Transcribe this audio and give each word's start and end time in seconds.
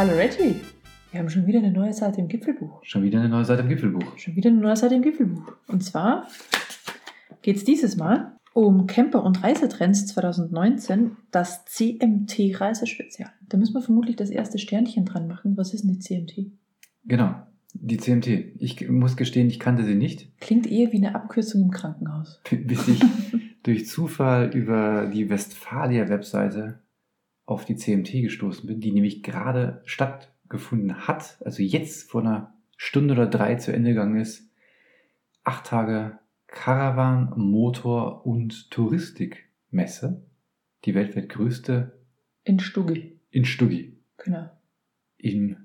Hallo 0.00 0.14
Reggie, 0.14 0.54
wir 1.10 1.20
haben 1.20 1.28
schon 1.28 1.46
wieder 1.46 1.58
eine 1.58 1.72
neue 1.72 1.92
Seite 1.92 2.22
im 2.22 2.28
Gipfelbuch. 2.28 2.82
Schon 2.84 3.02
wieder 3.02 3.18
eine 3.18 3.28
neue 3.28 3.44
Seite 3.44 3.60
im 3.60 3.68
Gipfelbuch. 3.68 4.16
Schon 4.16 4.34
wieder 4.34 4.48
eine 4.48 4.58
neue 4.58 4.74
Seite 4.74 4.94
im 4.94 5.02
Gipfelbuch. 5.02 5.52
Und 5.66 5.84
zwar 5.84 6.26
geht 7.42 7.56
es 7.58 7.64
dieses 7.64 7.98
Mal 7.98 8.32
um 8.54 8.86
Camper- 8.86 9.22
und 9.22 9.44
Reisetrends 9.44 10.06
2019, 10.06 11.18
das 11.30 11.66
CMT-Reisespezial. 11.66 13.28
Da 13.46 13.58
müssen 13.58 13.74
wir 13.74 13.82
vermutlich 13.82 14.16
das 14.16 14.30
erste 14.30 14.58
Sternchen 14.58 15.04
dran 15.04 15.28
machen. 15.28 15.58
Was 15.58 15.74
ist 15.74 15.84
denn 15.84 15.92
die 15.92 15.98
CMT? 15.98 16.50
Genau, 17.04 17.34
die 17.74 17.98
CMT. 17.98 18.26
Ich 18.58 18.88
muss 18.88 19.18
gestehen, 19.18 19.48
ich 19.48 19.60
kannte 19.60 19.84
sie 19.84 19.96
nicht, 19.96 20.30
Klingt 20.40 20.66
eher 20.66 20.92
wie 20.92 20.96
eine 20.96 21.14
Abkürzung 21.14 21.60
im 21.60 21.70
Krankenhaus. 21.70 22.40
bis 22.50 22.88
ich 22.88 23.02
durch 23.64 23.86
Zufall 23.86 24.50
über 24.54 25.10
die 25.12 25.28
Westfalia-Webseite 25.28 26.78
auf 27.50 27.64
die 27.64 27.76
CMT 27.76 28.12
gestoßen 28.22 28.66
bin, 28.66 28.80
die 28.80 28.92
nämlich 28.92 29.22
gerade 29.22 29.82
stattgefunden 29.84 31.06
hat, 31.08 31.38
also 31.44 31.62
jetzt 31.62 32.10
vor 32.10 32.20
einer 32.22 32.54
Stunde 32.76 33.14
oder 33.14 33.26
drei 33.26 33.56
zu 33.56 33.72
Ende 33.72 33.90
gegangen 33.90 34.20
ist. 34.20 34.48
Acht 35.44 35.66
Tage 35.66 36.18
Caravan, 36.46 37.32
Motor 37.36 38.26
und 38.26 38.70
Touristikmesse. 38.70 40.24
Die 40.84 40.94
weltweit 40.94 41.28
größte 41.28 42.00
In 42.44 42.58
Stuggi. 42.58 43.20
in 43.30 43.44
Stuggi 43.44 43.98
Genau. 44.16 44.50
im 45.18 45.56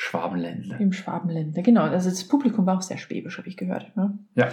Schwabenländle. 0.00 0.76
Im 0.78 0.92
Schwabenländer. 0.92 1.60
Genau. 1.60 1.82
Also 1.82 2.08
das 2.08 2.22
Publikum 2.22 2.66
war 2.66 2.76
auch 2.76 2.82
sehr 2.82 2.98
schwäbisch, 2.98 3.36
habe 3.36 3.48
ich 3.48 3.56
gehört. 3.56 3.96
Ne? 3.96 4.16
Ja. 4.36 4.46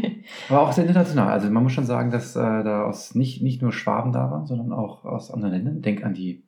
Aber 0.48 0.62
auch 0.62 0.72
sehr 0.72 0.86
international. 0.86 1.28
Also 1.28 1.48
man 1.50 1.62
muss 1.62 1.70
schon 1.70 1.86
sagen, 1.86 2.10
dass 2.10 2.34
äh, 2.34 2.40
da 2.40 2.82
aus 2.82 3.14
nicht, 3.14 3.40
nicht 3.40 3.62
nur 3.62 3.72
Schwaben 3.72 4.10
da 4.10 4.28
waren, 4.32 4.46
sondern 4.46 4.72
auch 4.72 5.04
aus 5.04 5.30
anderen 5.30 5.54
Ländern. 5.54 5.82
Denk 5.82 6.04
an 6.04 6.14
die, 6.14 6.42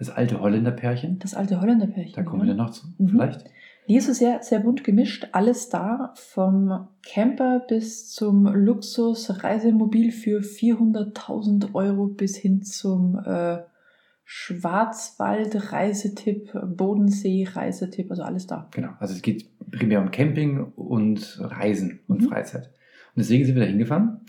das 0.00 0.10
alte 0.10 0.40
Holländerpärchen. 0.40 1.20
Das 1.20 1.34
alte 1.34 1.60
Holländerpärchen. 1.60 2.14
Da 2.16 2.24
kommen 2.24 2.42
wir 2.42 2.48
ja. 2.48 2.54
dann 2.54 2.66
noch 2.66 2.72
zu, 2.72 2.88
Mhm. 2.98 3.08
vielleicht. 3.08 3.44
Nee, 3.86 4.00
so 4.00 4.12
sehr, 4.12 4.42
sehr 4.42 4.58
bunt 4.58 4.82
gemischt. 4.82 5.28
Alles 5.30 5.68
da, 5.68 6.12
vom 6.16 6.88
Camper 7.06 7.60
bis 7.60 8.10
zum 8.10 8.46
Luxus-Reisemobil 8.46 10.10
für 10.10 10.40
400.000 10.40 11.72
Euro 11.74 12.08
bis 12.08 12.36
hin 12.36 12.62
zum 12.62 13.20
äh, 13.24 13.58
Schwarzwald-Reisetipp, 14.24 16.52
Bodensee-Reisetipp, 16.76 18.10
also 18.10 18.22
alles 18.22 18.46
da. 18.46 18.68
Genau. 18.72 18.90
Also 18.98 19.14
es 19.14 19.22
geht 19.22 19.46
primär 19.70 20.00
um 20.00 20.10
Camping 20.10 20.72
und 20.76 21.38
Reisen 21.40 22.00
und 22.08 22.22
Mhm. 22.22 22.28
Freizeit. 22.28 22.66
Und 23.14 23.18
deswegen 23.20 23.44
sind 23.44 23.54
wir 23.56 23.62
da 23.62 23.68
hingefahren, 23.68 24.20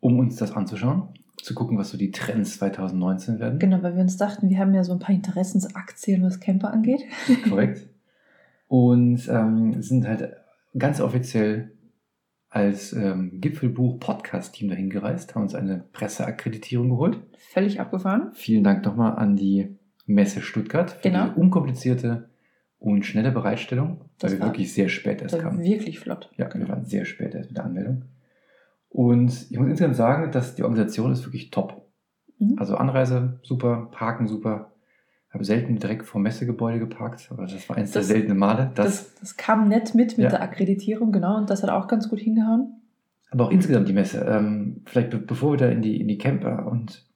um 0.00 0.18
uns 0.18 0.36
das 0.36 0.52
anzuschauen, 0.52 1.08
zu 1.42 1.54
gucken, 1.54 1.76
was 1.78 1.90
so 1.90 1.98
die 1.98 2.10
Trends 2.10 2.58
2019 2.58 3.38
werden. 3.40 3.58
Genau, 3.58 3.82
weil 3.82 3.94
wir 3.94 4.02
uns 4.02 4.16
dachten, 4.16 4.48
wir 4.48 4.58
haben 4.58 4.72
ja 4.74 4.84
so 4.84 4.92
ein 4.92 4.98
paar 4.98 5.14
Interessensaktien, 5.14 6.22
was 6.22 6.40
Camper 6.40 6.72
angeht. 6.72 7.02
Korrekt. 7.48 7.86
Und 8.68 9.28
ähm, 9.28 9.82
sind 9.82 10.06
halt 10.08 10.32
ganz 10.78 11.00
offiziell 11.00 11.72
als 12.54 12.92
ähm, 12.92 13.40
Gipfelbuch-Podcast-Team 13.40 14.68
dahin 14.68 14.90
gereist, 14.90 15.34
haben 15.34 15.42
uns 15.42 15.54
eine 15.54 15.84
Presseakkreditierung 15.92 16.90
geholt. 16.90 17.18
Völlig 17.38 17.80
abgefahren. 17.80 18.30
Vielen 18.34 18.62
Dank 18.62 18.84
nochmal 18.84 19.16
an 19.16 19.36
die 19.36 19.78
Messe 20.04 20.42
Stuttgart 20.42 20.90
für 20.90 21.08
Genau. 21.08 21.28
die 21.28 21.40
unkomplizierte 21.40 22.28
und 22.78 23.06
schnelle 23.06 23.30
Bereitstellung, 23.32 24.04
Das 24.18 24.32
weil 24.32 24.40
wir 24.40 24.46
wirklich 24.46 24.74
sehr 24.74 24.88
spät 24.90 25.22
erst 25.22 25.38
kamen. 25.38 25.60
wirklich 25.62 25.98
flott. 26.00 26.30
Ja, 26.36 26.48
genau. 26.48 26.66
wir 26.66 26.74
waren 26.74 26.84
sehr 26.84 27.04
spät 27.06 27.34
erst 27.34 27.50
mit 27.50 27.56
der 27.56 27.64
Anmeldung. 27.64 28.04
Und 28.90 29.46
ich 29.50 29.58
muss 29.58 29.68
insgesamt 29.68 29.96
sagen, 29.96 30.30
dass 30.32 30.54
die 30.54 30.62
Organisation 30.64 31.10
ist 31.12 31.24
wirklich 31.24 31.50
top. 31.50 31.88
Mhm. 32.38 32.56
Also 32.58 32.76
Anreise 32.76 33.38
super, 33.42 33.88
Parken 33.92 34.26
super. 34.26 34.71
Habe 35.32 35.44
selten 35.44 35.76
direkt 35.78 36.04
vor 36.04 36.20
Messegebäude 36.20 36.78
geparkt, 36.78 37.28
aber 37.30 37.46
das 37.46 37.66
war 37.68 37.76
eins 37.76 37.92
Das- 37.92 38.06
der 38.06 38.16
seltenen 38.16 38.38
Male. 38.38 38.70
Das, 38.74 38.86
Das, 38.86 39.14
das 39.20 39.36
kam 39.36 39.68
nett 39.68 39.94
mit 39.94 40.18
mit 40.18 40.24
Ja. 40.24 40.28
der 40.30 40.42
Akkreditierung, 40.42 41.10
genau, 41.12 41.38
und 41.38 41.48
das 41.48 41.62
hat 41.62 41.70
auch 41.70 41.88
ganz 41.88 42.08
gut 42.10 42.20
hingehauen. 42.20 42.78
aber 43.30 43.46
auch 43.46 43.50
insgesamt 43.50 43.88
die 43.88 43.94
Messe. 43.94 44.26
Ähm, 44.28 44.82
vielleicht 44.84 45.08
be 45.10 45.16
bevor 45.18 45.52
wir 45.52 45.56
da 45.56 45.68
in 45.70 45.80
die, 45.80 45.98
in 46.02 46.06
die 46.08 46.18
Camper 46.18 46.66
und 46.70 47.06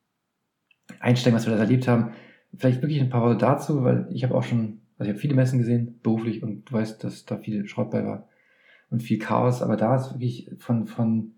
einsteigen, 0.99 1.37
was 1.37 1.47
wir 1.47 1.53
da 1.55 1.61
erlebt 1.61 1.89
haben, 1.89 2.13
vielleicht 2.57 2.81
wirklich 2.81 3.03
ein 3.03 3.11
paar 3.11 3.21
Worte 3.21 3.37
dazu, 3.37 3.83
weil 3.85 4.09
ich 4.11 4.25
habe 4.25 4.35
auch 4.35 4.43
schon, 4.43 4.81
also 4.97 5.11
ich 5.11 5.15
habe 5.15 5.19
viele 5.21 5.35
Messen 5.35 5.59
gesehen, 5.59 6.01
beruflich, 6.03 6.43
und 6.43 6.65
du 6.71 6.73
weißt, 6.73 7.05
dass 7.05 7.27
da 7.27 7.37
viel 7.37 7.67
Schrott 7.69 7.91
bei 7.91 8.03
war 8.07 8.29
und 8.89 9.03
viel 9.03 9.19
Chaos, 9.19 9.61
aber 9.63 9.77
da 9.77 9.95
ist 9.97 10.13
wirklich 10.15 10.51
von, 10.59 10.87
von 10.87 11.33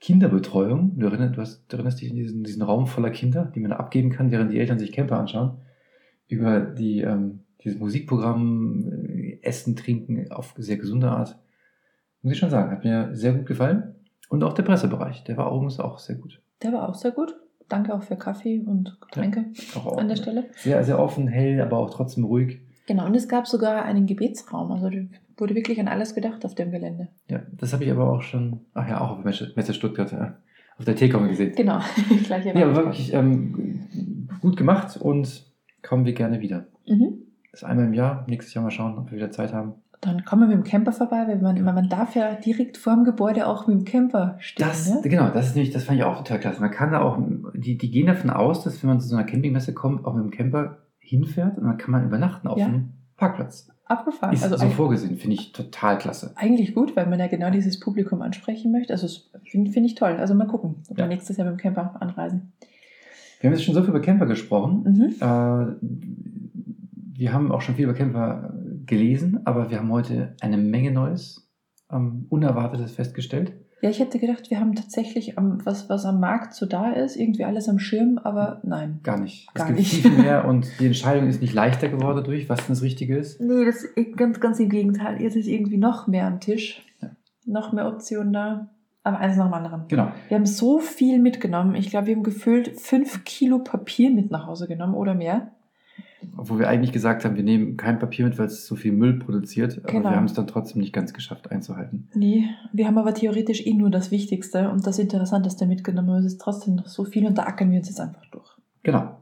Kinderbetreuung, 0.00 0.98
du 0.98 1.06
erinnerst, 1.06 1.36
du, 1.36 1.40
hast, 1.40 1.64
du 1.72 1.76
erinnerst 1.76 2.00
dich 2.00 2.10
an 2.10 2.16
diesen, 2.16 2.44
diesen 2.44 2.62
Raum 2.62 2.86
voller 2.86 3.10
Kinder, 3.10 3.50
die 3.54 3.60
man 3.60 3.72
abgeben 3.72 4.10
kann, 4.10 4.30
während 4.30 4.52
die 4.52 4.58
Eltern 4.58 4.78
sich 4.78 4.92
Camper 4.92 5.18
anschauen, 5.18 5.58
über 6.28 6.60
die, 6.60 7.00
ähm, 7.00 7.40
dieses 7.64 7.78
Musikprogramm, 7.78 8.92
äh, 9.16 9.38
Essen, 9.42 9.76
Trinken 9.76 10.30
auf 10.30 10.54
sehr 10.56 10.76
gesunde 10.76 11.10
Art. 11.10 11.38
Muss 12.22 12.32
ich 12.32 12.38
schon 12.38 12.50
sagen, 12.50 12.70
hat 12.70 12.84
mir 12.84 13.10
sehr 13.12 13.32
gut 13.32 13.46
gefallen. 13.46 13.94
Und 14.28 14.44
auch 14.44 14.52
der 14.52 14.62
Pressebereich, 14.62 15.24
der 15.24 15.36
war 15.36 15.52
übrigens 15.52 15.80
auch 15.80 15.98
sehr 15.98 16.16
gut. 16.16 16.40
Der 16.62 16.72
war 16.72 16.88
auch 16.88 16.94
sehr 16.94 17.12
gut. 17.12 17.34
Danke 17.68 17.94
auch 17.94 18.02
für 18.02 18.16
Kaffee 18.16 18.60
und 18.60 18.98
Getränke 19.00 19.44
Auch 19.74 19.98
an 19.98 20.08
der 20.08 20.16
Stelle. 20.16 20.46
Sehr, 20.56 20.82
sehr 20.84 20.98
offen, 20.98 21.28
hell, 21.28 21.60
aber 21.60 21.78
auch 21.78 21.90
trotzdem 21.90 22.24
ruhig. 22.24 22.60
Genau, 22.86 23.04
und 23.04 23.14
es 23.14 23.28
gab 23.28 23.46
sogar 23.46 23.84
einen 23.84 24.06
Gebetsraum. 24.06 24.72
Also 24.72 24.90
wurde 25.36 25.54
wirklich 25.54 25.78
an 25.78 25.88
alles 25.88 26.14
gedacht 26.14 26.44
auf 26.44 26.54
dem 26.54 26.70
Gelände. 26.70 27.08
Ja, 27.28 27.42
das 27.52 27.72
habe 27.72 27.84
ich 27.84 27.90
aber 27.90 28.10
auch 28.10 28.22
schon, 28.22 28.60
ach 28.72 28.88
ja, 28.88 29.00
auch 29.00 29.18
auf 29.18 29.24
Messe, 29.24 29.52
Messe 29.54 29.74
Stuttgart, 29.74 30.10
ja, 30.12 30.38
auf 30.78 30.84
der 30.86 30.96
T-Com 30.96 31.28
gesehen. 31.28 31.54
Genau, 31.54 31.80
gleiche 32.24 32.58
Ja, 32.58 32.66
aber 32.66 32.76
wirklich 32.76 33.12
ähm, 33.12 34.28
gut 34.40 34.56
gemacht 34.56 34.96
und 34.96 35.47
kommen 35.88 36.04
wir 36.04 36.12
gerne 36.12 36.40
wieder. 36.40 36.66
Mhm. 36.86 37.22
Das 37.50 37.62
ist 37.62 37.64
einmal 37.68 37.86
im 37.86 37.94
Jahr, 37.94 38.24
nächstes 38.28 38.54
Jahr 38.54 38.62
mal 38.62 38.70
schauen, 38.70 38.98
ob 38.98 39.10
wir 39.10 39.16
wieder 39.16 39.30
Zeit 39.30 39.52
haben. 39.52 39.74
Dann 40.00 40.24
kommen 40.24 40.42
wir 40.42 40.56
mit 40.56 40.64
dem 40.64 40.70
Camper 40.70 40.92
vorbei, 40.92 41.24
weil 41.26 41.40
man, 41.40 41.60
man 41.62 41.88
darf 41.88 42.14
ja 42.14 42.34
direkt 42.34 42.76
vor 42.76 42.94
dem 42.94 43.02
Gebäude 43.04 43.46
auch 43.48 43.66
mit 43.66 43.78
dem 43.78 43.84
Camper 43.84 44.36
stehen. 44.38 44.66
Das, 44.68 44.88
ne? 44.88 45.00
genau, 45.02 45.30
das 45.30 45.48
ist 45.48 45.56
nämlich, 45.56 45.72
das 45.72 45.84
fand 45.84 45.98
ich 45.98 46.04
auch 46.04 46.18
total 46.18 46.38
klasse. 46.38 46.60
Man 46.60 46.70
kann 46.70 46.92
da 46.92 47.00
auch, 47.00 47.18
die, 47.54 47.76
die 47.76 47.90
gehen 47.90 48.06
davon 48.06 48.30
aus, 48.30 48.62
dass 48.62 48.80
wenn 48.82 48.90
man 48.90 49.00
zu 49.00 49.08
so 49.08 49.16
einer 49.16 49.24
Campingmesse 49.24 49.74
kommt, 49.74 50.04
auch 50.04 50.14
mit 50.14 50.22
dem 50.22 50.30
Camper 50.30 50.78
hinfährt 51.00 51.58
und 51.58 51.64
dann 51.64 51.78
kann 51.78 51.90
man 51.90 52.04
übernachten 52.04 52.46
auf 52.46 52.58
Ja. 52.58 52.66
dem 52.66 52.90
Parkplatz. 53.16 53.68
Abgefahren. 53.86 54.34
Ist 54.34 54.44
also 54.44 54.58
so 54.58 54.68
vorgesehen, 54.68 55.16
finde 55.16 55.34
ich 55.36 55.52
total 55.52 55.96
klasse. 55.98 56.32
eigentlich 56.36 56.74
gut, 56.74 56.94
weil 56.94 57.06
man 57.06 57.18
ja 57.18 57.26
genau 57.26 57.50
dieses 57.50 57.80
Publikum 57.80 58.20
ansprechen 58.20 58.70
möchte. 58.70 58.92
Also 58.92 59.06
das 59.06 59.30
finde 59.50 59.70
find 59.72 59.86
ich 59.86 59.94
toll. 59.94 60.12
Also 60.18 60.34
mal 60.34 60.46
gucken, 60.46 60.76
ob 60.90 60.98
Ja. 60.98 61.04
wir 61.04 61.08
nächstes 61.08 61.38
Jahr 61.38 61.50
mit 61.50 61.58
dem 61.58 61.62
Camper 61.62 61.96
anreisen. 62.00 62.52
Wir 63.40 63.48
haben 63.48 63.54
jetzt 63.56 63.64
schon 63.64 63.74
so 63.74 63.82
viel 63.82 63.90
über 63.90 64.00
Camper 64.00 64.26
gesprochen. 64.26 64.82
Mhm. 64.84 65.14
Äh, 65.20 65.76
wir 67.18 67.32
haben 67.32 67.52
auch 67.52 67.60
schon 67.60 67.74
viel 67.74 67.84
über 67.84 67.94
Camper 67.94 68.54
gelesen, 68.86 69.40
aber 69.44 69.70
wir 69.70 69.78
haben 69.78 69.92
heute 69.92 70.34
eine 70.40 70.56
Menge 70.56 70.90
Neues, 70.90 71.48
ähm, 71.90 72.26
Unerwartetes 72.28 72.92
festgestellt. 72.92 73.52
Ja, 73.80 73.90
ich 73.90 74.00
hätte 74.00 74.18
gedacht, 74.18 74.50
wir 74.50 74.58
haben 74.58 74.74
tatsächlich 74.74 75.38
am, 75.38 75.64
was, 75.64 75.88
was 75.88 76.04
am 76.04 76.18
Markt 76.18 76.54
so 76.54 76.66
da 76.66 76.90
ist, 76.90 77.14
irgendwie 77.14 77.44
alles 77.44 77.68
am 77.68 77.78
Schirm, 77.78 78.18
aber 78.18 78.60
nein. 78.64 78.98
Gar 79.04 79.20
nicht. 79.20 79.52
Gar 79.54 79.70
es 79.70 79.76
gibt 79.76 79.78
nicht. 79.78 80.02
viel, 80.02 80.10
mehr 80.18 80.46
und 80.46 80.66
die 80.80 80.86
Entscheidung 80.86 81.28
ist 81.28 81.40
nicht 81.40 81.54
leichter 81.54 81.88
geworden 81.88 82.16
dadurch, 82.16 82.48
was 82.48 82.58
denn 82.58 82.70
das 82.70 82.82
Richtige 82.82 83.16
ist. 83.16 83.40
Nee, 83.40 83.64
das 83.64 83.84
ist 83.84 84.16
ganz, 84.16 84.40
ganz 84.40 84.58
im 84.58 84.68
Gegenteil. 84.68 85.22
Jetzt 85.22 85.36
ist 85.36 85.46
irgendwie 85.46 85.76
noch 85.76 86.08
mehr 86.08 86.26
am 86.26 86.40
Tisch. 86.40 86.82
Ja. 87.00 87.10
Noch 87.46 87.72
mehr 87.72 87.86
Optionen 87.86 88.32
da. 88.32 88.68
Aber 89.08 89.18
eins 89.18 89.36
nach 89.36 89.46
dem 89.46 89.54
anderen. 89.54 89.82
Genau. 89.88 90.08
Wir 90.28 90.36
haben 90.36 90.46
so 90.46 90.78
viel 90.78 91.18
mitgenommen. 91.18 91.74
Ich 91.74 91.90
glaube, 91.90 92.06
wir 92.08 92.14
haben 92.16 92.22
gefühlt 92.22 92.78
fünf 92.80 93.24
Kilo 93.24 93.58
Papier 93.60 94.10
mit 94.10 94.30
nach 94.30 94.46
Hause 94.46 94.68
genommen 94.68 94.94
oder 94.94 95.14
mehr. 95.14 95.52
Obwohl 96.36 96.58
wir 96.58 96.68
eigentlich 96.68 96.92
gesagt 96.92 97.24
haben, 97.24 97.36
wir 97.36 97.44
nehmen 97.44 97.76
kein 97.76 97.98
Papier 98.00 98.24
mit, 98.24 98.38
weil 98.38 98.46
es 98.46 98.66
so 98.66 98.74
viel 98.74 98.92
Müll 98.92 99.18
produziert. 99.20 99.78
Aber 99.84 99.92
Genau. 99.92 100.10
wir 100.10 100.16
haben 100.16 100.24
es 100.24 100.34
dann 100.34 100.46
trotzdem 100.48 100.80
nicht 100.80 100.92
ganz 100.92 101.12
geschafft 101.14 101.50
einzuhalten. 101.52 102.08
Nee, 102.14 102.44
wir 102.72 102.86
haben 102.88 102.98
aber 102.98 103.14
theoretisch 103.14 103.64
eh 103.66 103.74
nur 103.74 103.88
das 103.90 104.10
Wichtigste 104.10 104.68
und 104.70 104.84
das 104.86 104.98
Interessanteste 104.98 105.66
mitgenommen. 105.66 106.08
Aber 106.10 106.18
es 106.18 106.24
ist 106.26 106.40
trotzdem 106.40 106.74
noch 106.74 106.88
so 106.88 107.04
viel 107.04 107.24
und 107.26 107.38
da 107.38 107.44
ackern 107.44 107.70
wir 107.70 107.78
uns 107.78 107.88
jetzt 107.88 108.00
einfach 108.00 108.26
durch. 108.32 108.48
Genau. 108.82 109.16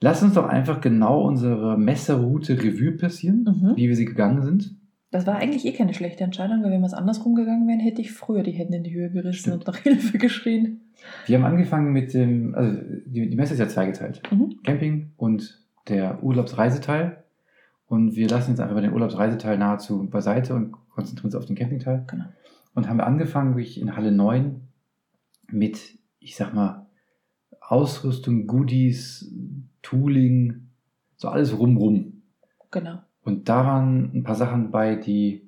Lass 0.00 0.22
uns 0.22 0.34
doch 0.34 0.46
einfach 0.46 0.80
genau 0.80 1.22
unsere 1.22 1.76
Messerroute 1.78 2.62
Revue 2.62 2.92
passieren, 2.92 3.44
Mhm. 3.44 3.72
wie 3.76 3.88
wir 3.88 3.96
sie 3.96 4.04
gegangen 4.04 4.42
sind. 4.42 4.74
Das 5.10 5.26
war 5.26 5.36
eigentlich 5.36 5.64
eh 5.64 5.72
keine 5.72 5.94
schlechte 5.94 6.24
Entscheidung, 6.24 6.62
weil 6.62 6.70
wenn 6.70 6.80
wir 6.80 6.86
es 6.86 6.94
andersrum 6.94 7.34
gegangen 7.34 7.66
wären, 7.66 7.80
hätte 7.80 8.02
ich 8.02 8.12
früher 8.12 8.42
die 8.42 8.52
Hände 8.52 8.76
in 8.76 8.84
die 8.84 8.92
Höhe 8.92 9.10
gerissen 9.10 9.38
Stimmt. 9.38 9.54
und 9.54 9.66
nach 9.66 9.76
Hilfe 9.78 10.18
geschrien. 10.18 10.82
Wir 11.26 11.38
haben 11.38 11.44
angefangen 11.44 11.92
mit 11.92 12.12
dem, 12.12 12.54
also 12.54 12.78
die, 13.06 13.30
die 13.30 13.36
Messe 13.36 13.54
ist 13.54 13.60
ja 13.60 13.68
zweigeteilt. 13.68 14.20
Mhm. 14.30 14.60
Camping 14.64 15.12
und 15.16 15.64
der 15.88 16.22
Urlaubsreiseteil. 16.22 17.24
Und 17.86 18.16
wir 18.16 18.28
lassen 18.28 18.50
jetzt 18.50 18.60
einfach 18.60 18.74
bei 18.74 18.82
den 18.82 18.92
Urlaubsreiseteil 18.92 19.56
nahezu 19.56 20.06
beiseite 20.10 20.54
und 20.54 20.72
konzentrieren 20.90 21.26
uns 21.26 21.34
auf 21.34 21.46
den 21.46 21.56
Campingteil. 21.56 22.04
Genau. 22.06 22.24
Und 22.74 22.88
haben 22.88 23.00
angefangen 23.00 23.54
wirklich 23.54 23.80
in 23.80 23.96
Halle 23.96 24.12
9 24.12 24.60
mit, 25.50 25.98
ich 26.20 26.36
sag 26.36 26.52
mal, 26.52 26.86
Ausrüstung, 27.60 28.46
Goodies, 28.46 29.32
Tooling, 29.80 30.68
so 31.16 31.28
alles 31.28 31.58
rumrum. 31.58 32.22
Genau. 32.70 32.98
Und 33.24 33.48
da 33.48 33.66
waren 33.66 34.10
ein 34.14 34.22
paar 34.22 34.34
Sachen 34.36 34.70
bei, 34.70 34.94
die, 34.96 35.42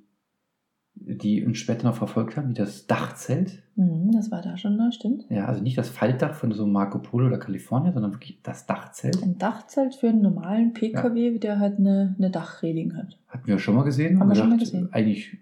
die 0.95 1.45
uns 1.45 1.59
später 1.59 1.87
noch 1.89 1.95
verfolgt 1.97 2.37
haben, 2.37 2.51
wie 2.51 2.55
das 2.55 2.87
Dachzelt. 2.87 3.63
Mhm, 3.77 4.11
das 4.13 4.31
war 4.31 4.43
da 4.43 4.57
schon, 4.59 4.77
ne? 4.77 4.91
stimmt. 4.93 5.25
Ja, 5.31 5.47
also 5.47 5.63
nicht 5.63 5.79
das 5.79 5.89
Faltdach 5.89 6.35
von 6.35 6.53
so 6.53 6.67
Marco 6.67 6.99
Polo 6.99 7.27
oder 7.29 7.39
Kalifornien, 7.39 7.95
sondern 7.95 8.13
wirklich 8.13 8.41
das 8.43 8.67
Dachzelt. 8.67 9.23
Ein 9.23 9.39
Dachzelt 9.39 9.95
für 9.95 10.09
einen 10.09 10.21
normalen 10.21 10.75
PKW, 10.75 11.39
der 11.39 11.59
halt 11.59 11.79
eine, 11.79 12.15
eine 12.19 12.31
Dachreling 12.31 12.97
hat. 12.97 13.19
Hatten 13.29 13.47
wir 13.47 13.59
schon 13.59 13.77
mal 13.77 13.85
gesehen. 13.85 14.21
Haben 14.21 14.29
wir 14.29 14.35
schon 14.37 14.51
mal 14.51 14.59
gesehen. 14.59 14.89
Eigentlich 14.93 15.39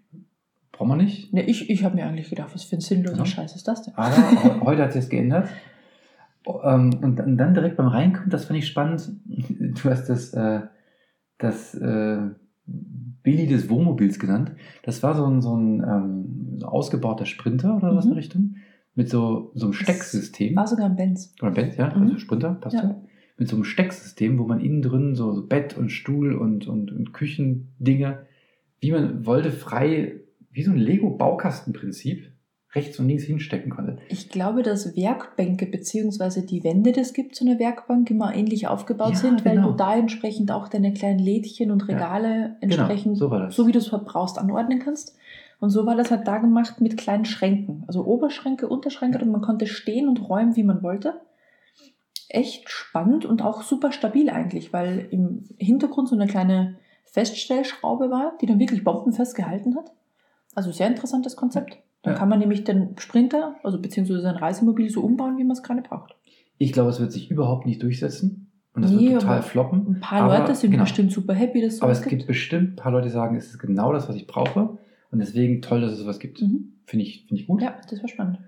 brauchen 0.71 0.91
wir 0.91 0.97
nicht. 0.97 1.33
Ne, 1.33 1.43
ich 1.43 1.69
ich 1.71 1.83
habe 1.83 1.97
mir 1.97 2.07
eigentlich 2.07 2.31
gedacht, 2.31 2.51
was 2.55 2.63
für 2.63 2.77
ein 2.77 2.81
sinnloser 2.81 3.19
Ja. 3.19 3.27
Scheiß 3.27 3.57
ist 3.57 3.67
das 3.67 3.83
denn? 3.83 3.95
Aber 3.97 4.15
he- 4.15 4.61
heute 4.61 4.83
hat 4.85 4.93
sich 4.93 5.03
das 5.03 5.09
geändert. 5.11 5.49
Ähm, 6.63 6.91
Und 7.03 7.17
dann 7.17 7.37
dann 7.37 7.53
direkt 7.55 7.77
beim 7.77 7.89
Reinkommen, 7.89 8.31
das 8.31 8.45
fand 8.45 8.59
ich 8.61 8.69
spannend. 8.69 9.11
Du 9.27 9.91
hast 9.91 10.07
das, 10.09 10.33
äh, 10.35 10.61
das 11.39 11.75
äh, 11.75 12.19
Billy 12.67 13.47
des 13.47 13.69
Wohnmobils 13.71 14.19
genannt. 14.19 14.53
Das 14.83 15.03
war 15.03 15.15
so 15.17 15.25
ein, 15.27 15.41
so 15.41 15.57
ein 15.57 15.83
ähm, 15.83 16.59
ausgebauter 16.65 17.25
Sprinter 17.27 17.77
oder 17.77 17.95
was 17.95 18.05
in 18.05 18.11
Mhm. 18.11 18.15
der 18.15 18.23
Richtung. 18.23 18.57
Mit 18.95 19.09
so, 19.11 19.53
so 19.55 19.67
einem 19.67 19.73
Stecksystem. 19.75 20.57
War 20.57 20.67
sogar 20.67 20.87
ein 20.87 20.97
Benz. 20.97 21.33
Oder 21.41 21.53
Benz, 21.53 21.77
ja, 21.77 21.95
Mhm. 21.95 22.03
also 22.03 22.19
Sprinter, 22.19 22.55
passt 22.55 22.75
ja. 22.77 22.83
Ja. 22.83 23.01
Mit 23.37 23.49
so 23.49 23.55
einem 23.55 23.65
Stecksystem, 23.65 24.39
wo 24.39 24.45
man 24.47 24.61
innen 24.61 24.83
drin 24.83 25.15
so, 25.15 25.33
so 25.33 25.47
Bett 25.47 25.79
und 25.79 25.91
Stuhl 25.91 26.35
und, 26.35 26.67
und, 26.67 26.91
und 26.91 27.13
Küchendinge, 27.13 28.27
wie 28.81 28.91
man 28.91 29.25
wollte, 29.25 29.53
frei, 29.53 30.15
wie 30.51 30.65
so 30.65 30.73
ein 30.73 30.79
Lego-Baukastenprinzip, 30.79 32.33
rechts 32.75 32.99
und 32.99 33.09
links 33.09 33.25
hinstecken 33.25 33.71
konnte. 33.71 33.99
Ich 34.09 34.29
glaube, 34.29 34.63
dass 34.63 34.95
Werkbänke 34.95 35.67
beziehungsweise 35.67 36.45
die 36.45 36.65
Wände, 36.65 36.93
das 36.93 37.15
gibt 37.15 37.35
so 37.35 37.47
eine 37.47 37.59
Werkbank, 37.59 38.11
immer 38.11 38.35
ähnlich 38.35 38.69
aufgebaut 38.69 39.13
Ja, 39.13 39.19
sind, 39.19 39.45
weil 39.45 39.57
genau. 39.57 39.71
du 39.71 39.77
da 39.77 39.97
entsprechend 39.97 40.51
auch 40.51 40.69
deine 40.69 40.93
kleinen 40.93 41.19
Lädchen 41.19 41.71
und 41.71 41.89
Regale 41.89 42.57
entsprechend, 42.61 43.19
Genau, 43.19 43.49
so 43.49 43.51
so 43.51 43.67
wie 43.67 43.73
du 43.73 43.79
es 43.79 43.89
verbrauchst, 43.89 44.39
anordnen 44.39 44.81
kannst. 44.81 45.17
Und 45.61 45.71
so 45.71 45.87
war 45.87 45.97
das 45.97 46.11
halt 46.11 46.29
da 46.29 46.39
gemacht 46.39 46.81
mit 46.81 46.97
kleinen 46.97 47.25
Schränken. 47.25 47.85
Also 47.87 48.05
Oberschränke, 48.05 48.69
Unterschränke 48.69 49.19
und 49.19 49.33
man 49.33 49.41
konnte 49.41 49.67
stehen 49.67 50.09
und 50.09 50.29
räumen, 50.29 50.55
wie 50.55 50.63
man 50.63 50.83
wollte. 50.83 51.21
Echt 52.29 52.69
spannend 52.69 53.25
und 53.25 53.43
auch 53.43 53.63
super 53.63 53.91
stabil 53.91 54.29
eigentlich, 54.29 54.73
weil 54.73 55.09
im 55.11 55.49
Hintergrund 55.57 56.09
so 56.09 56.15
eine 56.15 56.27
kleine 56.27 56.77
Feststellschraube 57.07 58.11
war, 58.11 58.37
die 58.41 58.47
dann 58.47 58.59
wirklich 58.61 58.85
bombenfest 58.85 59.35
gehalten 59.35 59.75
hat. 59.75 59.91
Also 60.55 60.71
sehr 60.71 60.87
interessantes 60.87 61.35
Konzept. 61.35 61.79
Dann 62.09 62.15
Ja. 62.15 62.19
kann 62.19 62.29
man 62.29 62.39
nämlich 62.39 62.65
den 62.65 62.97
Sprinter, 62.99 63.57
also 63.63 63.81
beziehungsweise 63.81 64.21
sein 64.23 64.37
Reisemobil 64.37 64.89
so 64.91 65.03
umbauen, 65.03 65.37
wie 65.39 65.45
man 65.45 65.53
es 65.53 65.63
gerade 65.63 65.83
braucht. 65.83 66.15
Ich 66.59 66.73
glaube, 66.73 66.91
es 66.91 67.01
wird 67.01 67.13
sich 67.13 67.31
überhaupt 67.31 67.67
nicht 67.67 67.83
durchsetzen 67.83 68.51
und 68.75 68.83
das 68.83 68.91
Nee, 68.93 69.11
wird 69.11 69.23
total 69.23 69.43
floppen. 69.43 69.87
Ein 69.97 70.01
paar 70.01 70.23
Aber, 70.23 70.39
Leute 70.39 70.55
sind 70.55 70.71
genau. 70.73 70.85
bestimmt 70.85 71.13
super 71.13 71.35
happy, 71.35 71.61
dass 71.63 71.75
es 71.75 71.83
Aber 71.83 71.93
es 71.93 72.03
gibt 72.03 72.27
bestimmt 72.27 72.73
ein 72.73 72.77
paar 72.77 72.93
Leute, 72.93 73.07
die 73.09 73.13
sagen, 73.13 73.37
es 73.37 73.47
ist 73.51 73.59
genau 73.59 73.93
das, 73.93 74.09
was 74.09 74.17
ich 74.17 74.27
brauche 74.27 74.79
und 75.11 75.19
deswegen 75.21 75.63
toll, 75.63 75.81
dass 75.81 75.93
es 75.93 75.99
sowas 75.99 76.19
gibt. 76.19 76.41
Mhm. 76.43 76.73
Finde 76.85 77.05
ich, 77.05 77.27
finde 77.29 77.43
ich 77.43 77.47
gut. 77.47 77.63
Ja, 77.63 77.75
das 77.91 78.01
war 78.01 78.09
spannend. 78.09 78.39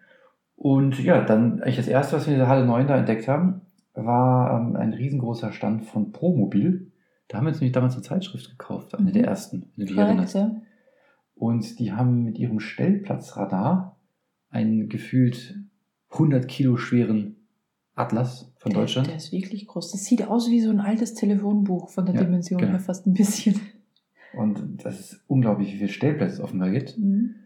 Und 0.56 0.98
ja, 1.02 1.22
dann 1.22 1.62
eigentlich 1.62 1.76
das 1.76 1.88
erste, 1.88 2.16
was 2.16 2.26
wir 2.26 2.32
in 2.34 2.38
der 2.38 2.48
Halle 2.48 2.66
9 2.66 2.86
da 2.86 2.96
entdeckt 2.96 3.28
haben, 3.28 3.62
war 3.94 4.58
ähm, 4.60 4.76
ein 4.76 4.92
riesengroßer 4.92 5.52
Stand 5.52 5.84
von 5.84 6.12
Promobil. 6.12 6.90
Da 7.28 7.38
haben 7.38 7.44
wir 7.44 7.50
uns 7.50 7.60
nämlich 7.60 7.72
damals 7.72 7.94
eine 7.94 8.02
Zeitschrift 8.02 8.50
gekauft, 8.50 8.94
eine 8.94 9.08
Mhm. 9.08 9.12
der 9.12 9.24
ersten, 9.26 9.62
wenn 9.76 9.86
du 9.86 9.86
dich 9.86 9.94
Korrekt, 9.94 10.08
erinnerst. 10.10 10.34
ja. 10.34 10.50
Und 11.40 11.78
die 11.78 11.92
haben 11.92 12.22
mit 12.22 12.38
ihrem 12.38 12.60
Stellplatzradar 12.60 13.96
einen 14.50 14.90
gefühlt 14.90 15.58
100 16.10 16.46
Kilo 16.46 16.76
schweren 16.76 17.36
Atlas 17.94 18.52
von 18.58 18.72
Der, 18.72 18.82
Deutschland. 18.82 19.08
der 19.08 19.16
ist 19.16 19.32
wirklich 19.32 19.66
groß. 19.66 19.90
Das 19.92 20.04
sieht 20.04 20.26
aus 20.28 20.50
wie 20.50 20.60
so 20.60 20.68
ein 20.68 20.80
altes 20.80 21.14
Telefonbuch 21.14 21.88
von 21.88 22.04
der 22.04 22.14
Ja, 22.14 22.24
Dimension 22.24 22.60
genau. 22.60 22.72
her 22.72 22.80
fast 22.80 23.06
ein 23.06 23.14
bisschen. 23.14 23.58
Und 24.34 24.84
das 24.84 25.00
ist 25.00 25.24
unglaublich, 25.28 25.72
wie 25.72 25.78
viele 25.78 25.88
Stellplätze 25.88 26.34
es 26.34 26.40
offenbar 26.40 26.70
gibt. 26.70 26.98
Mhm. 26.98 27.36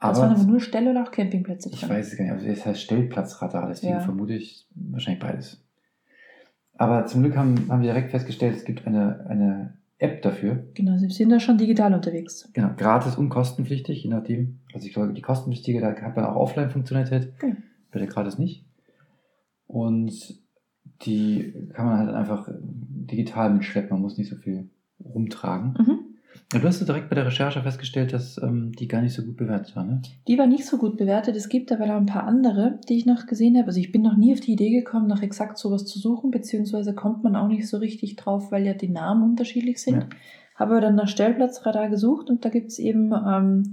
Das 0.00 0.18
waren 0.18 0.34
aber 0.34 0.42
nur 0.42 0.58
Ställe 0.60 0.90
oder 0.90 1.04
auch 1.04 1.12
Campingplätze 1.12 1.70
Ich 1.72 1.88
weiß 1.88 2.08
es 2.12 2.18
gar 2.18 2.24
nicht, 2.24 2.32
aber 2.34 2.44
es 2.44 2.66
heißt 2.66 2.80
Stellplatzradar, 2.82 3.68
deswegen 3.68 3.92
Ja. 3.92 4.00
vermute 4.00 4.34
ich 4.34 4.66
wahrscheinlich 4.74 5.22
beides. 5.22 5.62
Aber 6.76 7.06
zum 7.06 7.22
Glück 7.22 7.36
haben, 7.36 7.54
haben 7.68 7.82
wir 7.82 7.92
direkt 7.92 8.10
festgestellt, 8.10 8.56
es 8.56 8.64
gibt 8.64 8.84
eine, 8.84 9.24
eine 9.28 9.74
App 10.02 10.22
dafür. 10.22 10.66
Genau, 10.74 10.96
sie 10.98 11.08
sind 11.08 11.30
da 11.30 11.38
schon 11.40 11.58
digital 11.58 11.94
unterwegs. 11.94 12.48
Genau, 12.52 12.70
gratis 12.76 13.16
und 13.16 13.28
kostenpflichtig, 13.28 14.02
je 14.02 14.10
nachdem. 14.10 14.58
Also 14.74 14.86
ich 14.86 14.92
glaube, 14.92 15.12
die 15.12 15.22
kostenpflichtige, 15.22 15.80
da 15.80 15.94
hat 15.94 16.16
man 16.16 16.24
auch 16.26 16.36
Offline-Funktionalität, 16.36 17.38
Genau. 17.38 17.56
bei 17.90 17.98
der 17.98 18.08
gratis 18.08 18.38
nicht. 18.38 18.64
Und 19.66 20.12
die 21.06 21.52
kann 21.72 21.86
man 21.86 21.98
halt 21.98 22.10
einfach 22.10 22.48
digital 22.52 23.52
mitschleppen, 23.52 23.90
man 23.90 24.02
muss 24.02 24.18
nicht 24.18 24.28
so 24.30 24.36
viel 24.36 24.70
rumtragen. 25.04 25.74
Mhm. 25.78 25.98
Ja, 26.52 26.58
du 26.58 26.68
hast 26.68 26.80
ja 26.80 26.86
direkt 26.86 27.08
bei 27.08 27.14
der 27.14 27.26
Recherche 27.26 27.62
festgestellt, 27.62 28.12
dass 28.12 28.36
ähm, 28.42 28.72
die 28.72 28.88
gar 28.88 29.00
nicht 29.00 29.14
so 29.14 29.22
gut 29.22 29.36
bewertet 29.36 29.74
war, 29.74 29.84
ne? 29.84 30.02
Die 30.28 30.38
war 30.38 30.46
nicht 30.46 30.66
so 30.66 30.76
gut 30.76 30.96
bewertet. 30.96 31.36
Es 31.36 31.48
gibt 31.48 31.72
aber 31.72 31.86
noch 31.86 31.96
ein 31.96 32.06
paar 32.06 32.24
andere, 32.24 32.78
die 32.88 32.96
ich 32.98 33.06
noch 33.06 33.26
gesehen 33.26 33.56
habe. 33.56 33.68
Also 33.68 33.80
ich 33.80 33.92
bin 33.92 34.02
noch 34.02 34.16
nie 34.16 34.32
auf 34.32 34.40
die 34.40 34.52
Idee 34.52 34.70
gekommen, 34.70 35.06
nach 35.06 35.22
exakt 35.22 35.58
sowas 35.58 35.86
zu 35.86 35.98
suchen, 35.98 36.30
beziehungsweise 36.30 36.94
kommt 36.94 37.24
man 37.24 37.36
auch 37.36 37.48
nicht 37.48 37.68
so 37.68 37.78
richtig 37.78 38.16
drauf, 38.16 38.52
weil 38.52 38.66
ja 38.66 38.74
die 38.74 38.88
Namen 38.88 39.22
unterschiedlich 39.22 39.80
sind. 39.82 40.02
Ja. 40.02 40.08
Habe 40.56 40.72
aber 40.72 40.80
dann 40.80 40.94
nach 40.94 41.08
Stellplatzradar 41.08 41.88
gesucht 41.88 42.28
und 42.28 42.44
da 42.44 42.50
gibt 42.50 42.68
es 42.68 42.78
eben 42.78 43.12
ähm, 43.12 43.72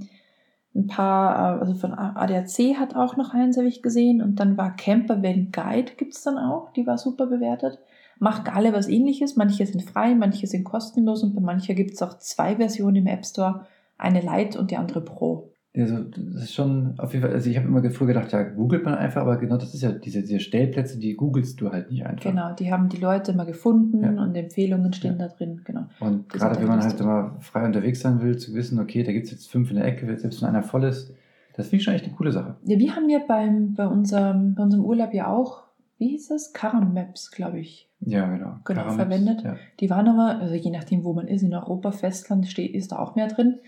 ein 0.76 0.88
paar, 0.88 1.58
äh, 1.58 1.60
also 1.60 1.74
von 1.76 1.94
ADAC 1.94 2.78
hat 2.78 2.96
auch 2.96 3.18
noch 3.18 3.34
eins, 3.34 3.58
habe 3.58 3.68
ich 3.68 3.82
gesehen. 3.82 4.22
Und 4.22 4.40
dann 4.40 4.58
war 4.58 4.76
Camper 4.76 5.22
Van 5.22 5.52
Guide, 5.52 5.94
gibt 5.98 6.16
es 6.16 6.24
dann 6.24 6.38
auch, 6.38 6.72
die 6.74 6.86
war 6.88 6.98
super 6.98 7.28
bewertet. 7.28 7.80
Macht 8.20 8.54
alle 8.54 8.74
was 8.74 8.88
ähnliches. 8.90 9.36
Manche 9.38 9.66
sind 9.66 9.82
frei, 9.84 10.14
manche 10.14 10.46
sind 10.48 10.64
kostenlos 10.66 11.24
und 11.24 11.34
bei 11.36 11.42
mancher 11.42 11.74
gibt 11.74 11.92
es 11.92 12.02
auch 12.02 12.18
zwei 12.18 12.58
Versionen 12.58 12.98
im 12.98 13.08
App 13.08 13.26
Store. 13.26 13.66
Eine 13.98 14.22
Light 14.22 14.56
und 14.56 14.72
die 14.72 14.78
andere 14.78 15.02
Pro. 15.02 15.54
Also, 15.78 16.00
das 16.00 16.44
ist 16.44 16.54
schon 16.56 16.96
auf 16.98 17.14
jeden 17.14 17.24
Fall, 17.24 17.34
also 17.34 17.50
ich 17.50 17.56
habe 17.56 17.68
immer 17.68 17.88
früher 17.92 18.08
gedacht, 18.08 18.32
ja, 18.32 18.42
googelt 18.44 18.84
man 18.84 18.96
einfach, 18.96 19.22
aber 19.22 19.38
genau 19.38 19.56
das 19.58 19.74
ist 19.76 19.84
ja 19.84 19.92
diese, 19.92 20.24
diese 20.24 20.40
Stellplätze, 20.40 20.98
die 21.00 21.14
googelst 21.16 21.62
du 21.62 21.72
halt 21.72 21.92
nicht 21.92 22.06
einfach. 22.06 22.24
Genau, 22.24 22.54
die 22.56 22.72
haben 22.72 22.90
die 22.90 22.98
Leute 22.98 23.34
mal 23.34 23.46
gefunden 23.46 24.04
Ja. 24.04 24.10
und 24.24 24.36
Empfehlungen 24.36 24.92
stehen 24.94 25.18
Ja. 25.20 25.28
da 25.28 25.34
drin. 25.36 25.62
Genau. 25.64 25.86
Und 26.00 26.34
Das 26.34 26.42
gerade 26.42 26.60
wenn 26.60 26.68
man 26.68 26.82
halt 26.84 27.00
immer 27.00 27.36
frei 27.40 27.66
unterwegs 27.66 28.00
sein 28.02 28.20
will, 28.22 28.36
zu 28.38 28.54
wissen, 28.56 28.80
okay, 28.80 29.04
da 29.04 29.12
gibt 29.12 29.26
es 29.28 29.32
jetzt 29.32 29.50
fünf 29.52 29.70
in 29.70 29.76
der 29.78 29.86
Ecke, 29.86 30.18
selbst 30.18 30.42
wenn 30.42 30.50
einer 30.50 30.64
voll 30.64 30.84
ist, 30.86 31.14
das 31.56 31.68
finde 31.68 31.78
ich 31.78 31.84
schon 31.84 31.94
echt 31.94 32.06
eine 32.06 32.16
coole 32.16 32.32
Sache. 32.32 32.56
Ja, 32.66 32.80
wir 32.80 32.96
haben 32.96 33.08
ja 33.10 33.20
beim, 33.26 33.74
bei, 33.76 33.86
unserem, 33.86 34.56
bei 34.56 34.64
unserem 34.64 34.84
Urlaub 34.86 35.14
ja 35.14 35.28
auch, 35.28 35.64
wie 36.00 36.10
hieß 36.10 36.32
es? 36.32 36.54
Karam 36.54 36.94
Maps, 36.94 37.30
glaube 37.32 37.60
ich. 37.60 37.90
Ja, 38.00 38.26
genau. 38.28 38.56
Genau, 38.64 38.64
Karamaps, 38.64 38.96
verwendet. 38.96 39.42
Ja. 39.44 39.58
Die 39.80 39.90
waren 39.90 40.08
aber, 40.08 40.40
also 40.42 40.56
je 40.56 40.72
nachdem, 40.72 41.04
wo 41.04 41.14
man 41.14 41.28
ist, 41.28 41.44
in 41.44 41.54
Europa, 41.54 41.92
Festland 41.92 42.48
steht, 42.48 42.74
ist 42.74 42.92
da 42.92 43.00
auch 43.00 43.16
mehr 43.16 43.28
drin, 43.28 43.60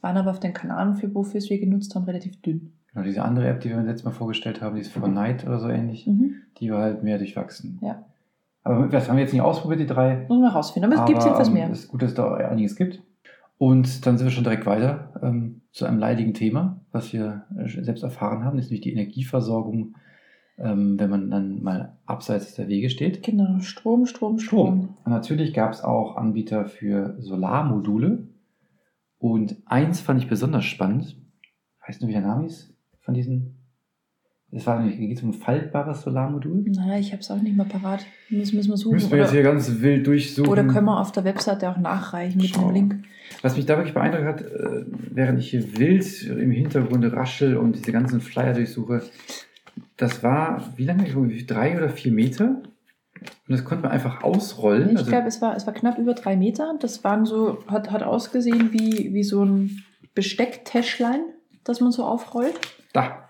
waren 0.00 0.16
aber 0.16 0.30
auf 0.30 0.40
den 0.40 0.52
Kanaren, 0.52 0.96
für 0.96 1.14
wofür 1.14 1.40
wir 1.40 1.58
genutzt 1.60 1.94
haben, 1.94 2.04
relativ 2.04 2.42
dünn. 2.42 2.72
Genau, 2.92 3.04
diese 3.04 3.22
andere 3.22 3.48
App, 3.48 3.60
die 3.60 3.70
wir 3.70 3.80
letztes 3.82 4.04
Mal 4.04 4.10
vorgestellt 4.10 4.60
haben, 4.60 4.74
die 4.74 4.80
ist 4.80 4.92
For 4.92 5.08
Night 5.08 5.46
oder 5.46 5.58
so 5.60 5.68
ähnlich, 5.68 6.06
Mhm. 6.06 6.34
die 6.58 6.70
war 6.70 6.82
halt 6.82 7.02
mehr 7.02 7.18
durchwachsen. 7.18 7.78
Ja. 7.82 8.04
Aber 8.64 8.88
das 8.88 9.08
haben 9.08 9.16
wir 9.16 9.22
jetzt 9.22 9.32
nicht 9.32 9.42
ausprobiert, 9.42 9.80
die 9.80 9.86
drei. 9.86 10.26
Muss 10.28 10.40
man 10.40 10.50
rausfinden, 10.50 10.92
aber 10.92 11.02
es 11.02 11.06
gibt 11.06 11.18
Aber, 11.18 11.26
jedenfalls 11.26 11.48
ähm, 11.48 11.54
mehr. 11.54 11.70
Es 11.70 11.80
ist 11.84 11.88
gut, 11.88 12.02
dass 12.02 12.10
es 12.10 12.16
da 12.16 12.34
einiges 12.34 12.74
gibt. 12.74 13.00
Und 13.58 14.04
dann 14.04 14.18
sind 14.18 14.26
wir 14.26 14.32
schon 14.32 14.44
direkt 14.44 14.66
weiter 14.66 15.12
ähm, 15.22 15.62
zu 15.72 15.86
einem 15.86 15.98
leidigen 15.98 16.34
Thema, 16.34 16.80
was 16.90 17.12
wir 17.12 17.44
äh, 17.56 17.68
selbst 17.68 18.02
erfahren 18.02 18.44
haben, 18.44 18.58
ist 18.58 18.66
nämlich 18.66 18.80
die 18.82 18.92
Energieversorgung, 18.92 19.94
ähm, 20.58 20.98
wenn 20.98 21.10
man 21.10 21.30
dann 21.30 21.62
mal 21.62 21.96
abseits 22.06 22.54
der 22.54 22.68
Wege 22.68 22.90
steht. 22.90 23.22
Genau, 23.22 23.60
Strom, 23.60 24.06
Strom, 24.06 24.38
Strom. 24.38 24.96
Und 25.04 25.12
natürlich 25.12 25.52
gab 25.52 25.72
es 25.72 25.82
auch 25.82 26.16
Anbieter 26.16 26.64
für 26.66 27.16
Solarmodule. 27.18 28.28
Und 29.18 29.56
eins 29.66 30.00
fand 30.00 30.22
ich 30.22 30.28
besonders 30.28 30.64
spannend. 30.64 31.16
Weißt 31.86 32.02
du, 32.02 32.08
wie 32.08 32.12
der 32.12 32.22
Name 32.22 32.46
ist 32.46 32.74
von 33.00 33.14
diesen? 33.14 33.56
Es 34.52 34.66
war 34.66 34.78
nämlich, 34.78 34.96
geht 34.98 35.22
um 35.22 35.30
ein 35.30 35.34
faltbares 35.34 36.02
Solarmodul. 36.02 36.64
Na, 36.68 36.98
ich 36.98 37.12
habe 37.12 37.20
es 37.20 37.30
auch 37.30 37.42
nicht 37.42 37.56
mehr 37.56 37.66
parat. 37.66 38.06
Müssen, 38.30 38.56
müssen 38.56 38.70
wir 38.70 38.76
suchen. 38.76 38.94
Müssen 38.94 39.10
wir 39.10 39.18
jetzt 39.18 39.32
hier 39.32 39.42
ganz 39.42 39.80
wild 39.80 40.06
durchsuchen. 40.06 40.50
oder 40.50 40.64
können 40.64 40.86
wir 40.86 41.00
auf 41.00 41.12
der 41.12 41.24
Webseite 41.24 41.68
auch 41.68 41.76
nachreichen 41.76 42.40
mit 42.40 42.50
Schau. 42.50 42.62
einem 42.62 42.74
Link. 42.74 43.04
Was 43.42 43.56
mich 43.56 43.66
da 43.66 43.76
wirklich 43.76 43.92
beeindruckt 43.92 44.24
hat, 44.24 44.40
äh, 44.42 44.84
während 45.10 45.40
ich 45.40 45.50
hier 45.50 45.76
wild 45.78 46.22
im 46.22 46.50
Hintergrund 46.52 47.04
raschel 47.12 47.56
und 47.56 47.76
diese 47.76 47.92
ganzen 47.92 48.20
Flyer 48.20 48.54
durchsuche, 48.54 49.02
das 49.96 50.22
war, 50.22 50.72
wie 50.76 50.84
lange? 50.84 51.04
Drei 51.46 51.76
oder 51.76 51.88
vier 51.88 52.12
Meter? 52.12 52.62
Und 53.18 53.48
das 53.48 53.64
konnte 53.64 53.82
man 53.84 53.92
einfach 53.92 54.22
ausrollen. 54.22 54.90
Ich 54.90 54.98
Also- 54.98 55.10
glaube, 55.10 55.26
es 55.28 55.40
war, 55.40 55.56
es 55.56 55.66
war 55.66 55.72
knapp 55.74 55.98
über 55.98 56.14
drei 56.14 56.36
Meter. 56.36 56.74
Das 56.80 57.02
waren 57.04 57.24
so, 57.24 57.58
hat, 57.66 57.90
hat 57.90 58.02
ausgesehen 58.02 58.72
wie, 58.72 59.12
wie 59.14 59.24
so 59.24 59.44
ein 59.44 59.82
Bestecktäschlein, 60.14 61.20
das 61.64 61.80
man 61.80 61.92
so 61.92 62.04
aufrollt. 62.04 62.54
da. 62.92 63.22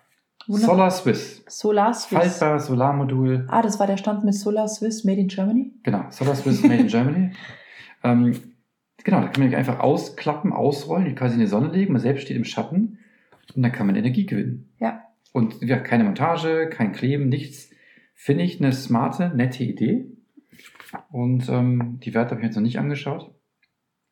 Wunderbar. 0.49 0.76
Solar 0.76 0.90
Swiss. 0.92 1.42
Solar 1.49 1.92
Swiss. 1.92 2.18
Faltbares 2.20 2.66
Solarmodul. 2.66 3.46
Ah, 3.49 3.62
das 3.62 3.80
war 3.80 3.88
der 3.88 3.96
Stand 3.96 4.23
mit 4.25 4.32
Solar 4.35 4.68
Swiss 4.68 5.02
Made 5.02 5.20
in 5.20 5.26
Germany. 5.26 5.73
Genau, 5.82 6.04
Solar 6.11 6.37
Swiss 6.37 6.62
Made 6.62 6.82
in 6.82 6.87
Germany. 6.88 7.32
Ähm, 8.04 8.38
genau, 9.02 9.23
da 9.23 9.28
kann 9.28 9.42
man 9.42 9.54
einfach 9.56 9.80
ausklappen, 9.80 10.52
ausrollen, 10.52 11.16
quasi 11.16 11.35
in 11.35 11.40
die 11.40 11.46
Sonne 11.49 11.68
legen. 11.73 11.92
Man 11.94 12.00
selbst 12.02 12.23
steht 12.23 12.37
im 12.37 12.44
Schatten 12.44 12.99
und 13.56 13.62
dann 13.62 13.73
kann 13.73 13.87
man 13.88 13.96
Energie 13.96 14.26
gewinnen. 14.26 14.68
Ja. 14.78 15.02
Und 15.36 15.60
ja, 15.60 15.78
keine 15.78 16.04
Montage, 16.04 16.70
kein 16.70 16.92
Kleben, 16.92 17.28
nichts. 17.28 17.68
Finde 18.14 18.42
ich 18.44 18.58
eine 18.58 18.72
smarte, 18.72 19.32
nette 19.34 19.64
Idee. 19.64 20.06
Und 21.10 21.50
ähm, 21.50 22.00
die 22.02 22.14
Werte 22.14 22.30
habe 22.30 22.40
ich 22.40 22.42
mir 22.42 22.46
jetzt 22.48 22.56
noch 22.56 22.62
nicht 22.62 22.78
angeschaut. 22.78 23.34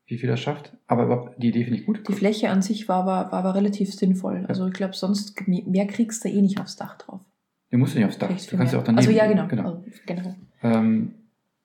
wie 0.06 0.18
viel 0.18 0.28
das 0.28 0.40
schafft. 0.40 0.76
Aber 0.86 1.04
überhaupt, 1.04 1.42
die 1.42 1.48
Idee 1.48 1.64
finde 1.64 1.78
ich 1.80 1.86
gut. 1.86 2.06
Die 2.06 2.12
Fläche 2.12 2.50
an 2.50 2.60
sich 2.60 2.88
war 2.90 2.96
aber, 3.04 3.32
war 3.32 3.38
aber 3.38 3.54
relativ 3.54 3.90
sinnvoll. 3.94 4.44
Also 4.48 4.66
ich 4.66 4.74
glaube, 4.74 4.92
sonst 4.92 5.48
mehr 5.48 5.86
kriegst 5.86 6.22
du 6.26 6.28
eh 6.28 6.42
nicht 6.42 6.60
aufs 6.60 6.76
Dach 6.76 6.98
drauf. 6.98 7.20
Du 7.70 7.78
musst 7.78 7.94
nicht 7.94 8.04
aufs 8.04 8.18
Dach. 8.18 8.28
Kriegst 8.28 8.52
Du 8.52 8.58
kannst 8.58 8.74
ja 8.74 8.78
auch 8.80 8.84
daneben. 8.84 8.98
Also 8.98 9.10
ja, 9.10 9.26
genau. 9.26 9.48
genau. 9.48 9.64
Also, 9.76 9.84
generell. 10.04 10.36
Ähm, 10.62 11.14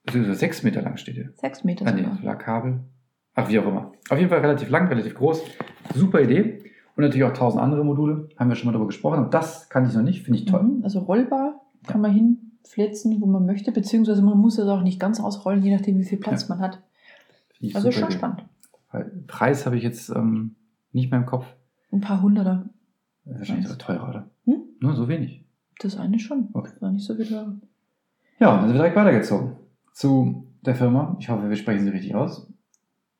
also 0.07 0.33
sechs 0.35 0.63
Meter 0.63 0.81
lang 0.81 0.95
steht 0.95 1.15
hier. 1.15 1.33
Sechs 1.35 1.65
Meter 1.65 1.85
Ah, 1.85 1.91
nee. 1.91 2.05
Solarkabel. 2.21 2.79
Ach, 3.35 3.49
wie 3.49 3.59
auch 3.59 3.67
immer. 3.67 3.91
Auf 4.09 4.17
jeden 4.17 4.29
Fall 4.29 4.39
relativ 4.39 4.69
lang, 4.69 4.87
relativ 4.87 5.15
groß. 5.15 5.43
Super 5.95 6.21
Idee. 6.21 6.63
Und 6.99 7.05
natürlich 7.05 7.23
auch 7.23 7.31
tausend 7.31 7.63
andere 7.63 7.85
Module. 7.85 8.27
Haben 8.35 8.49
wir 8.49 8.57
schon 8.57 8.65
mal 8.65 8.73
darüber 8.73 8.87
gesprochen. 8.87 9.23
Und 9.23 9.33
das 9.33 9.69
kann 9.69 9.87
ich 9.87 9.93
noch 9.93 10.01
nicht. 10.01 10.21
Finde 10.21 10.37
ich 10.37 10.43
toll. 10.43 10.63
Mhm. 10.63 10.83
Also 10.83 10.99
rollbar 10.99 11.61
kann 11.87 12.01
man 12.01 12.11
hinflitzen, 12.11 13.21
wo 13.21 13.25
man 13.25 13.45
möchte, 13.45 13.71
beziehungsweise 13.71 14.21
man 14.21 14.37
muss 14.37 14.57
es 14.57 14.67
auch 14.67 14.81
nicht 14.81 14.99
ganz 14.99 15.21
ausrollen, 15.21 15.63
je 15.63 15.73
nachdem, 15.73 15.97
wie 15.97 16.03
viel 16.03 16.17
Platz 16.17 16.49
man 16.49 16.59
hat. 16.59 16.83
Also 17.73 17.93
schon 17.93 18.09
Idee. 18.09 18.17
spannend. 18.17 18.43
Preis 19.27 19.65
habe 19.65 19.77
ich 19.77 19.83
jetzt 19.83 20.09
ähm, 20.09 20.55
nicht 20.91 21.09
mehr 21.09 21.21
im 21.21 21.25
Kopf. 21.25 21.45
Ein 21.89 22.01
paar 22.01 22.21
Hunderter. 22.21 22.65
Wahrscheinlich 23.23 23.69
sogar 23.69 23.79
teurer, 23.79 24.09
oder? 24.09 24.29
Hm? 24.43 24.63
Nur 24.81 24.93
so 24.93 25.07
wenig. 25.07 25.45
Das 25.79 25.95
eine 25.95 26.19
schon. 26.19 26.49
Okay. 26.51 26.73
War 26.81 26.91
nicht 26.91 27.05
so 27.05 27.15
viel 27.15 27.27
teurer. 27.27 27.55
Ja, 28.41 28.57
dann 28.57 28.63
sind 28.63 28.73
wir 28.73 28.79
direkt 28.79 28.97
weitergezogen. 28.97 29.55
Zu 29.93 30.47
der 30.65 30.75
Firma. 30.75 31.15
Ich 31.17 31.29
hoffe, 31.29 31.47
wir 31.47 31.55
sprechen 31.55 31.85
sie 31.85 31.91
richtig 31.91 32.13
aus. 32.13 32.51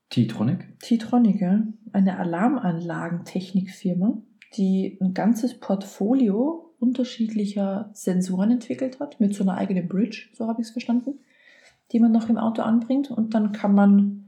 T-Tronic. 0.09 0.79
T-Tronic, 0.79 1.41
ja. 1.41 1.61
eine 1.91 2.17
Alarmantechnikfirma, 2.17 4.17
die 4.57 4.97
ein 5.01 5.13
ganzes 5.13 5.59
Portfolio 5.59 6.73
unterschiedlicher 6.79 7.89
Sensoren 7.93 8.51
entwickelt 8.51 8.99
hat, 8.99 9.19
mit 9.19 9.35
so 9.35 9.43
einer 9.43 9.57
eigenen 9.57 9.87
Bridge, 9.87 10.29
so 10.33 10.47
habe 10.47 10.61
ich 10.61 10.67
es 10.67 10.71
verstanden, 10.71 11.19
die 11.91 11.99
man 11.99 12.11
noch 12.11 12.29
im 12.29 12.37
Auto 12.37 12.61
anbringt. 12.61 13.11
Und 13.11 13.33
dann 13.33 13.51
kann 13.51 13.75
man 13.75 14.25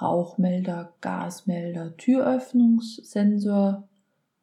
Rauchmelder, 0.00 0.92
Gasmelder, 1.00 1.96
Türöffnungssensor, 1.96 3.88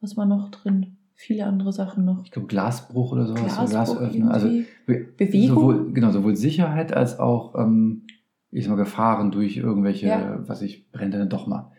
was 0.00 0.16
war 0.16 0.26
noch 0.26 0.50
drin? 0.50 0.96
Viele 1.14 1.44
andere 1.44 1.72
Sachen 1.72 2.06
noch. 2.06 2.24
Ich 2.24 2.30
glaube, 2.30 2.48
Glasbruch 2.48 3.12
oder 3.12 3.26
sowas. 3.26 3.54
so 3.54 3.64
Glasbruch 3.66 3.98
Glasöffner. 3.98 4.32
Also. 4.32 4.48
Bewegung? 4.86 5.54
Sowohl, 5.54 5.92
genau, 5.92 6.10
sowohl 6.12 6.34
Sicherheit 6.34 6.94
als 6.94 7.18
auch, 7.18 7.54
ähm, 7.56 8.06
ich 8.52 8.64
sag 8.64 8.70
mal, 8.70 8.76
Gefahren 8.82 9.30
durch 9.30 9.56
irgendwelche, 9.56 10.06
Ja. 10.08 10.38
was 10.48 10.62
ich, 10.62 10.90
brennt 10.90 11.14
dann 11.14 11.28
doch 11.28 11.46
mal. 11.46 11.70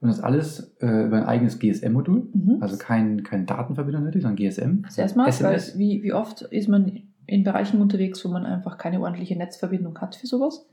Und 0.00 0.08
das 0.08 0.20
alles 0.20 0.76
äh, 0.80 1.06
über 1.06 1.16
ein 1.16 1.24
eigenes 1.24 1.58
GSM-Modul. 1.58 2.28
Mhm. 2.32 2.58
Also 2.60 2.76
kein, 2.76 3.24
kein 3.24 3.46
Datenverbindung 3.46 4.04
nötig, 4.04 4.22
sondern 4.22 4.36
GSM. 4.36 4.82
Das 4.82 4.96
erstmal, 4.98 5.26
weil 5.26 5.32
SMS. 5.32 5.76
wie, 5.78 6.02
wie 6.04 6.12
oft 6.12 6.42
ist 6.42 6.68
man 6.68 7.02
in 7.26 7.42
Bereichen 7.44 7.80
unterwegs, 7.80 8.24
wo 8.24 8.28
man 8.28 8.46
einfach 8.46 8.78
keine 8.78 9.00
ordentliche 9.00 9.36
Netzverbindung 9.36 9.98
hat 9.98 10.14
für 10.14 10.26
sowas. 10.26 10.66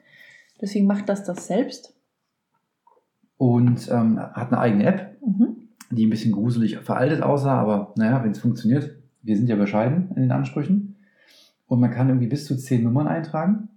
Deswegen 0.61 0.85
macht 0.85 1.09
das 1.09 1.23
das 1.23 1.47
selbst. 1.47 1.93
Und 3.37 3.89
ähm, 3.91 4.19
hat 4.19 4.51
eine 4.51 4.59
eigene 4.59 4.85
App, 4.85 5.11
Mhm. 5.25 5.57
die 5.89 6.05
ein 6.05 6.09
bisschen 6.11 6.31
gruselig 6.31 6.77
veraltet 6.77 7.21
aussah, 7.23 7.59
aber 7.59 7.93
naja, 7.97 8.23
wenn 8.23 8.31
es 8.31 8.39
funktioniert, 8.39 8.95
wir 9.23 9.35
sind 9.35 9.49
ja 9.49 9.55
bescheiden 9.55 10.09
in 10.15 10.21
den 10.21 10.31
Ansprüchen. 10.31 10.95
Und 11.67 11.79
man 11.79 11.89
kann 11.91 12.07
irgendwie 12.09 12.27
bis 12.27 12.45
zu 12.45 12.55
zehn 12.55 12.83
Nummern 12.83 13.07
eintragen, 13.07 13.69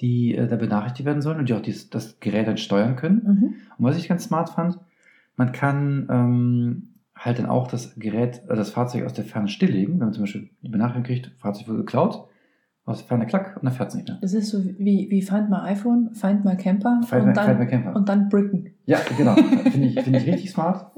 die 0.00 0.34
äh, 0.34 0.46
da 0.46 0.56
benachrichtigt 0.56 1.06
werden 1.06 1.22
sollen 1.22 1.38
und 1.38 1.48
die 1.48 1.54
auch 1.54 1.62
dies, 1.62 1.90
das 1.90 2.20
Gerät 2.20 2.48
dann 2.48 2.56
steuern 2.56 2.96
können. 2.96 3.22
Mhm. 3.24 3.54
Und 3.78 3.84
was 3.84 3.96
ich 3.96 4.08
ganz 4.08 4.24
smart 4.24 4.50
fand, 4.50 4.78
man 5.36 5.52
kann 5.52 6.08
ähm, 6.10 6.88
halt 7.14 7.38
dann 7.38 7.46
auch 7.46 7.68
das 7.68 7.94
Gerät, 7.96 8.42
äh, 8.48 8.56
das 8.56 8.70
Fahrzeug 8.70 9.04
aus 9.04 9.12
der 9.12 9.24
Ferne 9.24 9.48
stilllegen, 9.48 9.94
wenn 9.94 10.06
man 10.06 10.12
zum 10.12 10.24
Beispiel 10.24 10.50
die 10.62 10.68
Benachrichtigung 10.68 11.04
kriegt, 11.04 11.32
Fahrzeug 11.38 11.68
wurde 11.68 11.78
geklaut, 11.78 12.26
aus 12.84 12.98
der 12.98 13.06
Ferne 13.06 13.26
klack 13.26 13.56
und 13.56 13.64
dann 13.64 13.72
fährt 13.72 13.90
es 13.90 13.94
nicht 13.94 14.08
mehr. 14.08 14.18
Das 14.20 14.32
ist 14.32 14.50
so 14.50 14.64
wie, 14.64 15.08
wie 15.10 15.22
Find 15.22 15.50
My 15.50 15.58
iPhone, 15.62 16.14
Find 16.14 16.44
My 16.44 16.56
Camper 16.56 17.00
Find 17.04 17.22
und, 17.22 17.28
my, 17.28 17.34
dann, 17.34 17.46
find 17.46 17.60
my 17.60 17.66
camper. 17.66 17.96
und 17.96 18.08
dann 18.08 18.28
Bricken. 18.28 18.74
Ja, 18.86 18.98
genau. 19.16 19.34
Finde 19.70 19.86
ich, 19.86 20.00
finde 20.00 20.18
ich 20.18 20.26
richtig 20.26 20.50
smart. 20.50 20.90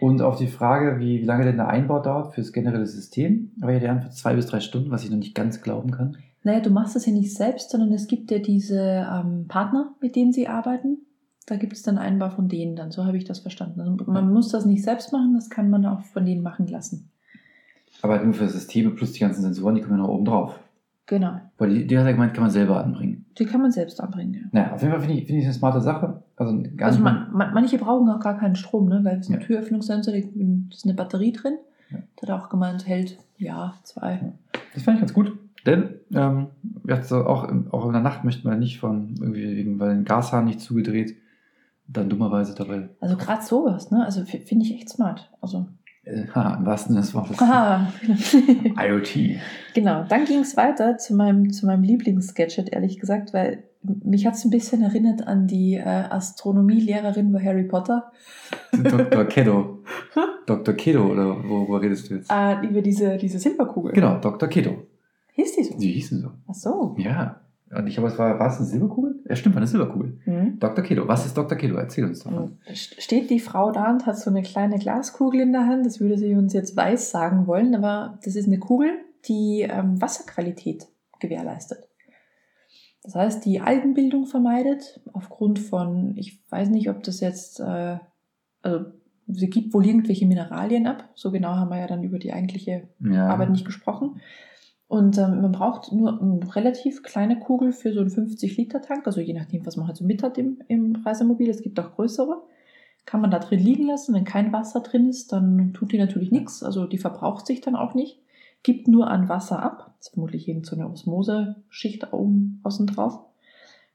Und 0.00 0.20
auf 0.20 0.36
die 0.36 0.48
Frage, 0.48 0.98
wie, 0.98 1.20
wie 1.20 1.24
lange 1.24 1.44
denn 1.44 1.56
der 1.56 1.68
Einbau 1.68 2.00
dauert 2.00 2.34
fürs 2.34 2.52
generelle 2.52 2.86
System, 2.86 3.52
war 3.58 3.70
ja 3.70 3.78
die 3.78 3.86
Antwort 3.86 4.14
zwei 4.14 4.34
bis 4.34 4.46
drei 4.46 4.58
Stunden, 4.58 4.90
was 4.90 5.04
ich 5.04 5.10
noch 5.10 5.18
nicht 5.18 5.34
ganz 5.34 5.62
glauben 5.62 5.92
kann. 5.92 6.16
Naja, 6.44 6.60
du 6.60 6.70
machst 6.70 6.96
das 6.96 7.06
ja 7.06 7.12
nicht 7.12 7.34
selbst, 7.34 7.70
sondern 7.70 7.92
es 7.92 8.08
gibt 8.08 8.30
ja 8.30 8.38
diese 8.38 9.06
ähm, 9.10 9.46
Partner, 9.48 9.94
mit 10.00 10.16
denen 10.16 10.32
sie 10.32 10.48
arbeiten. 10.48 10.98
Da 11.46 11.56
gibt 11.56 11.72
es 11.74 11.82
dann 11.82 11.98
Einbau 11.98 12.30
von 12.30 12.48
denen 12.48 12.76
dann. 12.76 12.90
So 12.90 13.04
habe 13.04 13.16
ich 13.16 13.24
das 13.24 13.40
verstanden. 13.40 13.80
Also 13.80 13.96
man 14.06 14.32
muss 14.32 14.48
das 14.48 14.64
nicht 14.64 14.82
selbst 14.82 15.12
machen, 15.12 15.34
das 15.34 15.50
kann 15.50 15.70
man 15.70 15.84
auch 15.86 16.00
von 16.00 16.24
denen 16.24 16.42
machen 16.42 16.66
lassen. 16.68 17.10
Aber 18.00 18.14
halt 18.14 18.24
nur 18.24 18.34
für 18.34 18.48
Systeme 18.48 18.90
plus 18.90 19.12
die 19.12 19.20
ganzen 19.20 19.42
Sensoren, 19.42 19.74
die 19.74 19.80
kommen 19.80 19.96
ja 19.98 20.02
noch 20.04 20.08
oben 20.08 20.24
drauf. 20.24 20.58
Genau. 21.06 21.40
Weil 21.58 21.70
die, 21.74 21.86
die 21.86 21.98
hat 21.98 22.06
er 22.06 22.12
gemeint, 22.12 22.32
kann 22.32 22.42
man 22.42 22.50
selber 22.50 22.82
anbringen. 22.82 23.26
Die 23.38 23.44
kann 23.44 23.60
man 23.60 23.72
selbst 23.72 24.00
anbringen. 24.00 24.34
Ja. 24.34 24.48
Naja, 24.52 24.72
auf 24.74 24.80
jeden 24.82 24.92
Fall 24.92 25.02
finde 25.02 25.18
ich, 25.18 25.26
finde 25.26 25.40
ich 25.40 25.44
eine 25.46 25.54
smarte 25.54 25.80
Sache. 25.80 26.22
Also 26.36 26.62
gar 26.76 26.88
Also 26.88 27.00
man, 27.00 27.32
man, 27.32 27.52
manche 27.54 27.78
brauchen 27.78 28.08
auch 28.08 28.20
gar 28.20 28.38
keinen 28.38 28.56
Strom, 28.56 28.88
ne? 28.88 29.00
weil 29.02 29.18
es 29.18 29.26
ist 29.26 29.30
ein 29.34 29.40
Ja. 29.40 29.46
Türöffnungssensor, 29.46 30.12
da 30.14 30.18
ist 30.18 30.84
eine 30.84 30.94
Batterie 30.94 31.32
drin. 31.32 31.54
Ja. 31.90 31.98
Da 32.16 32.22
hat 32.22 32.28
er 32.28 32.44
auch 32.44 32.48
gemeint, 32.48 32.86
hält 32.86 33.18
ja, 33.36 33.74
zwei. 33.82 34.32
Das 34.74 34.84
fand 34.84 34.96
ich 34.96 35.00
ganz 35.00 35.12
gut. 35.12 35.36
Denn 35.66 36.00
ähm, 36.14 36.48
ja, 36.86 37.02
so 37.02 37.24
auch, 37.24 37.44
auch 37.70 37.86
in 37.86 37.92
der 37.92 38.02
Nacht 38.02 38.24
möchte 38.24 38.46
man 38.46 38.58
nicht 38.58 38.78
von 38.80 39.14
irgendwie 39.20 39.56
wegen, 39.56 39.78
weil 39.78 39.90
ein 39.90 40.04
Gashahn 40.04 40.44
nicht 40.44 40.60
zugedreht, 40.60 41.16
dann 41.86 42.08
dummerweise 42.08 42.54
dabei. 42.54 42.88
Also 43.00 43.16
gerade 43.16 43.42
sowas, 43.42 43.90
ne? 43.90 44.04
Also 44.04 44.24
finde 44.24 44.64
ich 44.64 44.74
echt 44.74 44.88
smart. 44.88 45.30
Also, 45.40 45.66
Äh, 46.04 46.26
haha, 46.34 46.56
im 46.56 46.66
wahrsten 46.66 46.94
Sinne 46.94 47.02
des 47.02 47.14
Wortes. 47.14 47.36
IoT. 48.76 49.40
genau, 49.74 50.04
dann 50.08 50.24
ging 50.24 50.40
es 50.40 50.56
weiter 50.56 50.98
zu 50.98 51.14
meinem, 51.14 51.52
zu 51.52 51.66
meinem 51.66 51.84
Lieblingsgadget, 51.84 52.72
ehrlich 52.72 52.98
gesagt, 52.98 53.32
weil 53.32 53.62
mich 53.82 54.26
hat 54.26 54.34
es 54.34 54.44
ein 54.44 54.50
bisschen 54.50 54.82
erinnert 54.82 55.26
an 55.26 55.46
die 55.46 55.74
äh, 55.74 55.82
Astronomielehrerin 55.82 57.32
bei 57.32 57.44
Harry 57.44 57.64
Potter. 57.64 58.12
Dr. 58.72 59.24
Kiddo. 59.26 59.78
Dr. 60.46 60.74
Kiddo, 60.74 61.06
oder 61.06 61.36
wo, 61.44 61.68
wo 61.68 61.76
redest 61.76 62.10
du 62.10 62.14
jetzt? 62.16 62.30
Äh, 62.30 62.66
über 62.66 62.80
diese, 62.80 63.16
diese 63.16 63.38
Silberkugel. 63.38 63.92
Genau, 63.92 64.18
Dr. 64.18 64.48
Kiddo. 64.48 64.86
Hieß 65.32 65.56
die 65.56 65.64
so? 65.64 65.78
Sie 65.78 65.92
hießen 65.92 66.20
so. 66.20 66.30
Ach 66.48 66.54
so. 66.54 66.94
Ja. 66.98 67.40
Und 67.74 67.86
ich 67.86 67.94
glaube, 67.94 68.10
es 68.10 68.18
war, 68.18 68.38
war 68.38 68.48
es 68.50 68.58
eine 68.58 68.66
Silberkugel? 68.66 69.20
Ja, 69.26 69.34
stimmt, 69.34 69.54
war 69.54 69.60
eine 69.62 69.66
Silberkugel. 69.66 70.18
Mhm. 70.26 70.58
Dr. 70.60 70.84
Kiddo. 70.84 71.08
Was 71.08 71.24
ist 71.24 71.36
Dr. 71.38 71.56
Kiddo? 71.56 71.76
Erzähl 71.76 72.04
uns 72.04 72.18
davon. 72.22 72.58
St- 72.68 73.00
steht 73.00 73.30
die 73.30 73.40
Frau 73.40 73.72
da 73.72 73.90
und 73.90 74.04
hat 74.04 74.18
so 74.18 74.28
eine 74.28 74.42
kleine 74.42 74.78
Glaskugel 74.78 75.40
in 75.40 75.52
der 75.52 75.66
Hand. 75.66 75.86
Das 75.86 75.98
würde 75.98 76.18
sie 76.18 76.34
uns 76.34 76.52
jetzt 76.52 76.76
weiß 76.76 77.10
sagen 77.10 77.46
wollen, 77.46 77.74
aber 77.74 78.18
das 78.24 78.36
ist 78.36 78.46
eine 78.46 78.58
Kugel, 78.58 78.90
die 79.26 79.62
ähm, 79.62 80.00
Wasserqualität 80.02 80.86
gewährleistet. 81.18 81.88
Das 83.04 83.14
heißt, 83.14 83.44
die 83.46 83.60
Algenbildung 83.60 84.26
vermeidet 84.26 85.00
aufgrund 85.14 85.58
von, 85.58 86.14
ich 86.18 86.42
weiß 86.50 86.68
nicht, 86.68 86.90
ob 86.90 87.02
das 87.02 87.20
jetzt, 87.20 87.58
äh, 87.58 87.96
also 88.60 88.84
sie 89.28 89.48
gibt 89.48 89.72
wohl 89.72 89.86
irgendwelche 89.86 90.26
Mineralien 90.26 90.86
ab. 90.86 91.08
So 91.14 91.30
genau 91.32 91.54
haben 91.54 91.70
wir 91.70 91.78
ja 91.80 91.86
dann 91.86 92.02
über 92.04 92.18
die 92.18 92.32
eigentliche 92.34 92.88
Ja. 93.00 93.28
Arbeit 93.28 93.50
nicht 93.50 93.64
gesprochen. 93.64 94.20
Und 94.92 95.16
ähm, 95.16 95.40
man 95.40 95.52
braucht 95.52 95.90
nur 95.90 96.20
eine 96.20 96.54
relativ 96.54 97.02
kleine 97.02 97.38
Kugel 97.38 97.72
für 97.72 97.94
so 97.94 98.00
einen 98.00 98.10
50-Liter-Tank, 98.10 99.06
also 99.06 99.22
je 99.22 99.32
nachdem, 99.32 99.64
was 99.64 99.78
man 99.78 99.86
halt 99.86 99.96
so 99.96 100.04
mit 100.04 100.22
hat 100.22 100.36
im, 100.36 100.58
im 100.68 100.96
Reisemobil. 100.96 101.48
Es 101.48 101.62
gibt 101.62 101.80
auch 101.80 101.94
größere. 101.94 102.42
Kann 103.06 103.22
man 103.22 103.30
da 103.30 103.38
drin 103.38 103.58
liegen 103.58 103.86
lassen. 103.86 104.14
Wenn 104.14 104.24
kein 104.24 104.52
Wasser 104.52 104.80
drin 104.80 105.08
ist, 105.08 105.32
dann 105.32 105.72
tut 105.72 105.92
die 105.92 105.98
natürlich 105.98 106.30
nichts. 106.30 106.62
Also 106.62 106.84
die 106.84 106.98
verbraucht 106.98 107.46
sich 107.46 107.62
dann 107.62 107.74
auch 107.74 107.94
nicht. 107.94 108.20
Gibt 108.62 108.86
nur 108.86 109.08
an 109.08 109.30
Wasser 109.30 109.62
ab. 109.62 109.94
Das 109.96 110.08
ist 110.08 110.12
vermutlich 110.12 110.46
irgend 110.46 110.66
so 110.66 110.76
eine 110.76 110.90
Osmose-Schicht 110.90 112.12
oben 112.12 112.60
außen 112.62 112.86
drauf. 112.86 113.18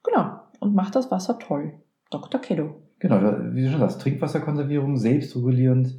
Genau. 0.01 0.39
Und 0.60 0.74
macht 0.74 0.96
das 0.96 1.12
Wasser 1.12 1.38
toll. 1.38 1.74
Dr. 2.10 2.42
Keddo. 2.42 2.74
Genau, 2.98 3.22
wie 3.54 3.62
du 3.62 3.70
schon 3.70 3.82
sagst, 3.82 4.01
Trinkwasserkonservierung, 4.01 4.98
selbstregulierend, 4.98 5.96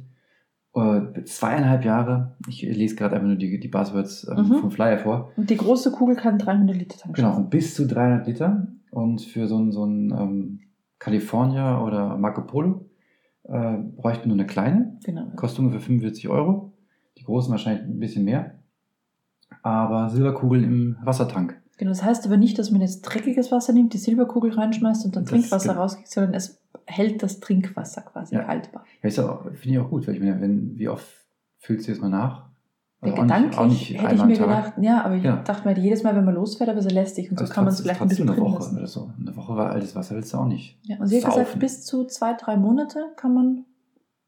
äh, 0.75 1.23
zweieinhalb 1.23 1.83
Jahre. 1.85 2.35
Ich 2.47 2.61
lese 2.61 2.95
gerade 2.95 3.15
einfach 3.15 3.27
nur 3.27 3.37
die, 3.37 3.59
die 3.59 3.67
Buzzwords 3.67 4.27
ähm, 4.29 4.47
Mhm. 4.49 4.53
vom 4.55 4.71
Flyer 4.71 4.97
vor. 4.99 5.31
Und 5.37 5.49
die 5.49 5.57
große 5.57 5.91
Kugel 5.91 6.15
kann 6.15 6.37
300 6.37 6.75
Liter 6.75 6.97
Tank 6.97 7.15
Genau, 7.15 7.35
und 7.35 7.49
bis 7.49 7.75
zu 7.75 7.87
300 7.87 8.27
Liter. 8.27 8.67
Und 8.91 9.21
für 9.21 9.47
so 9.47 9.57
ein, 9.57 9.71
so 9.71 9.85
ein 9.85 10.11
ähm, 10.11 10.59
California 10.99 11.81
oder 11.83 12.17
Marco 12.17 12.41
Polo 12.41 12.85
äh, 13.43 13.77
bräuchte 13.77 14.27
nur 14.27 14.35
eine 14.35 14.47
kleine. 14.47 14.97
Genau. 15.03 15.27
Kostet 15.35 15.59
ungefähr 15.59 15.81
45 15.81 16.27
Euro. 16.29 16.73
Die 17.17 17.23
großen 17.23 17.51
wahrscheinlich 17.51 17.83
ein 17.83 17.99
bisschen 17.99 18.25
mehr. 18.25 18.55
Aber 19.61 20.09
Silberkugeln 20.09 20.63
im 20.63 20.97
Wassertank. 21.03 21.58
Genau, 21.79 21.91
das 21.91 22.03
heißt 22.03 22.25
aber 22.27 22.35
nicht, 22.37 22.59
dass 22.59 22.71
man 22.71 22.81
jetzt 22.81 23.01
dreckiges 23.01 23.51
Wasser 23.51 23.71
nimmt, 23.73 23.93
die 23.93 23.97
Silberkugel 23.97 24.51
reinschmeißt 24.51 25.05
und 25.05 25.15
dann 25.15 25.23
Das- 25.23 25.31
Trinkwasser 25.31 25.75
rauskriegt, 25.77 26.11
sondern 26.11 26.33
es 26.33 26.59
hält 26.85 27.23
das 27.23 27.39
Trinkwasser 27.39 28.01
quasi 28.01 28.35
Ja. 28.35 28.47
haltbar. 28.47 28.83
Ja, 29.01 29.09
finde 29.09 29.69
ich 29.69 29.79
auch 29.79 29.89
gut, 29.89 30.05
weil 30.07 30.15
ich 30.15 30.19
meine, 30.19 30.39
wenn, 30.41 30.77
wie 30.77 30.89
oft 30.89 31.07
füllst 31.57 31.87
du 31.87 31.91
jetzt 31.93 32.01
mal 32.01 32.09
nach? 32.09 32.49
Ja, 33.01 33.13
Also 33.13 33.21
auch 33.33 33.39
nicht- 33.39 33.57
auch 33.57 33.65
nicht 33.65 33.93
hätte 34.01 34.15
ich 34.15 34.25
mir 34.25 34.37
gedacht, 34.37 34.73
ja, 34.81 35.03
aber 35.05 35.15
ich 35.15 35.23
Ja. 35.23 35.37
dachte 35.37 35.65
mir, 35.67 35.79
jedes 35.79 36.03
Mal, 36.03 36.13
wenn 36.17 36.25
man 36.25 36.35
losfährt, 36.35 36.69
aber 36.69 36.81
so 36.81 36.89
lästig 36.89 37.31
und 37.31 37.37
so 37.39 37.43
Also 37.43 37.53
kann 37.53 37.63
man 37.63 37.73
es 37.73 37.79
vielleicht 37.79 38.01
ein 38.01 38.09
bisschen 38.09 38.29
eine 38.29 38.37
Woche 38.41 38.55
lassen. 38.59 38.77
oder 38.77 38.87
so. 38.87 39.09
Eine 39.17 39.33
Woche 39.37 39.55
war 39.55 39.71
altes 39.71 39.95
Wasser 39.95 40.15
willst 40.15 40.33
du 40.33 40.37
auch 40.37 40.45
nicht. 40.47 40.77
Ja, 40.83 40.97
und 40.99 41.07
sie 41.07 41.23
hat 41.23 41.31
gesagt, 41.33 41.59
bis 41.59 41.85
zu 41.85 42.03
zwei, 42.07 42.33
drei 42.33 42.57
Monate 42.57 43.05
kann 43.15 43.33
man 43.33 43.63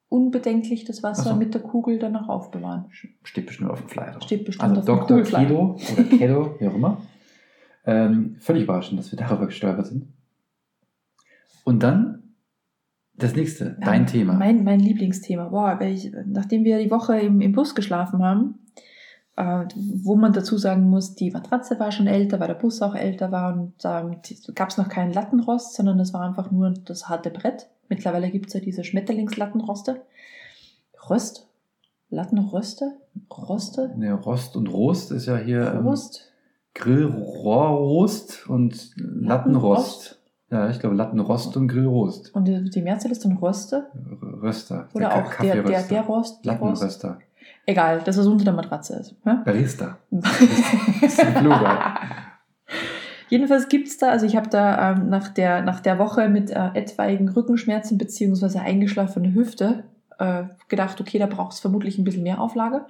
unbedenklich 0.07 0.85
das 0.85 1.03
Wasser 1.03 1.31
so. 1.31 1.35
mit 1.35 1.53
der 1.53 1.61
Kugel 1.61 1.99
danach 1.99 2.27
aufbewahren. 2.29 2.85
Steht 3.23 3.45
bestimmt 3.45 3.71
auf 3.71 3.79
dem 3.81 3.89
Flyer 3.89 4.11
drauf. 4.11 4.23
Steht 4.23 4.45
bestimmt 4.45 4.69
Also 4.77 4.79
auf 4.79 4.85
dem 4.85 4.95
Dr. 4.95 5.07
Kugelflyer. 5.07 5.47
Kedo 5.47 5.77
oder 5.93 6.03
Kedo, 6.17 6.55
wie 6.59 6.67
auch 6.67 6.75
immer. 6.75 6.97
Ähm, 7.85 8.35
völlig 8.39 8.63
überraschend, 8.63 8.99
dass 8.99 9.11
wir 9.11 9.17
darüber 9.17 9.47
gestolpert 9.47 9.87
sind. 9.87 10.07
Und 11.63 11.83
dann 11.83 12.23
Das 13.15 13.35
nächste, 13.35 13.77
dein 13.81 14.07
Thema. 14.07 14.33
Mein, 14.33 14.63
mein 14.63 14.79
Lieblingsthema. 14.79 15.49
Boah, 15.49 15.79
ich, 15.81 16.11
nachdem 16.25 16.63
wir 16.63 16.79
die 16.79 16.91
Woche 16.91 17.19
im, 17.19 17.41
im 17.41 17.51
Bus 17.51 17.75
geschlafen 17.75 18.23
haben, 18.23 18.59
äh, 19.35 19.65
wo 19.75 20.15
man 20.15 20.33
dazu 20.33 20.57
sagen 20.57 20.89
muss, 20.89 21.15
die 21.15 21.31
Matratze 21.31 21.79
war 21.79 21.91
schon 21.91 22.07
älter, 22.07 22.39
weil 22.39 22.47
der 22.47 22.55
Bus 22.55 22.81
auch 22.81 22.95
älter 22.95 23.31
war 23.31 23.53
und 23.53 23.73
ähm, 23.83 24.17
gab 24.55 24.69
es 24.69 24.77
noch 24.77 24.89
keinen 24.89 25.13
Lattenrost, 25.13 25.75
sondern 25.75 25.99
es 25.99 26.13
war 26.13 26.21
einfach 26.21 26.51
nur 26.51 26.71
das 26.85 27.09
harte 27.09 27.29
Brett. 27.29 27.69
Mittlerweile 27.89 28.31
gibt 28.31 28.47
es 28.47 28.53
ja 28.53 28.59
diese 28.59 28.83
Schmetterlingslattenroste. 28.83 30.01
Rost? 31.09 31.47
Lattenröste? 32.09 32.93
Roste? 33.29 33.93
Ne, 33.97 34.13
Rost 34.13 34.55
und 34.55 34.67
Rost 34.67 35.11
ist 35.11 35.27
ja 35.27 35.37
hier 35.37 35.73
ähm, 35.73 35.85
Rost? 35.85 36.30
Grillrohrrost 36.73 38.47
und 38.47 38.91
Lattenrost. 38.97 40.19
Ja, 40.49 40.69
ich 40.69 40.79
glaube 40.79 40.95
Lattenrost 40.95 41.55
und 41.55 41.67
Grillrost. 41.69 42.33
Und 42.35 42.45
die, 42.45 42.69
die 42.69 42.81
Mehrzahl 42.81 43.11
ist 43.11 43.23
dann 43.23 43.37
Röste? 43.37 43.87
Röster. 44.41 44.89
Oder 44.93 45.09
Ka- 45.09 45.21
auch 45.21 45.33
der, 45.41 45.63
der, 45.63 45.83
der 45.83 46.01
Rost? 46.01 46.45
Lattenröster. 46.45 47.19
Egal, 47.65 48.01
dass 48.03 48.17
es 48.17 48.27
unter 48.27 48.43
der 48.43 48.53
Matratze 48.53 48.95
ist. 48.97 49.15
Ja? 49.25 49.35
Barista. 49.45 49.97
ist 51.01 51.19
ein 51.23 51.33
Plural. 51.35 51.79
Jedenfalls 53.29 53.69
gibt's 53.69 53.97
da, 53.97 54.09
also 54.09 54.25
ich 54.25 54.35
habe 54.35 54.49
da 54.49 54.91
ähm, 54.91 55.07
nach, 55.09 55.29
der, 55.29 55.61
nach 55.61 55.79
der 55.79 55.97
Woche 55.99 56.27
mit 56.27 56.49
äh, 56.51 56.71
etwaigen 56.73 57.29
Rückenschmerzen 57.29 57.97
beziehungsweise 57.97 58.59
eingeschlafene 58.59 59.33
Hüfte 59.33 59.85
äh, 60.19 60.43
gedacht, 60.67 60.99
okay, 60.99 61.17
da 61.17 61.27
braucht 61.27 61.53
es 61.53 61.61
vermutlich 61.61 61.97
ein 61.97 62.03
bisschen 62.03 62.23
mehr 62.23 62.41
Auflage. 62.41 62.85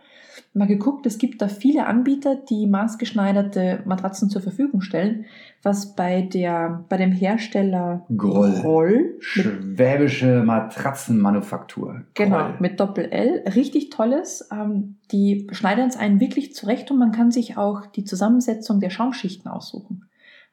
Mal 0.53 0.67
geguckt, 0.67 1.05
es 1.05 1.17
gibt 1.17 1.41
da 1.41 1.47
viele 1.47 1.85
Anbieter, 1.85 2.35
die 2.35 2.67
maßgeschneiderte 2.67 3.83
Matratzen 3.85 4.29
zur 4.29 4.41
Verfügung 4.41 4.81
stellen, 4.81 5.23
was 5.63 5.95
bei, 5.95 6.23
der, 6.23 6.83
bei 6.89 6.97
dem 6.97 7.13
Hersteller 7.13 8.05
Groll. 8.17 8.51
Groll 8.59 9.15
Schwäbische 9.19 10.43
Matratzenmanufaktur. 10.43 12.01
Genau, 12.15 12.37
Groll. 12.37 12.55
mit 12.59 12.81
Doppel-L. 12.81 13.43
Richtig 13.55 13.91
tolles. 13.91 14.49
Ähm, 14.51 14.97
die 15.13 15.47
schneidern 15.51 15.87
es 15.87 15.95
einen 15.95 16.19
wirklich 16.19 16.53
zurecht 16.53 16.91
und 16.91 16.99
man 16.99 17.13
kann 17.13 17.31
sich 17.31 17.55
auch 17.55 17.85
die 17.85 18.03
Zusammensetzung 18.03 18.81
der 18.81 18.89
Schaumschichten 18.89 19.49
aussuchen. 19.49 20.01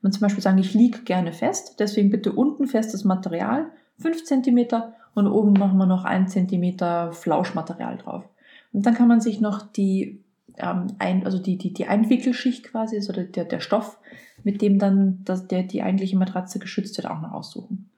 Wenn 0.01 0.11
man 0.11 0.13
zum 0.13 0.21
Beispiel 0.21 0.45
sagen, 0.45 0.59
ich 0.59 0.75
liege 0.75 1.01
gerne 1.01 1.33
fest, 1.33 1.81
deswegen 1.81 2.11
bitte 2.11 2.31
unten 2.31 2.69
festes 2.69 3.05
Material, 3.05 3.73
5 3.99 4.23
cm 4.23 4.69
und 5.15 5.27
oben 5.27 5.55
machen 5.55 5.77
wir 5.77 5.87
noch 5.87 6.05
1 6.05 6.33
cm 6.33 7.11
Flauschmaterial 7.11 7.99
drauf. 7.99 8.29
Und 8.73 8.87
dann 8.87 8.95
kann 8.95 9.09
man 9.09 9.21
sich 9.21 9.41
noch 9.41 9.63
die, 9.73 10.23
ähm, 10.57 10.89
ein, 10.99 11.25
also 11.25 11.39
die, 11.39 11.57
die, 11.57 11.73
die 11.73 11.87
Einwickelschicht 11.87 12.65
quasi, 12.65 12.97
also 12.97 13.13
der, 13.13 13.45
der, 13.45 13.61
Stoff, 13.61 13.99
mit 14.45 14.63
dem 14.63 14.79
dann 14.79 15.21
das, 15.25 15.49
der, 15.49 15.63
die 15.63 15.83
eigentliche 15.83 16.17
Matratze 16.17 16.59
geschützt 16.59 16.97
wird, 16.99 17.11
auch 17.11 17.21
noch 17.21 17.33
aussuchen. 17.33 17.89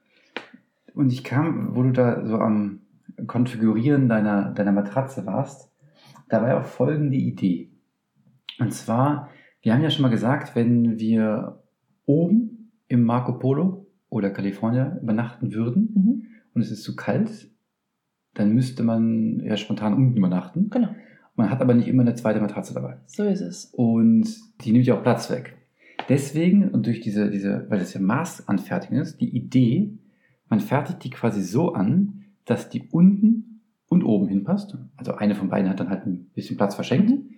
Und 0.93 1.11
ich 1.11 1.23
kam, 1.23 1.75
wo 1.75 1.83
du 1.83 1.91
da 1.91 2.25
so 2.25 2.37
am 2.37 2.79
Konfigurieren 3.27 4.09
deiner, 4.09 4.51
deiner 4.51 4.71
Matratze 4.71 5.25
warst, 5.25 5.69
da 6.29 6.41
war 6.41 6.49
ja 6.49 6.59
auch 6.59 6.65
folgende 6.65 7.17
Idee. 7.17 7.69
Und 8.59 8.73
zwar, 8.73 9.29
wir 9.61 9.73
haben 9.73 9.81
ja 9.81 9.89
schon 9.89 10.03
mal 10.03 10.09
gesagt, 10.09 10.55
wenn 10.55 10.97
wir 10.99 11.61
oben 12.05 12.71
im 12.87 13.03
Marco 13.03 13.33
Polo 13.33 13.87
oder 14.09 14.29
California 14.29 14.97
übernachten 15.01 15.53
würden 15.53 15.91
Mhm. 15.93 16.25
und 16.53 16.61
es 16.61 16.71
ist 16.71 16.83
zu 16.83 16.95
kalt, 16.95 17.50
dann 18.33 18.53
müsste 18.53 18.83
man 18.83 19.39
ja 19.43 19.57
spontan 19.57 19.93
unten 19.93 20.17
übernachten. 20.17 20.69
Genau, 20.69 20.89
Man 21.35 21.49
hat 21.49 21.61
aber 21.61 21.73
nicht 21.73 21.87
immer 21.87 22.01
eine 22.03 22.15
zweite 22.15 22.39
Matratze 22.41 22.73
dabei. 22.73 22.97
so 23.07 23.23
ist 23.23 23.41
es. 23.41 23.65
Und 23.65 24.27
die 24.61 24.71
nimmt 24.71 24.85
ja 24.85 24.95
auch 24.97 25.03
Platz 25.03 25.29
weg. 25.29 25.57
Deswegen, 26.09 26.69
und 26.69 26.85
durch 26.87 26.99
diese, 27.01 27.29
diese, 27.29 27.65
weil 27.69 27.79
das 27.79 27.93
ja 27.93 28.01
Maßanfertigung 28.01 28.97
ist, 28.99 29.21
die 29.21 29.29
Idee, 29.35 29.97
man 30.49 30.59
fertigt 30.59 31.03
die 31.03 31.09
quasi 31.09 31.41
so 31.41 31.73
an, 31.73 32.25
dass 32.45 32.69
die 32.69 32.89
unten 32.91 33.61
und 33.87 34.03
oben 34.03 34.27
hinpasst. 34.27 34.77
Also 34.95 35.13
eine 35.15 35.35
von 35.35 35.49
beiden 35.49 35.69
hat 35.69 35.79
dann 35.79 35.89
halt 35.89 36.05
ein 36.05 36.29
bisschen 36.33 36.57
Platz 36.57 36.75
verschenkt. 36.75 37.09
Mhm. 37.09 37.29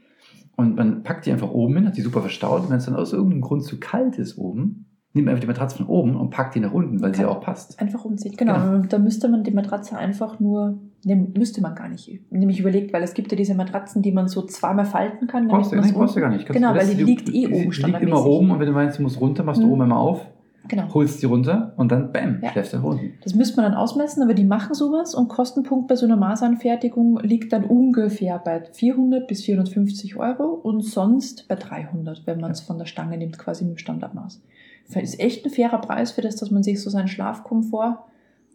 Und 0.56 0.76
man 0.76 1.04
packt 1.04 1.26
die 1.26 1.32
einfach 1.32 1.50
oben 1.50 1.76
hin, 1.76 1.88
hat 1.88 1.98
die 1.98 2.02
super 2.02 2.22
verstaut. 2.22 2.64
Und 2.64 2.70
wenn 2.70 2.78
es 2.78 2.86
dann 2.86 2.96
aus 2.96 3.12
irgendeinem 3.12 3.42
Grund 3.42 3.64
zu 3.64 3.80
kalt 3.80 4.18
ist 4.20 4.38
oben, 4.38 4.86
nimmt 5.14 5.30
einfach 5.30 5.42
die 5.42 5.48
Matratze 5.48 5.78
von 5.78 5.86
oben 5.86 6.16
und 6.16 6.32
packt 6.32 6.56
die 6.56 6.60
nach 6.60 6.74
unten, 6.74 7.02
weil 7.02 7.14
sie 7.14 7.22
ja 7.22 7.28
auch 7.30 7.40
passt. 7.42 7.80
Einfach 7.80 8.04
umziehen, 8.04 8.34
genau. 8.36 8.80
Da 8.90 8.98
müsste 8.98 9.30
man 9.30 9.44
die 9.44 9.52
Matratze 9.52 9.96
einfach 9.98 10.40
nur, 10.40 10.80
ne, 11.06 11.16
müsste 11.38 11.62
man 11.62 11.76
gar 11.76 11.88
nicht, 11.88 12.10
nämlich 12.32 12.60
überlegt, 12.60 12.94
weil 12.94 13.04
es 13.04 13.14
gibt 13.14 13.32
ja 13.32 13.38
diese 13.38 13.54
Matratzen, 13.54 14.02
die 14.02 14.12
man 14.12 14.28
so 14.28 14.42
zweimal 14.42 14.86
falten 14.86 15.28
kann. 15.28 15.48
Brauchst 15.48 15.72
du, 15.72 15.76
nee, 15.76 15.92
brauchst 15.94 16.16
du 16.16 16.20
gar 16.20 16.30
nicht. 16.30 16.46
Kannst 16.48 16.60
Genau, 16.60 16.74
du- 16.74 16.80
weil 16.80 16.88
die 16.88 16.96
die- 16.96 17.04
liegt 17.04 17.30
eh 17.30 17.46
oben 17.48 17.70
Die 17.72 17.82
liegt 17.84 18.02
immer 18.02 18.26
oben 18.26 18.52
und 18.52 18.60
wenn 18.60 18.66
du 18.68 18.74
meinst, 18.74 18.98
du 18.98 19.04
musst 19.04 19.22
runter, 19.22 19.44
machst 19.44 19.62
du 19.62 19.68
Mhm. 19.68 19.72
oben 19.74 19.82
einmal 19.84 20.00
auf, 20.00 20.26
Genau. 20.68 20.92
holst 20.94 21.22
die 21.22 21.26
runter 21.28 21.74
und 21.78 21.92
dann 21.92 22.12
bam, 22.12 22.40
Ja. 22.42 22.50
schläfst 22.52 22.74
du 22.74 22.78
nach 22.78 22.84
unten. 22.86 23.12
Das 23.24 23.36
müsste 23.36 23.62
man 23.62 23.70
dann 23.72 23.80
ausmessen, 23.80 24.24
aber 24.24 24.34
die 24.34 24.46
machen 24.46 24.74
sowas 24.74 25.14
und 25.14 25.28
Kostenpunkt 25.28 25.90
bei 25.90 25.96
so 25.96 26.08
einer 26.08 26.16
Maßanfertigung 26.16 27.20
liegt 27.20 27.54
dann 27.54 27.66
ungefähr 27.66 28.40
bei 28.40 28.64
400 28.72 29.28
bis 29.28 29.44
450 29.44 30.16
Euro 30.16 30.46
und 30.46 30.82
sonst 30.82 31.48
bei 31.50 31.56
300, 31.56 32.26
wenn 32.26 32.40
man 32.40 32.50
es 32.50 32.62
von 32.62 32.80
der 32.80 32.86
Stange 32.86 33.18
nimmt, 33.18 33.38
quasi 33.38 33.64
mit 33.66 33.74
dem 33.76 33.78
Standardmaß. 33.78 34.42
Ist 34.90 35.20
echt 35.20 35.46
ein 35.46 35.52
fairer 35.52 35.80
Preis 35.80 36.12
für 36.12 36.22
das, 36.22 36.36
dass 36.36 36.52
man 36.52 36.62
sich 36.64 36.82
so 36.82 36.90
seinen 36.90 37.08
Schlafkomfort 37.08 38.00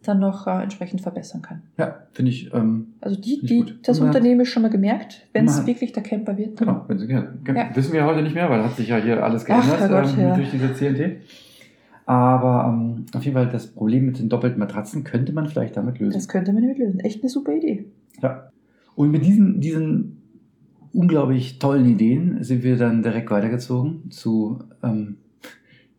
dann 0.03 0.19
noch 0.19 0.47
äh, 0.47 0.63
entsprechend 0.63 1.01
verbessern 1.01 1.41
kann. 1.41 1.61
Ja, 1.77 2.03
finde 2.13 2.31
ich, 2.31 2.53
ähm, 2.53 2.93
Also 3.01 3.19
die, 3.19 3.41
die, 3.41 3.57
gut. 3.57 3.79
das 3.83 3.99
Unternehmen 3.99 4.41
ist 4.41 4.49
schon 4.49 4.61
mal 4.63 4.69
gemerkt, 4.69 5.27
wenn 5.33 5.45
es 5.45 5.65
wirklich 5.65 5.91
der 5.91 6.03
Camper 6.03 6.37
wird. 6.37 6.57
Genau, 6.57 6.85
wenn 6.87 6.97
Sie 6.97 7.07
gerne. 7.07 7.37
Ja. 7.45 7.75
Wissen 7.75 7.93
wir 7.93 8.05
heute 8.05 8.21
nicht 8.21 8.33
mehr, 8.33 8.49
weil 8.49 8.63
hat 8.63 8.75
sich 8.75 8.87
ja 8.87 8.97
hier 8.97 9.23
alles 9.23 9.43
Ach, 9.43 9.47
geändert 9.47 9.79
Herrgott, 9.79 10.13
ähm, 10.17 10.23
ja. 10.23 10.35
durch 10.35 10.51
diese 10.51 10.73
CNT. 10.73 11.17
Aber 12.05 12.73
ähm, 12.73 13.05
auf 13.13 13.23
jeden 13.23 13.35
Fall 13.35 13.49
das 13.49 13.67
Problem 13.67 14.05
mit 14.05 14.19
den 14.19 14.29
doppelten 14.29 14.57
Matratzen 14.57 15.03
könnte 15.03 15.33
man 15.33 15.47
vielleicht 15.47 15.77
damit 15.77 15.99
lösen. 15.99 16.13
Das 16.13 16.27
könnte 16.27 16.53
man 16.53 16.63
nicht 16.63 16.79
lösen. 16.79 16.99
Echt 17.01 17.21
eine 17.21 17.29
super 17.29 17.53
Idee. 17.53 17.85
Ja. 18.21 18.49
Und 18.95 19.11
mit 19.11 19.25
diesen, 19.25 19.59
diesen 19.61 20.21
unglaublich 20.93 21.59
tollen 21.59 21.85
Ideen 21.85 22.43
sind 22.43 22.63
wir 22.63 22.77
dann 22.77 23.03
direkt 23.03 23.29
weitergezogen 23.29 24.09
zu 24.09 24.59
ähm, 24.81 25.17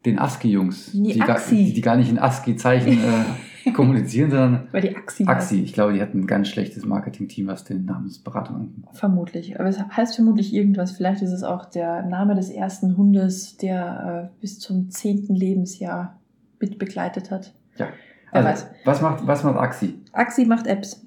den 0.05 0.19
ASCII-Jungs, 0.19 0.93
Die 0.93 1.03
die, 1.03 1.23
die, 1.51 1.73
die 1.75 1.81
gar 1.81 1.97
nicht 1.97 2.11
in 2.11 2.19
ASCII-Zeichen 2.19 2.99
äh, 2.99 3.71
kommunizieren, 3.75 4.31
sondern 4.31 4.69
Weil 4.73 4.83
die 4.83 4.97
Axi 4.97 5.25
AXI. 5.27 5.63
Ich 5.63 5.75
glaube, 5.75 5.93
die 5.93 6.01
hatten 6.01 6.21
ein 6.21 6.27
ganz 6.27 6.49
schlechtes 6.49 6.87
Marketing-Team, 6.87 7.47
was 7.47 7.65
den 7.65 7.85
Namensberatung 7.85 8.57
angeht. 8.57 8.85
Vermutlich. 8.93 9.61
Aber 9.61 9.69
es 9.69 9.79
heißt 9.79 10.15
vermutlich 10.15 10.55
irgendwas. 10.55 10.93
Vielleicht 10.93 11.23
ist 11.23 11.33
es 11.33 11.43
auch 11.43 11.67
der 11.67 12.03
Name 12.03 12.35
des 12.35 12.49
ersten 12.49 12.97
Hundes, 12.97 13.59
der 13.59 14.31
äh, 14.33 14.41
bis 14.41 14.59
zum 14.59 14.91
zehnten 14.91 15.35
Lebensjahr 15.35 16.19
mit 16.59 16.79
begleitet 16.79 17.31
hat. 17.31 17.53
Ja. 17.77 17.89
Also, 18.33 18.65
was 18.85 19.01
macht, 19.01 19.27
was 19.27 19.43
macht 19.43 19.57
AXI? 19.59 19.99
Axi 20.13 20.45
macht 20.45 20.67
Apps. 20.67 21.05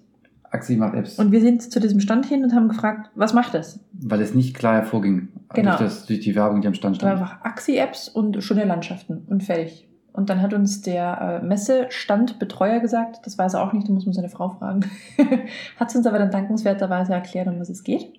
AXI 0.54 0.78
macht 0.78 0.94
Apps. 0.94 1.18
Und 1.20 1.32
wir 1.32 1.42
sind 1.42 1.62
zu 1.62 1.80
diesem 1.80 2.00
Stand 2.00 2.26
hin 2.26 2.44
und 2.44 2.54
haben 2.54 2.68
gefragt, 2.70 3.10
was 3.16 3.34
macht 3.34 3.54
das? 3.54 3.80
weil 4.06 4.22
es 4.22 4.34
nicht 4.36 4.54
klar 4.56 4.76
hervorging 4.76 5.30
Genau. 5.54 5.72
durch, 5.72 5.80
das, 5.82 6.06
durch 6.06 6.20
die 6.20 6.36
Werbung, 6.36 6.62
die 6.62 6.68
am 6.68 6.74
Stand 6.74 6.98
stand. 6.98 7.12
einfach 7.14 7.42
Axi-Apps 7.44 8.10
und 8.10 8.44
schöne 8.44 8.66
Landschaften 8.66 9.24
und 9.30 9.44
fertig. 9.44 9.88
Und 10.12 10.30
dann 10.30 10.42
hat 10.42 10.54
uns 10.54 10.82
der 10.82 11.42
äh, 11.42 11.46
Messestandbetreuer 11.46 12.80
gesagt, 12.80 13.26
das 13.26 13.38
weiß 13.38 13.54
er 13.56 13.64
auch 13.64 13.74
nicht, 13.74 13.88
da 13.88 13.94
muss 13.94 14.06
man 14.06 14.14
seine 14.14 14.30
Frau 14.30 14.50
fragen, 14.50 14.82
hat 15.80 15.90
es 15.90 15.96
uns 15.96 16.06
aber 16.06 16.20
dann 16.20 16.32
dankenswerterweise 16.32 17.14
erklärt, 17.14 17.48
um 17.48 17.60
was 17.60 17.70
es 17.70 17.84
geht. 17.84 18.14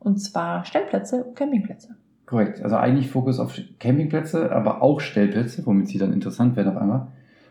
Und 0.00 0.18
zwar 0.18 0.64
Stellplätze 0.64 1.22
und 1.24 1.36
Campingplätze. 1.36 1.94
Korrekt. 2.26 2.62
Also 2.62 2.76
eigentlich 2.76 3.10
Fokus 3.10 3.38
auf 3.38 3.56
Campingplätze, 3.78 4.50
aber 4.50 4.82
auch 4.82 5.00
Stellplätze, 5.00 5.64
womit 5.66 5.88
sie 5.88 5.98
dann 5.98 6.12
interessant 6.12 6.56
werden 6.56 6.74
auf 6.74 6.80
einmal. 6.80 7.08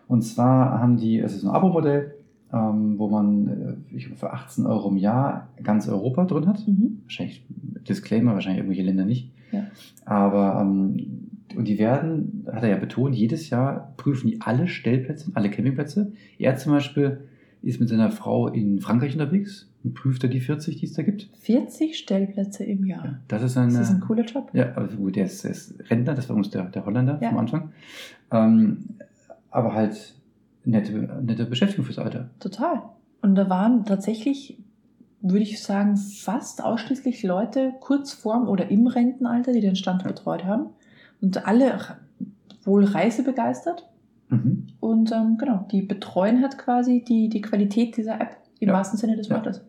Und 0.07 0.23
zwar 0.23 0.79
haben 0.79 0.97
die, 0.97 1.19
es 1.19 1.33
ist 1.35 1.43
ein 1.43 1.49
Abo-Modell, 1.49 2.15
ähm, 2.53 2.97
wo 2.97 3.07
man 3.09 3.79
äh, 3.93 3.99
für 4.15 4.33
18 4.33 4.65
Euro 4.65 4.89
im 4.89 4.97
Jahr 4.97 5.49
ganz 5.63 5.87
Europa 5.87 6.25
drin 6.25 6.47
hat. 6.47 6.67
Mhm. 6.67 6.99
Wahrscheinlich 7.03 7.45
Disclaimer, 7.87 8.33
wahrscheinlich 8.33 8.59
irgendwelche 8.59 8.83
Länder 8.83 9.05
nicht. 9.05 9.31
Ja. 9.51 9.65
Aber 10.05 10.59
ähm, 10.61 11.27
und 11.55 11.67
die 11.67 11.77
werden, 11.79 12.45
hat 12.51 12.63
er 12.63 12.69
ja 12.69 12.77
betont, 12.77 13.13
jedes 13.15 13.49
Jahr 13.49 13.93
prüfen 13.97 14.27
die 14.29 14.39
alle 14.41 14.67
Stellplätze, 14.67 15.31
alle 15.33 15.49
Campingplätze. 15.49 16.13
Er 16.37 16.55
zum 16.55 16.71
Beispiel 16.71 17.21
ist 17.61 17.79
mit 17.79 17.89
seiner 17.89 18.09
Frau 18.09 18.47
in 18.47 18.79
Frankreich 18.79 19.13
unterwegs 19.13 19.69
und 19.83 19.93
prüft 19.93 20.23
er 20.23 20.29
die 20.29 20.39
40, 20.39 20.77
die 20.77 20.85
es 20.85 20.93
da 20.93 21.03
gibt. 21.03 21.29
40 21.41 21.97
Stellplätze 21.97 22.63
im 22.63 22.85
Jahr. 22.85 23.05
Ja, 23.05 23.19
das 23.27 23.43
ist 23.43 23.57
eine, 23.57 23.71
Das 23.73 23.89
ist 23.89 23.95
ein 23.95 23.99
cooler 24.01 24.23
Job. 24.23 24.49
ja, 24.53 24.71
also 24.73 24.95
gut, 24.97 25.15
der 25.15 25.25
ist, 25.25 25.43
der 25.43 25.51
ist 25.51 25.75
Rentner, 25.91 26.13
das 26.15 26.29
war 26.29 26.35
uns 26.37 26.49
der, 26.49 26.63
der 26.69 26.85
Holländer 26.85 27.19
Ja. 27.21 27.29
vom 27.29 27.37
Anfang. 27.39 27.71
Ähm, 28.31 28.77
aber 29.51 29.73
halt 29.73 30.15
nette, 30.65 30.91
nette 30.91 31.45
Beschäftigung 31.45 31.85
fürs 31.85 31.99
Alter. 31.99 32.29
Total. 32.39 32.81
Und 33.21 33.35
da 33.35 33.49
waren 33.49 33.85
tatsächlich, 33.85 34.57
würde 35.21 35.43
ich 35.43 35.61
sagen, 35.61 35.95
fast 35.97 36.63
ausschließlich 36.63 37.23
Leute 37.23 37.73
kurz 37.79 38.13
vorm 38.13 38.47
oder 38.47 38.69
im 38.69 38.87
Rentenalter, 38.87 39.51
die 39.53 39.61
den 39.61 39.75
Stand 39.75 40.01
Ja. 40.03 40.07
betreut 40.09 40.43
haben. 40.45 40.67
Und 41.21 41.45
alle 41.47 41.79
wohl 42.63 42.83
reisebegeistert. 42.85 43.87
Mhm. 44.29 44.67
Und 44.79 45.11
ähm, 45.11 45.37
genau, 45.37 45.67
die 45.71 45.81
betreuen 45.81 46.41
halt 46.41 46.57
quasi 46.57 47.03
die, 47.07 47.29
die 47.29 47.41
Qualität 47.41 47.97
dieser 47.97 48.19
App 48.19 48.37
im 48.59 48.69
Ja. 48.69 48.73
wahrsten 48.75 48.97
Sinne 48.97 49.15
des 49.17 49.27
Ja. 49.27 49.35
Wortes. 49.35 49.61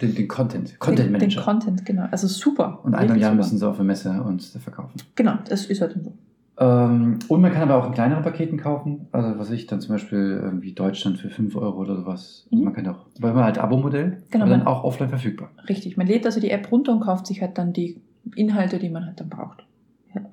Den, 0.00 0.12
den 0.12 0.26
Content, 0.26 0.76
Content 0.80 1.06
den, 1.06 1.12
Manager. 1.12 1.36
Den 1.36 1.44
Content, 1.44 1.86
genau. 1.86 2.06
Also 2.10 2.26
super. 2.26 2.80
und 2.82 2.96
einmal 2.96 3.14
im 3.16 3.22
Jahr 3.22 3.32
müssen 3.32 3.58
sie 3.58 3.68
auf 3.68 3.76
der 3.76 3.84
Messe 3.84 4.10
uns 4.24 4.48
verkaufen. 4.48 5.00
Genau, 5.14 5.34
das 5.48 5.66
ist 5.66 5.80
halt 5.80 5.96
so. 6.02 6.12
Ähm, 6.58 7.18
und 7.28 7.40
man 7.40 7.52
kann 7.52 7.62
aber 7.62 7.76
auch 7.76 7.86
in 7.86 7.92
kleineren 7.94 8.22
Paketen 8.22 8.58
kaufen. 8.58 9.08
Also 9.12 9.38
was 9.38 9.50
ich 9.50 9.66
dann 9.66 9.80
zum 9.80 9.94
Beispiel 9.94 10.40
irgendwie 10.42 10.72
Deutschland 10.72 11.18
für 11.18 11.28
5 11.30 11.56
Euro 11.56 11.78
oder 11.80 11.96
sowas. 11.96 12.46
Also 12.50 12.56
Mhm. 12.56 12.64
man 12.64 12.72
kann 12.74 12.86
auch, 12.88 13.06
weil 13.18 13.32
man 13.34 13.44
halt 13.44 13.58
Abo-Modell, 13.58 14.22
Genau, 14.30 14.44
aber 14.44 14.56
dann 14.56 14.66
auch 14.66 14.84
offline 14.84 15.08
verfügbar. 15.08 15.50
Richtig, 15.68 15.96
man 15.96 16.06
lädt 16.06 16.26
also 16.26 16.40
die 16.40 16.50
App 16.50 16.70
runter 16.70 16.92
und 16.92 17.00
kauft 17.00 17.26
sich 17.26 17.40
halt 17.42 17.58
dann 17.58 17.72
die 17.72 18.00
Inhalte, 18.36 18.78
die 18.78 18.88
man 18.88 19.04
halt 19.06 19.20
dann 19.20 19.28
braucht. 19.28 19.64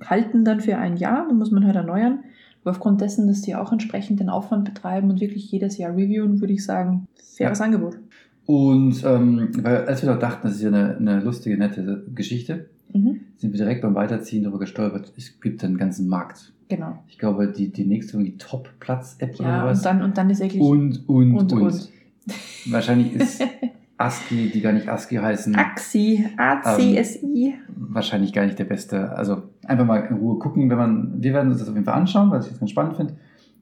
Halten 0.06 0.46
dann 0.46 0.60
für 0.62 0.78
ein 0.78 0.96
Jahr, 0.98 1.26
dann 1.28 1.38
muss 1.38 1.50
man 1.52 1.66
halt 1.66 1.76
erneuern. 1.76 2.20
Aber 2.64 2.72
aufgrund 2.72 3.02
dessen, 3.02 3.28
dass 3.28 3.42
die 3.42 3.56
auch 3.56 3.72
entsprechend 3.72 4.20
den 4.20 4.30
Aufwand 4.30 4.66
betreiben 4.66 5.10
und 5.10 5.20
wirklich 5.20 5.52
jedes 5.52 5.80
Jahr 5.80 5.94
reviewen, 5.94 6.40
würde 6.40 6.54
ich 6.54 6.64
sagen, 6.64 7.08
faires 7.36 7.62
Angebot. 7.62 7.98
Und 8.46 9.04
ähm, 9.04 9.50
weil, 9.64 9.86
als 9.86 10.04
wir 10.04 10.14
doch 10.14 10.20
dachten, 10.20 10.48
das 10.48 10.58
ist 10.58 10.62
ja 10.62 10.68
eine, 10.68 10.98
eine 10.98 11.20
lustige, 11.22 11.58
nette 11.58 12.04
Geschichte, 12.14 12.68
Mhm. 12.94 13.22
sind 13.38 13.52
wir 13.54 13.58
direkt 13.58 13.82
beim 13.82 13.96
Weiterziehen 13.96 14.44
darüber 14.44 14.60
gestolpert. 14.60 15.14
Es 15.18 15.40
gibt 15.40 15.64
einen 15.64 15.78
ganzen 15.78 16.08
Markt. 16.08 16.54
Genau. 16.70 17.00
Ich 17.08 17.18
glaube, 17.18 17.48
die, 17.52 17.70
die 17.70 17.86
nächste 17.86 18.14
irgendwie 18.18 18.38
Top-Platz-App 18.38 19.40
oder 19.40 19.50
Ja, 19.50 19.66
was. 19.66 19.80
und 19.80 19.86
dann, 19.86 20.02
und 20.04 20.18
dann 20.18 20.30
ist 20.30 20.40
wirklich. 20.42 20.62
und, 20.62 21.08
und, 21.10 21.34
und, 21.36 21.52
und, 21.54 21.62
und. 21.62 21.90
Wahrscheinlich 22.72 23.14
ist 23.14 23.44
ASCII, 23.98 24.50
die 24.52 24.62
gar 24.62 24.72
nicht 24.74 24.88
ASCII 24.88 25.18
heißen, 25.18 25.56
AXI, 25.56 26.28
ACSI. 26.38 27.56
wahrscheinlich 27.76 28.34
gar 28.34 28.46
nicht 28.46 28.58
der 28.58 28.66
beste. 28.66 29.12
Also 29.12 29.44
einfach 29.66 29.86
mal 29.86 29.98
in 30.10 30.16
Ruhe 30.18 30.40
gucken, 30.40 30.70
wenn 30.70 30.78
man, 30.78 31.22
wir 31.22 31.34
werden 31.34 31.52
uns 31.52 31.60
das 31.60 31.68
auf 31.70 31.76
jeden 31.76 31.86
Fall 31.86 31.96
anschauen, 32.00 32.32
weil 32.32 32.42
ich 32.42 32.48
das 32.48 32.60
ganz 32.60 32.72
spannend 32.72 32.96
finde. 32.98 33.16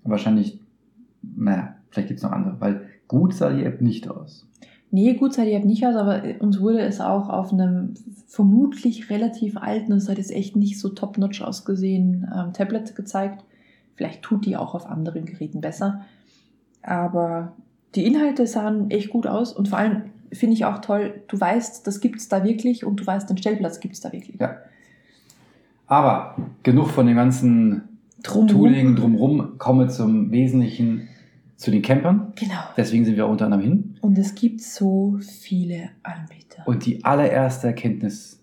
Wahrscheinlich, 0.03 0.59
naja, 1.21 1.75
vielleicht 1.89 2.07
gibt 2.07 2.19
es 2.19 2.23
noch 2.23 2.31
andere, 2.31 2.55
weil 2.59 2.81
gut 3.07 3.33
sah 3.33 3.51
die 3.51 3.63
App 3.65 3.81
nicht 3.81 4.07
aus. 4.09 4.47
Nee, 4.91 5.13
gut 5.13 5.33
sah 5.33 5.45
die 5.45 5.53
App 5.53 5.65
nicht 5.65 5.85
aus, 5.85 5.95
aber 5.95 6.21
uns 6.39 6.59
wurde 6.59 6.79
es 6.79 6.99
auch 6.99 7.29
auf 7.29 7.53
einem 7.53 7.93
vermutlich 8.27 9.09
relativ 9.09 9.57
alten, 9.57 9.91
es 9.93 10.09
hat 10.09 10.17
jetzt 10.17 10.31
echt 10.31 10.55
nicht 10.55 10.79
so 10.79 10.89
top-notch 10.89 11.41
ausgesehen, 11.41 12.27
ähm, 12.35 12.53
Tablet 12.53 12.95
gezeigt. 12.95 13.43
Vielleicht 13.95 14.23
tut 14.23 14.45
die 14.45 14.57
auch 14.57 14.73
auf 14.73 14.87
anderen 14.87 15.25
Geräten 15.25 15.61
besser. 15.61 16.05
Aber 16.81 17.53
die 17.95 18.05
Inhalte 18.05 18.47
sahen 18.47 18.89
echt 18.89 19.09
gut 19.09 19.27
aus 19.27 19.53
und 19.53 19.67
vor 19.67 19.77
allem 19.77 20.03
finde 20.31 20.53
ich 20.53 20.65
auch 20.65 20.79
toll, 20.79 21.21
du 21.27 21.39
weißt, 21.39 21.85
das 21.85 22.01
gibt's 22.01 22.29
da 22.29 22.43
wirklich 22.43 22.85
und 22.85 22.99
du 22.99 23.05
weißt, 23.05 23.29
den 23.29 23.37
Stellplatz 23.37 23.79
gibt's 23.79 23.99
da 23.99 24.11
wirklich. 24.11 24.39
Ja. 24.39 24.57
Aber 25.87 26.35
genug 26.63 26.89
von 26.89 27.07
dem 27.07 27.15
ganzen 27.15 27.83
Drumrum. 28.23 28.47
Tooling 28.47 28.95
drumherum, 28.95 29.57
komme 29.57 29.87
zum 29.87 30.31
Wesentlichen, 30.31 31.07
zu 31.59 31.71
den 31.71 31.81
Campern. 31.81 32.31
Genau. 32.35 32.53
Deswegen 32.77 33.03
sind 33.03 33.17
wir 33.17 33.27
unter 33.27 33.43
anderem 33.45 33.63
hin. 33.63 33.95
Und 34.01 34.17
es 34.17 34.33
gibt 34.33 34.61
so 34.61 35.17
viele 35.19 35.89
Anbieter. 36.03 36.63
Und 36.65 36.85
die 36.85 37.03
allererste 37.03 37.67
Erkenntnis, 37.67 38.41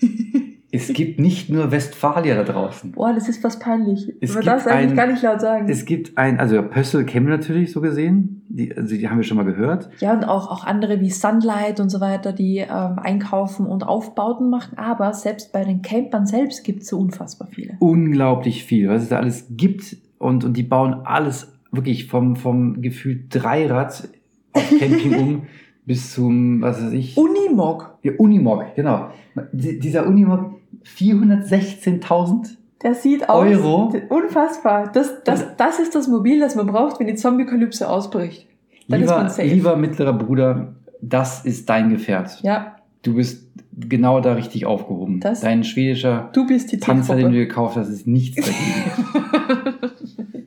es 0.72 0.92
gibt 0.92 1.20
nicht 1.20 1.48
nur 1.50 1.70
Westfalia 1.70 2.34
da 2.34 2.42
draußen. 2.42 2.90
Boah, 2.92 3.12
das 3.14 3.28
ist 3.28 3.40
fast 3.40 3.60
peinlich. 3.60 4.12
Es 4.20 4.30
Man 4.30 4.40
gibt 4.40 4.46
darf 4.48 4.66
es 4.66 4.66
eigentlich 4.66 4.90
ein- 4.90 4.96
gar 4.96 5.06
nicht 5.06 5.22
laut 5.22 5.40
sagen. 5.40 5.68
Es 5.68 5.84
gibt 5.84 6.18
ein, 6.18 6.40
also 6.40 6.60
Pössl 6.62 7.04
kennen 7.04 7.28
wir 7.28 7.36
natürlich 7.36 7.70
so 7.70 7.80
gesehen, 7.80 8.42
die, 8.48 8.76
also 8.76 8.96
die 8.96 9.08
haben 9.08 9.18
wir 9.18 9.24
schon 9.24 9.36
mal 9.36 9.44
gehört. 9.44 9.88
Ja, 10.00 10.12
und 10.12 10.24
auch, 10.24 10.50
auch 10.50 10.64
andere 10.64 11.00
wie 11.00 11.10
Sunlight 11.10 11.78
und 11.78 11.90
so 11.90 12.00
weiter, 12.00 12.32
die 12.32 12.58
ähm, 12.58 12.98
einkaufen 12.98 13.66
und 13.66 13.84
Aufbauten 13.84 14.50
machen. 14.50 14.78
Aber 14.78 15.12
selbst 15.14 15.52
bei 15.52 15.62
den 15.64 15.80
Campern 15.80 16.26
selbst 16.26 16.64
gibt 16.64 16.82
es 16.82 16.88
so 16.88 16.98
unfassbar 16.98 17.46
viele. 17.52 17.76
Unglaublich 17.78 18.64
viel, 18.64 18.88
was 18.88 19.02
es 19.04 19.10
da 19.10 19.18
alles 19.18 19.46
gibt 19.50 19.96
und, 20.18 20.44
und 20.44 20.56
die 20.56 20.64
bauen 20.64 21.02
alles 21.04 21.52
wirklich 21.72 22.06
vom, 22.06 22.36
vom 22.36 22.80
Gefühl 22.82 23.24
Dreirad 23.28 24.08
auf 24.52 24.68
Camping 24.78 25.14
um 25.16 25.42
bis 25.86 26.12
zum, 26.14 26.62
was 26.62 26.82
weiß 26.82 26.92
ich, 26.92 27.16
Unimog, 27.16 27.98
ja, 28.02 28.12
Unimog, 28.18 28.64
genau. 28.74 29.10
Die- 29.52 29.78
Dieser 29.78 30.06
Unimog, 30.06 30.54
416.000 30.84 32.56
der 32.82 32.94
sieht 32.94 33.28
aus. 33.28 33.46
Euro. 33.46 33.92
Unfassbar. 34.10 34.92
Das, 34.92 35.22
das, 35.24 35.56
das 35.56 35.78
ist 35.80 35.94
das 35.94 36.08
Mobil, 36.08 36.40
das 36.40 36.54
man 36.56 36.66
braucht, 36.66 37.00
wenn 37.00 37.06
die 37.06 37.14
Zombie-Kalypse 37.14 37.88
ausbricht. 37.88 38.46
Dann 38.88 39.00
ist 39.00 39.08
man 39.08 39.18
Lieber, 39.20 39.30
safe. 39.30 39.48
lieber 39.48 39.76
mittlerer 39.76 40.12
Bruder, 40.12 40.74
das 41.00 41.44
ist 41.44 41.68
dein 41.68 41.88
Gefährt. 41.90 42.40
Ja, 42.42 42.76
Du 43.02 43.14
bist 43.14 43.46
genau 43.76 44.20
da 44.20 44.32
richtig 44.34 44.66
aufgehoben. 44.66 45.20
Das- 45.20 45.40
Dein 45.40 45.62
schwedischer 45.64 46.28
du 46.32 46.46
bist 46.46 46.70
die 46.72 46.76
Panzer, 46.76 47.14
den 47.16 47.30
du 47.32 47.38
gekauft 47.38 47.76
hast, 47.76 47.88
ist 47.88 48.06
nichts 48.06 48.36
dagegen. 48.44 49.76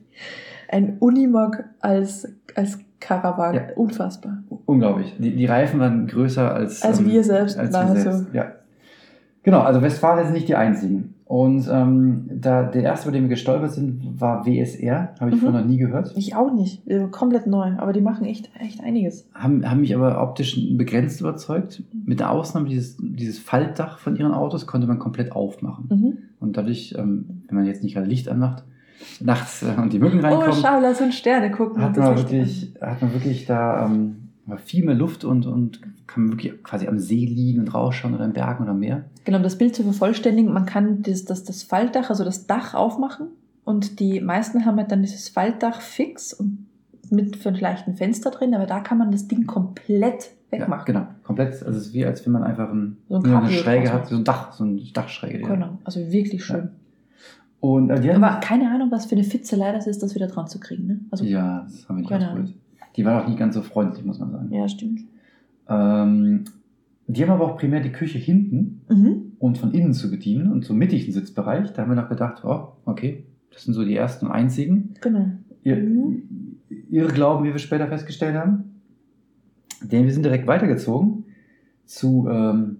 Ein 0.70 0.96
Unimog 0.98 1.64
als, 1.80 2.28
als 2.54 2.78
Karawan. 3.00 3.54
Ja. 3.54 3.62
Unfassbar. 3.76 4.42
Unglaublich. 4.66 5.14
Die, 5.18 5.34
die 5.34 5.46
Reifen 5.46 5.80
waren 5.80 6.06
größer 6.06 6.54
als, 6.54 6.82
Als 6.82 7.04
wir 7.04 7.24
selbst, 7.24 7.58
Als 7.58 7.72
wir 7.72 7.96
selbst. 8.00 8.26
Ja. 8.32 8.52
Genau, 9.42 9.60
also 9.60 9.80
Westfalia 9.80 10.24
sind 10.24 10.34
nicht 10.34 10.48
die 10.48 10.54
einzigen. 10.54 11.14
Und 11.24 11.66
ähm, 11.72 12.28
da, 12.34 12.64
der 12.64 12.82
erste, 12.82 13.08
über 13.08 13.16
den 13.16 13.24
wir 13.24 13.30
gestolpert 13.30 13.70
sind, 13.70 14.20
war 14.20 14.44
WSR. 14.44 15.14
Habe 15.20 15.30
ich 15.30 15.36
Mhm. 15.36 15.40
vorher 15.40 15.60
noch 15.60 15.66
nie 15.66 15.76
gehört. 15.78 16.12
Ich 16.16 16.34
auch 16.34 16.52
nicht. 16.52 16.82
Komplett 17.12 17.46
neu. 17.46 17.72
Aber 17.78 17.92
die 17.92 18.00
machen 18.00 18.26
echt, 18.26 18.50
echt 18.58 18.82
einiges. 18.82 19.28
Haben, 19.32 19.68
haben 19.70 19.80
mich 19.80 19.94
aber 19.94 20.20
optisch 20.22 20.58
begrenzt 20.76 21.20
überzeugt. 21.20 21.82
Mit 22.04 22.18
der 22.20 22.30
Ausnahme 22.32 22.68
dieses, 22.68 22.96
dieses 23.00 23.38
Faltdach 23.38 23.98
von 23.98 24.16
ihren 24.16 24.32
Autos 24.32 24.66
konnte 24.66 24.86
man 24.88 24.98
komplett 24.98 25.32
aufmachen. 25.32 25.86
Mhm. 25.88 26.18
Und 26.40 26.56
dadurch, 26.56 26.94
ähm, 26.98 27.42
wenn 27.46 27.56
man 27.56 27.64
jetzt 27.64 27.82
nicht 27.84 27.94
gerade 27.94 28.08
Licht 28.08 28.28
anmacht, 28.28 28.64
nachts 29.20 29.62
äh, 29.62 29.74
und 29.80 29.92
die 29.92 29.98
Mücken 29.98 30.18
Oh, 30.20 30.22
reinkommen, 30.22 30.52
schau, 30.60 30.80
lass 30.80 31.00
uns 31.00 31.16
Sterne 31.16 31.50
gucken. 31.50 31.82
hat 31.82 31.96
man, 31.96 32.16
wirklich, 32.16 32.72
hat 32.80 33.00
man 33.02 33.12
wirklich 33.12 33.46
da 33.46 33.86
ähm, 33.86 34.28
viel 34.64 34.84
mehr 34.84 34.94
Luft 34.94 35.24
und, 35.24 35.46
und 35.46 35.80
kann 36.06 36.30
wirklich 36.32 36.62
quasi 36.62 36.88
am 36.88 36.98
See 36.98 37.24
liegen 37.24 37.60
und 37.60 37.74
rausschauen 37.74 38.14
oder 38.14 38.24
in 38.24 38.32
Bergen 38.32 38.64
oder 38.64 38.72
am 38.72 38.80
Meer. 38.80 39.04
Genau, 39.24 39.36
um 39.38 39.42
das 39.44 39.56
Bild 39.58 39.74
zu 39.76 39.82
vervollständigen, 39.84 40.52
man 40.52 40.66
kann 40.66 41.02
das, 41.02 41.24
das, 41.24 41.44
das 41.44 41.62
Faltdach, 41.62 42.10
also 42.10 42.24
das 42.24 42.46
Dach 42.46 42.74
aufmachen 42.74 43.28
und 43.64 44.00
die 44.00 44.20
meisten 44.20 44.64
haben 44.66 44.76
halt 44.78 44.90
dann 44.90 45.02
dieses 45.02 45.28
Faltdach 45.28 45.80
fix 45.80 46.32
und 46.32 46.66
mit 47.10 47.36
vielleicht 47.36 47.86
ein 47.88 47.94
Fenster 47.96 48.30
drin, 48.30 48.54
aber 48.54 48.66
da 48.66 48.80
kann 48.80 48.98
man 48.98 49.10
das 49.10 49.26
Ding 49.28 49.46
komplett 49.46 50.30
Ja, 50.52 50.60
wegmachen. 50.60 50.84
genau, 50.86 51.06
komplett. 51.24 51.48
Also 51.64 51.78
es 51.78 51.86
ist 51.88 51.92
wie, 51.94 52.04
als 52.06 52.24
wenn 52.24 52.32
man 52.32 52.42
einfach 52.44 52.70
ein, 52.70 52.98
So 53.08 53.16
ein 53.16 53.26
eine 53.34 53.50
Schräge 53.50 53.92
hat, 53.92 54.06
so 54.08 54.14
ein 54.16 54.24
Dach, 54.24 54.52
so 54.52 54.64
ein 54.64 54.80
Dachschräge. 54.92 55.40
Ja. 55.42 55.48
Genau, 55.48 55.78
also 55.84 56.00
wirklich 56.12 56.44
schön. 56.44 56.70
Und 57.60 57.90
äh, 57.90 58.10
Aber 58.14 58.40
keine 58.40 58.70
Ahnung, 58.70 58.90
was 58.90 59.06
für 59.06 59.14
eine 59.14 59.24
Fitzelei 59.24 59.72
das 59.72 59.86
ist, 59.86 60.02
das 60.02 60.14
wieder 60.14 60.26
dran 60.28 60.46
zu 60.46 60.58
kriegen. 60.58 60.86
Ne? 60.86 61.00
Also, 61.10 61.24
ja, 61.24 61.62
das 61.64 61.88
haben 61.88 61.96
wir 61.96 62.00
nicht 62.00 62.08
Keine 62.10 62.28
ausprobiert. 62.30 62.54
Die 62.96 63.04
waren 63.04 63.22
auch 63.22 63.28
nie 63.28 63.36
ganz 63.36 63.54
so 63.54 63.62
freundlich, 63.62 64.04
muss 64.04 64.18
man 64.18 64.30
sagen. 64.30 64.52
ja, 64.52 64.66
stimmt. 64.68 65.00
Ähm, 65.68 66.44
die 67.06 67.22
haben 67.22 67.30
aber 67.30 67.44
auch 67.44 67.56
primär 67.58 67.80
die 67.80 67.92
Küche 67.92 68.18
hinten 68.18 68.80
Mhm. 68.88 69.32
und 69.38 69.58
von 69.58 69.72
innen 69.72 69.92
zu 69.92 70.10
bedienen 70.10 70.50
und 70.50 70.64
zum 70.64 70.78
mittigen 70.78 71.12
Sitzbereich. 71.12 71.72
Da 71.72 71.82
haben 71.82 71.90
wir 71.90 71.96
noch 71.96 72.08
gedacht, 72.08 72.44
oh, 72.44 72.68
okay, 72.86 73.24
das 73.52 73.64
sind 73.64 73.74
so 73.74 73.84
die 73.84 73.94
ersten 73.96 74.26
und 74.26 74.32
einzigen. 74.32 74.94
Genau. 75.00 75.26
Ihr, 75.62 75.76
Mhm. 75.76 76.22
Ihre 76.88 77.08
Glauben, 77.08 77.44
wie 77.44 77.50
wir 77.52 77.58
später 77.58 77.86
festgestellt 77.88 78.36
haben. 78.36 78.80
Denn 79.82 80.04
wir 80.04 80.12
sind 80.12 80.24
direkt 80.24 80.46
weitergezogen 80.46 81.24
zu 81.84 82.26
ähm, 82.30 82.76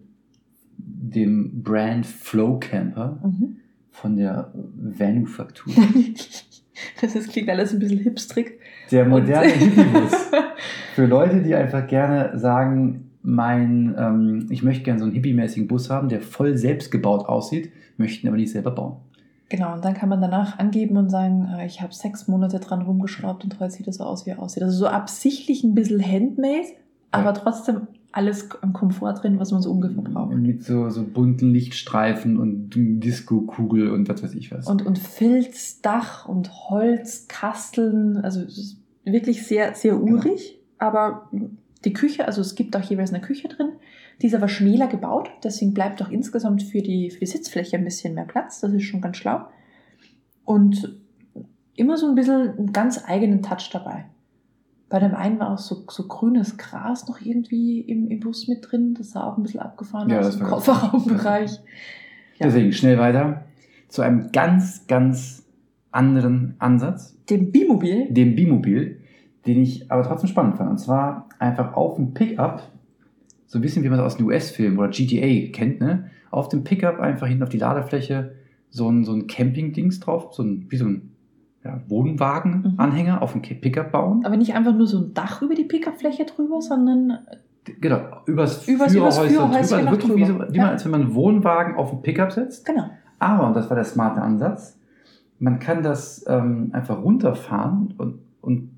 dem 0.79 1.63
Brand 1.63 2.07
Flow 2.07 2.59
Camper 2.59 3.21
Mhm. 3.25 3.57
Von 4.01 4.17
der 4.17 4.53
Manufaktur. 4.99 5.73
das 7.01 7.15
ist, 7.15 7.31
klingt 7.31 7.51
alles 7.51 7.73
ein 7.73 7.79
bisschen 7.79 7.99
hipstrig. 7.99 8.59
Der 8.91 9.05
moderne 9.05 9.51
Hippiebus. 9.51 10.13
Für 10.95 11.07
Leute, 11.07 11.43
die 11.43 11.55
einfach 11.55 11.87
gerne 11.87 12.39
sagen, 12.39 13.11
mein, 13.23 13.95
ähm, 13.99 14.47
ich 14.51 14.63
möchte 14.63 14.85
gerne 14.85 14.99
so 14.99 15.05
einen 15.05 15.15
hippie-mäßigen 15.15 15.69
Bus 15.69 15.91
haben, 15.91 16.09
der 16.09 16.23
voll 16.23 16.57
selbst 16.57 16.91
gebaut 16.91 17.29
aussieht, 17.29 17.73
möchten 17.99 18.27
aber 18.27 18.39
nicht 18.39 18.51
selber 18.51 18.71
bauen. 18.71 18.97
Genau, 19.51 19.75
und 19.75 19.85
dann 19.85 19.95
kann 19.95 20.09
man 20.09 20.21
danach 20.23 20.59
angeben 20.59 20.97
und 20.97 21.11
sagen, 21.11 21.49
äh, 21.59 21.67
ich 21.67 21.83
habe 21.83 21.93
sechs 21.93 22.29
Monate 22.29 22.61
dran 22.61 22.83
rumgeschraubt 22.83 23.45
und 23.45 23.61
heute 23.61 23.73
sieht 23.73 23.89
es 23.89 23.97
so 23.97 24.05
aus, 24.05 24.25
wie 24.25 24.31
er 24.31 24.39
aussieht. 24.39 24.63
Also 24.63 24.79
so 24.79 24.87
absichtlich 24.87 25.63
ein 25.65 25.75
bisschen 25.75 26.01
handmade, 26.03 26.69
aber 27.11 27.35
trotzdem 27.35 27.89
alles 28.13 28.49
am 28.63 28.73
Komfort 28.73 29.15
drin, 29.15 29.39
was 29.39 29.53
man 29.53 29.63
so 29.63 29.71
ungefähr 29.71 30.03
braucht. 30.03 30.35
Mit 30.35 30.65
so, 30.65 30.91
so 30.91 31.05
bunten 31.05 31.53
Lichtstreifen 31.53 32.39
und 32.39 32.71
Disco-Kugel 32.75 33.91
und 33.91 34.09
was 34.09 34.23
weiß 34.23 34.35
ich 34.35 34.51
was. 34.51 34.67
Und, 34.67 34.85
und 34.85 34.99
Filzdach 34.99 36.27
und 36.29 36.51
Holzkasteln, 36.69 38.19
also 38.19 38.41
es 38.41 38.59
ist 38.59 38.77
wirklich 39.05 39.47
sehr, 39.47 39.75
sehr 39.75 40.01
urig, 40.01 40.59
aber 40.79 41.31
die 41.85 41.93
Küche, 41.93 42.27
also 42.27 42.41
es 42.41 42.55
gibt 42.55 42.77
auch 42.77 42.83
jeweils 42.83 43.13
eine 43.13 43.23
Küche 43.23 43.49
drin, 43.49 43.71
die 44.21 44.27
ist 44.27 44.35
aber 44.35 44.49
schmäler 44.49 44.89
gebaut, 44.89 45.31
deswegen 45.45 45.73
bleibt 45.73 46.03
auch 46.03 46.11
insgesamt 46.11 46.63
für 46.63 46.83
die, 46.83 47.11
für 47.11 47.21
die 47.21 47.27
Sitzfläche 47.27 47.77
ein 47.77 47.85
bisschen 47.85 48.15
mehr 48.15 48.27
Platz, 48.27 48.61
das 48.61 48.73
ist 48.73 48.83
schon 48.83 49.01
ganz 49.01 49.17
schlau. 49.17 49.47
Und 50.45 50.99
immer 51.75 51.97
so 51.97 52.09
ein 52.09 52.15
bisschen 52.15 52.59
einen 52.59 52.73
ganz 52.73 53.03
eigenen 53.07 53.43
Touch 53.43 53.71
dabei. 53.73 54.07
Bei 54.91 54.99
dem 54.99 55.15
einen 55.15 55.39
war 55.39 55.51
auch 55.51 55.59
so, 55.59 55.85
so 55.89 56.09
grünes 56.09 56.59
Gras 56.59 57.09
noch 57.09 57.21
irgendwie 57.21 57.81
im, 57.81 58.09
im 58.09 58.19
Bus 58.21 58.49
mit 58.49 58.71
drin, 58.71 58.95
das 58.99 59.13
sah 59.13 59.23
auch 59.23 59.39
ein 59.39 59.45
bisschen 59.45 59.61
abgefahren 59.61 60.11
Ja, 60.11 60.19
aus 60.19 60.37
im 60.37 60.47
Kofferraumbereich. 60.47 61.53
Ja. 62.39 62.47
Deswegen 62.47 62.73
schnell 62.73 62.99
weiter 62.99 63.45
zu 63.89 64.01
einem 64.01 64.33
ganz, 64.33 64.87
ganz 64.87 65.45
anderen 65.91 66.55
Ansatz, 66.59 67.15
Dem 67.29 67.53
Bimobil, 67.53 68.11
dem 68.11 68.35
Bimobil, 68.35 68.99
den 69.47 69.61
ich 69.61 69.93
aber 69.93 70.05
trotzdem 70.05 70.31
spannend 70.31 70.57
fand. 70.57 70.71
Und 70.71 70.79
zwar 70.79 71.29
einfach 71.39 71.75
auf 71.75 71.97
dem 71.97 72.15
Pickup, 72.15 72.63
so 73.47 73.59
ein 73.59 73.61
bisschen 73.61 73.85
wie 73.85 73.91
man 73.91 73.99
es 73.99 74.05
aus 74.07 74.17
den 74.17 74.25
US-Filmen 74.25 74.79
oder 74.79 74.89
GTA 74.89 75.53
kennt, 75.53 75.81
ne? 75.81 76.11
auf 76.31 76.49
dem 76.49 76.65
Pickup 76.65 76.99
einfach 76.99 77.27
hinten 77.27 77.43
auf 77.43 77.51
die 77.51 77.59
Ladefläche 77.59 78.37
so 78.71 78.89
ein, 78.89 79.05
so 79.05 79.13
ein 79.13 79.27
Camping-Dings 79.27 80.01
drauf, 80.01 80.33
so 80.33 80.43
ein, 80.43 80.67
wie 80.71 80.77
so 80.79 80.87
ein 80.87 81.10
ja, 81.65 81.81
Wohnwagen-Anhänger 81.89 83.23
auf 83.23 83.33
dem 83.33 83.43
Pickup 83.43 83.93
bauen. 83.93 84.25
Aber 84.25 84.37
nicht 84.37 84.55
einfach 84.55 84.75
nur 84.75 84.87
so 84.87 84.99
ein 84.99 85.15
Dach 85.15 85.43
über 85.43 85.55
die 85.55 85.65
Pickupfläche 85.65 86.25
drüber, 86.25 86.61
sondern 86.61 87.19
Genau, 87.81 88.01
übers, 88.27 88.67
Übers- 88.67 88.93
Führerhäuschen 88.93 89.29
Führerhäuschen 89.29 89.69
drüber, 89.79 89.83
noch 89.83 89.93
wirklich 89.93 90.17
wie, 90.17 90.25
so, 90.25 90.33
Ja. 90.53 90.63
man, 90.63 90.71
als 90.73 90.85
wenn 90.85 90.91
man 90.93 91.03
einen 91.03 91.15
Wohnwagen 91.15 91.77
auf 91.77 91.91
den 91.91 92.01
Pickup 92.03 92.33
setzt. 92.33 92.65
genau. 92.67 92.85
Aber, 93.19 93.47
und 93.47 93.55
das 93.55 93.69
war 93.69 93.75
der 93.77 93.85
smarte 93.85 94.23
Ansatz, 94.23 94.79
man 95.39 95.59
kann 95.59 95.83
das 95.83 96.25
ähm, 96.27 96.71
einfach 96.73 97.03
runterfahren 97.03 97.95
und, 97.99 98.21
und 98.41 98.71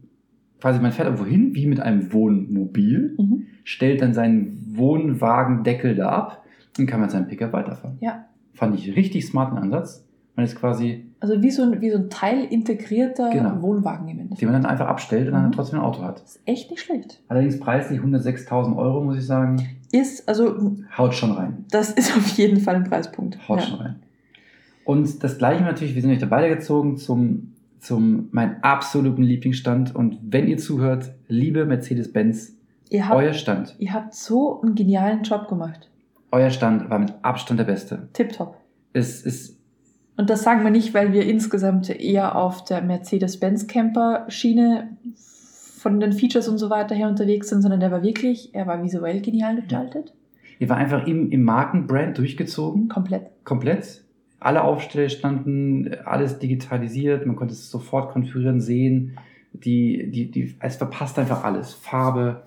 quasi 0.60 0.80
man 0.80 0.90
fährt 0.90 1.06
irgendwo 1.06 1.24
hin, 1.26 1.54
wie 1.54 1.66
mit 1.66 1.78
einem 1.80 2.12
Wohnmobil, 2.12 3.14
Mhm. 3.18 3.46
stellt 3.62 4.02
dann 4.02 4.14
seinen 4.14 4.58
Wohnwagendeckel 4.76 5.94
da 5.94 6.08
ab 6.10 6.44
und 6.78 6.86
kann 6.86 7.00
mit 7.00 7.10
seinem 7.12 7.28
Pickup 7.28 7.52
weiterfahren. 7.52 7.98
Ja. 8.00 8.24
Fand 8.54 8.74
ich 8.74 8.96
richtig 8.96 9.24
smarten 9.26 9.58
Ansatz. 9.58 10.06
Man 10.34 10.44
ist 10.44 10.56
quasi, 10.56 11.06
Also 11.22 11.40
wie 11.40 11.50
so 11.52 11.62
ein, 11.62 11.80
wie 11.80 11.90
so 11.90 11.98
ein 11.98 12.10
teilintegrierter 12.10 13.30
Genau. 13.30 13.62
Wohnwagen 13.62 14.08
im 14.08 14.16
den 14.16 14.22
Endeffekt. 14.26 14.50
man 14.50 14.60
dann 14.60 14.70
einfach 14.70 14.86
abstellt 14.88 15.28
und 15.28 15.34
dann 15.34 15.46
Mhm. 15.46 15.52
trotzdem 15.52 15.78
ein 15.78 15.84
Auto 15.84 16.02
hat. 16.02 16.20
Das 16.20 16.36
ist 16.36 16.40
echt 16.46 16.70
nicht 16.70 16.80
schlecht. 16.82 17.20
Allerdings 17.28 17.60
preislich 17.60 18.00
106.000 18.00 18.76
Euro, 18.76 19.02
muss 19.04 19.16
ich 19.18 19.26
sagen. 19.26 19.64
Ist, 19.92 20.28
also 20.28 20.72
Haut 20.98 21.14
schon 21.14 21.30
rein. 21.32 21.64
das 21.70 21.90
ist 21.92 22.16
auf 22.16 22.26
jeden 22.36 22.58
Fall 22.60 22.74
ein 22.76 22.84
Preispunkt. 22.84 23.38
Haut 23.48 23.60
Ja. 23.60 23.66
schon 23.66 23.78
rein. 23.78 23.96
Und 24.84 25.22
das 25.22 25.38
gleiche 25.38 25.62
natürlich, 25.62 25.94
wir 25.94 26.02
sind 26.02 26.10
euch 26.10 26.18
da 26.18 26.26
beide 26.26 26.48
gezogen 26.52 26.96
zum, 26.96 27.52
zum 27.78 28.28
mein 28.32 28.60
absoluten 28.64 29.22
Lieblingsstand. 29.22 29.94
Und 29.94 30.18
wenn 30.22 30.48
ihr 30.48 30.58
zuhört, 30.58 31.12
liebe 31.28 31.64
Mercedes-Benz, 31.66 32.56
Ihr 32.90 33.08
habt, 33.08 33.16
euer 33.16 33.32
Stand, 33.32 33.74
ihr 33.78 33.92
habt 33.94 34.12
so 34.12 34.60
einen 34.60 34.74
genialen 34.74 35.22
Job 35.22 35.48
gemacht. 35.48 35.88
euer 36.32 36.50
Stand 36.50 36.90
war 36.90 36.98
mit 36.98 37.14
Abstand 37.22 37.60
der 37.60 37.64
beste. 37.64 38.08
Tipptopp. 38.12 38.56
Es 38.92 39.22
ist, 39.22 39.56
Und 40.16 40.30
das 40.30 40.42
sagen 40.42 40.62
wir 40.62 40.70
nicht, 40.70 40.94
weil 40.94 41.12
wir 41.12 41.26
insgesamt 41.26 41.90
eher 41.90 42.36
auf 42.36 42.64
der 42.64 42.82
Mercedes-Benz-Camper-Schiene 42.82 44.88
von 45.78 46.00
den 46.00 46.12
Features 46.12 46.48
und 46.48 46.58
so 46.58 46.70
weiter 46.70 46.94
her 46.94 47.08
unterwegs 47.08 47.48
sind, 47.48 47.62
sondern 47.62 47.80
der 47.80 47.90
war 47.90 48.02
wirklich, 48.02 48.54
er 48.54 48.66
war 48.66 48.82
visuell 48.82 49.20
genial 49.20 49.56
gestaltet. 49.56 50.12
ihr 50.58 50.68
war 50.68 50.76
einfach 50.76 51.06
im, 51.06 51.30
im 51.32 51.42
Markenbrand 51.42 52.18
durchgezogen, 52.18 52.88
Komplett. 52.88 53.30
komplett. 53.44 54.02
Alle 54.38 54.64
Aufsteller 54.64 55.08
standen, 55.08 55.94
alles 56.04 56.38
digitalisiert, 56.38 57.26
man 57.26 57.36
konnte 57.36 57.54
es 57.54 57.70
sofort 57.70 58.12
konfigurieren, 58.12 58.60
sehen. 58.60 59.16
Die, 59.52 60.10
die, 60.10 60.30
die, 60.30 60.54
es 60.60 60.76
verpasst 60.76 61.18
einfach 61.18 61.44
alles. 61.44 61.74
Farbe, 61.74 62.42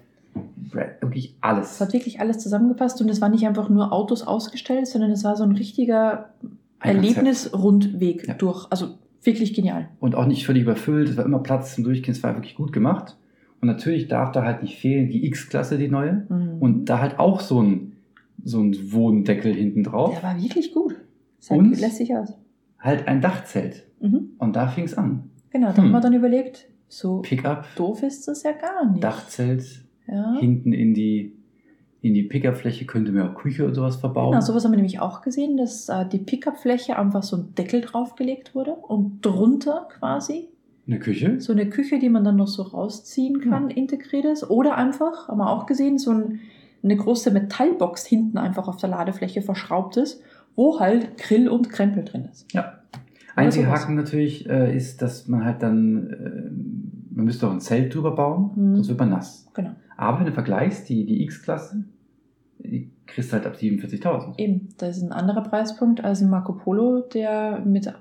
wirklich 1.01 1.35
alles. 1.41 1.73
Es 1.73 1.81
hat 1.81 1.93
wirklich 1.93 2.19
alles 2.19 2.39
zusammengepasst 2.39 3.01
und 3.01 3.09
es 3.09 3.21
war 3.21 3.29
nicht 3.29 3.45
einfach 3.47 3.69
nur 3.69 3.93
Autos 3.93 4.23
ausgestellt, 4.23 4.87
sondern 4.87 5.11
es 5.11 5.23
war 5.23 5.35
so 5.35 5.43
ein 5.43 5.53
richtiger 5.53 6.29
Ein. 6.85 6.97
Erlebnisrundweg 6.97 8.27
Ja. 8.27 8.33
durch. 8.35 8.67
Also 8.71 8.97
wirklich 9.23 9.53
genial. 9.53 9.89
und 9.99 10.15
auch 10.15 10.27
nicht 10.27 10.45
völlig 10.45 10.63
überfüllt. 10.63 11.09
Es 11.09 11.17
war 11.17 11.25
immer 11.25 11.39
Platz 11.39 11.75
zum 11.75 11.83
Durchgehen. 11.83 12.11
Es 12.13 12.21
war 12.23 12.35
wirklich 12.35 12.55
gut 12.55 12.71
gemacht. 12.71 13.17
Und 13.61 13.67
natürlich 13.67 14.07
darf 14.07 14.31
da 14.31 14.43
halt 14.43 14.61
nicht 14.61 14.77
fehlen 14.77 15.09
die 15.09 15.25
X-Klasse, 15.25 15.77
die 15.79 15.87
neue. 15.87 16.27
Mhm. 16.29 16.57
Und 16.59 16.85
da 16.85 16.99
halt 16.99 17.17
auch 17.19 17.39
so 17.39 17.61
ein, 17.61 17.93
so 18.43 18.59
ein 18.61 18.75
Wohndeckel 18.91 19.53
hinten 19.53 19.83
drauf. 19.83 20.13
der 20.13 20.21
war 20.23 20.39
wirklich 20.41 20.73
gut. 20.73 20.95
Sah 21.39 21.55
Und? 21.55 21.79
lässig 21.79 22.13
aus. 22.15 22.33
Halt 22.79 23.07
ein 23.07 23.21
Dachzelt. 23.21 23.85
Mhm. 23.99 24.31
Und 24.37 24.55
da 24.55 24.67
fing 24.67 24.83
es 24.83 24.93
an. 24.95 25.31
Genau, 25.49 25.67
da 25.71 25.77
Hm. 25.77 25.83
haben 25.85 25.91
wir 25.91 26.01
dann 26.01 26.13
überlegt, 26.13 26.67
so 26.87 27.21
Pickup, 27.21 27.65
doof 27.75 28.03
ist 28.03 28.27
das 28.27 28.43
ja 28.43 28.51
gar 28.51 28.91
nicht. 28.91 29.03
Dachzelt, 29.03 29.85
Ja. 30.07 30.35
hinten 30.39 30.71
in 30.73 30.93
die, 30.93 31.33
in 32.05 32.13
die 32.13 32.23
Pickup-Fläche 32.23 32.85
könnte 32.85 33.11
man 33.11 33.29
auch 33.29 33.35
Küche 33.35 33.63
oder 33.65 33.73
sowas 33.73 33.95
verbauen. 33.95 34.31
Genau, 34.31 34.43
sowas 34.45 34.63
haben 34.63 34.71
wir 34.71 34.77
nämlich 34.77 34.99
auch 34.99 35.21
gesehen, 35.21 35.57
dass 35.57 35.89
äh, 35.89 36.05
die 36.07 36.19
Pickup-Fläche 36.19 36.97
einfach 36.99 37.23
so 37.23 37.37
ein 37.37 37.55
Deckel 37.55 37.81
draufgelegt 37.81 38.53
wurde 38.53 38.71
und 38.75 39.25
drunter 39.25 39.87
quasi 39.97 40.47
Eine 40.87 40.99
Küche. 40.99 41.41
so 41.41 41.51
eine 41.53 41.67
Küche, 41.69 41.97
die 41.99 42.09
man 42.09 42.23
dann 42.23 42.35
noch 42.35 42.47
so 42.47 42.61
rausziehen 42.63 43.41
kann, 43.41 43.69
integriert 43.71 44.25
ist. 44.25 44.49
Oder 44.49 44.75
einfach, 44.77 45.27
haben 45.29 45.39
wir 45.39 45.49
auch 45.49 45.65
gesehen, 45.65 45.97
so 45.97 46.11
ein, 46.11 46.39
eine 46.83 46.95
große 46.95 47.31
Metallbox 47.31 48.05
hinten 48.05 48.37
einfach 48.37 48.67
auf 48.67 48.77
der 48.77 48.89
Ladefläche 48.89 49.41
verschraubt 49.41 49.97
ist, 49.97 50.21
wo 50.55 50.79
halt 50.79 51.17
Grill 51.17 51.49
und 51.49 51.69
Krempel 51.71 52.03
drin 52.05 52.29
ist. 52.31 52.53
Ja. 52.53 52.73
Einziger. 53.35 53.67
Haken 53.69 53.95
natürlich 53.95 54.47
äh, 54.47 54.75
ist, 54.77 55.01
dass 55.01 55.27
man 55.27 55.43
halt 55.43 55.61
dann, 55.63 56.07
äh, 56.11 57.15
man 57.15 57.25
müsste 57.25 57.47
auch 57.47 57.51
ein 57.51 57.59
Zelt 57.61 57.93
drüber 57.95 58.11
bauen, 58.15 58.51
Mhm. 58.55 58.75
sonst 58.75 58.87
wird 58.89 58.99
man 58.99 59.09
nass. 59.09 59.47
Genau. 59.55 59.71
Aber 59.97 60.19
wenn 60.19 60.25
du 60.27 60.31
vergleichst, 60.33 60.87
die, 60.89 61.05
die 61.05 61.23
X-Klasse, 61.23 61.83
kriegst 63.07 63.31
du 63.31 63.33
halt 63.37 63.45
ab 63.45 63.53
47.000. 63.59 64.37
Eben, 64.37 64.69
das 64.77 64.97
ist 64.97 65.03
ein 65.03 65.11
anderer 65.11 65.41
Preispunkt 65.41 66.03
als 66.03 66.21
ein 66.21 66.29
Marco 66.29 66.53
Polo, 66.53 67.01
der 67.13 67.59
mit 67.65 67.91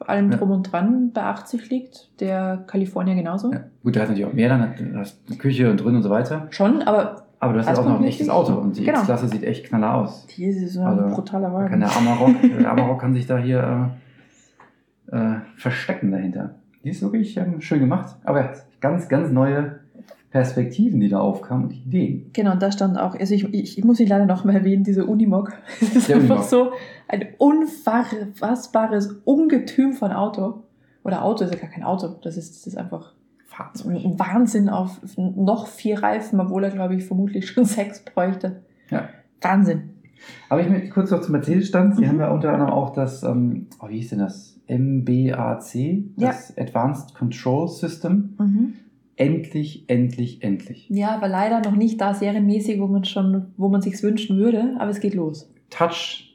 allem 0.00 0.30
Ja. 0.32 0.36
drum 0.38 0.50
und 0.50 0.70
dran 0.72 1.12
bei 1.12 1.22
80 1.22 1.70
liegt, 1.70 2.10
der 2.20 2.64
California 2.66 3.14
genauso. 3.14 3.52
Ja. 3.52 3.60
Gut, 3.82 3.94
der 3.94 4.02
hat 4.02 4.08
natürlich 4.10 4.28
auch 4.30 4.34
mehr, 4.34 4.48
dann 4.48 4.60
hat, 4.62 4.78
du 4.80 4.94
hast 4.98 5.18
eine 5.28 5.36
Küche 5.38 5.70
und 5.70 5.78
drin 5.78 5.96
und 5.96 6.02
so 6.02 6.10
weiter. 6.10 6.46
Schon, 6.50 6.82
aber 6.82 7.22
Aber 7.40 7.52
du 7.54 7.58
hast 7.60 7.66
halt 7.68 7.78
auch 7.78 7.84
noch 7.88 7.98
ein 7.98 8.04
echtes 8.04 8.28
Auto 8.30 8.54
und 8.54 8.76
die 8.76 8.84
Genau. 8.84 8.98
X-Klasse 8.98 9.28
sieht 9.28 9.42
echt 9.44 9.66
knaller 9.66 9.94
aus. 9.94 10.26
die 10.26 10.44
ist 10.46 10.72
so 10.74 10.82
Also, 10.82 11.04
ein 11.04 11.12
brutaler 11.12 11.48
Da 11.48 11.54
Wagen. 11.54 11.68
kann 11.70 11.80
der 11.80 11.96
Amarok, 11.96 12.30
der 12.60 12.70
Amarok 12.70 13.00
kann 13.00 13.12
sich 13.14 13.26
da 13.26 13.38
hier 13.38 13.90
äh, 15.12 15.16
äh, 15.16 15.36
verstecken 15.56 16.10
dahinter. 16.10 16.54
Die 16.82 16.90
ist 16.90 17.02
wirklich 17.02 17.36
ähm, 17.36 17.60
schön 17.60 17.80
gemacht, 17.80 18.16
aber 18.24 18.50
ganz, 18.80 19.08
ganz 19.08 19.30
neue 19.30 19.80
Perspektiven, 20.34 20.98
die 20.98 21.08
da 21.08 21.20
aufkamen 21.20 21.66
und 21.66 21.72
Ideen. 21.72 22.30
Genau, 22.32 22.52
und 22.54 22.60
da 22.60 22.72
stand 22.72 22.98
auch, 22.98 23.14
also 23.14 23.32
ich, 23.34 23.44
ich, 23.54 23.78
ich 23.78 23.84
muss 23.84 24.00
ihn 24.00 24.08
leider 24.08 24.26
noch 24.26 24.44
mal 24.44 24.56
erwähnen, 24.56 24.82
diese 24.82 25.06
Unimog. 25.06 25.52
Das 25.80 25.94
ist 25.94 26.08
Der 26.08 26.16
einfach 26.16 26.38
Unimog. 26.38 26.50
so 26.50 26.72
ein 27.06 27.26
unfassbares 27.38 29.20
Ungetüm 29.24 29.92
von 29.92 30.10
Auto. 30.10 30.64
Oder 31.04 31.22
Auto 31.24 31.44
ist 31.44 31.54
ja 31.54 31.60
gar 31.60 31.70
kein 31.70 31.84
Auto, 31.84 32.08
das 32.22 32.36
ist, 32.36 32.50
das 32.56 32.66
ist 32.66 32.76
einfach 32.76 33.12
Fahrzeug. 33.46 33.94
ein 34.04 34.18
Wahnsinn 34.18 34.68
auf 34.68 34.98
noch 35.16 35.68
vier 35.68 36.02
Reifen, 36.02 36.40
obwohl 36.40 36.64
er, 36.64 36.70
glaube 36.70 36.96
ich, 36.96 37.04
vermutlich 37.04 37.46
schon 37.48 37.64
sechs 37.66 38.04
bräuchte. 38.04 38.62
Ja. 38.90 39.08
Wahnsinn. 39.40 39.90
Aber 40.48 40.62
ich 40.62 40.68
möchte 40.68 40.88
kurz 40.88 41.10
noch 41.12 41.20
zum 41.20 41.32
Mercedes-Stand. 41.32 41.94
Sie 41.96 42.02
Mhm. 42.02 42.08
haben 42.08 42.20
ja 42.20 42.30
unter 42.32 42.52
anderem 42.52 42.72
auch 42.72 42.90
das, 42.92 43.22
ähm, 43.22 43.66
oh, 43.80 43.88
wie 43.88 43.98
hieß 43.98 44.10
denn 44.10 44.18
das? 44.18 44.58
MBAC, 44.66 46.02
das 46.16 46.56
Advanced 46.58 47.14
Control 47.14 47.68
System. 47.68 48.34
Mhm. 48.38 48.72
Endlich, 49.16 49.84
endlich, 49.88 50.42
endlich. 50.42 50.86
Ja, 50.88 51.14
aber 51.14 51.28
leider 51.28 51.60
noch 51.60 51.76
nicht 51.76 52.00
da 52.00 52.14
serienmäßig, 52.14 52.80
wo 52.80 52.86
man 52.86 53.04
schon, 53.04 53.46
wo 53.56 53.68
man 53.68 53.80
sich's 53.80 54.02
wünschen 54.02 54.38
würde, 54.38 54.74
aber 54.78 54.90
es 54.90 55.00
geht 55.00 55.14
los. 55.14 55.48
Touch, 55.70 56.34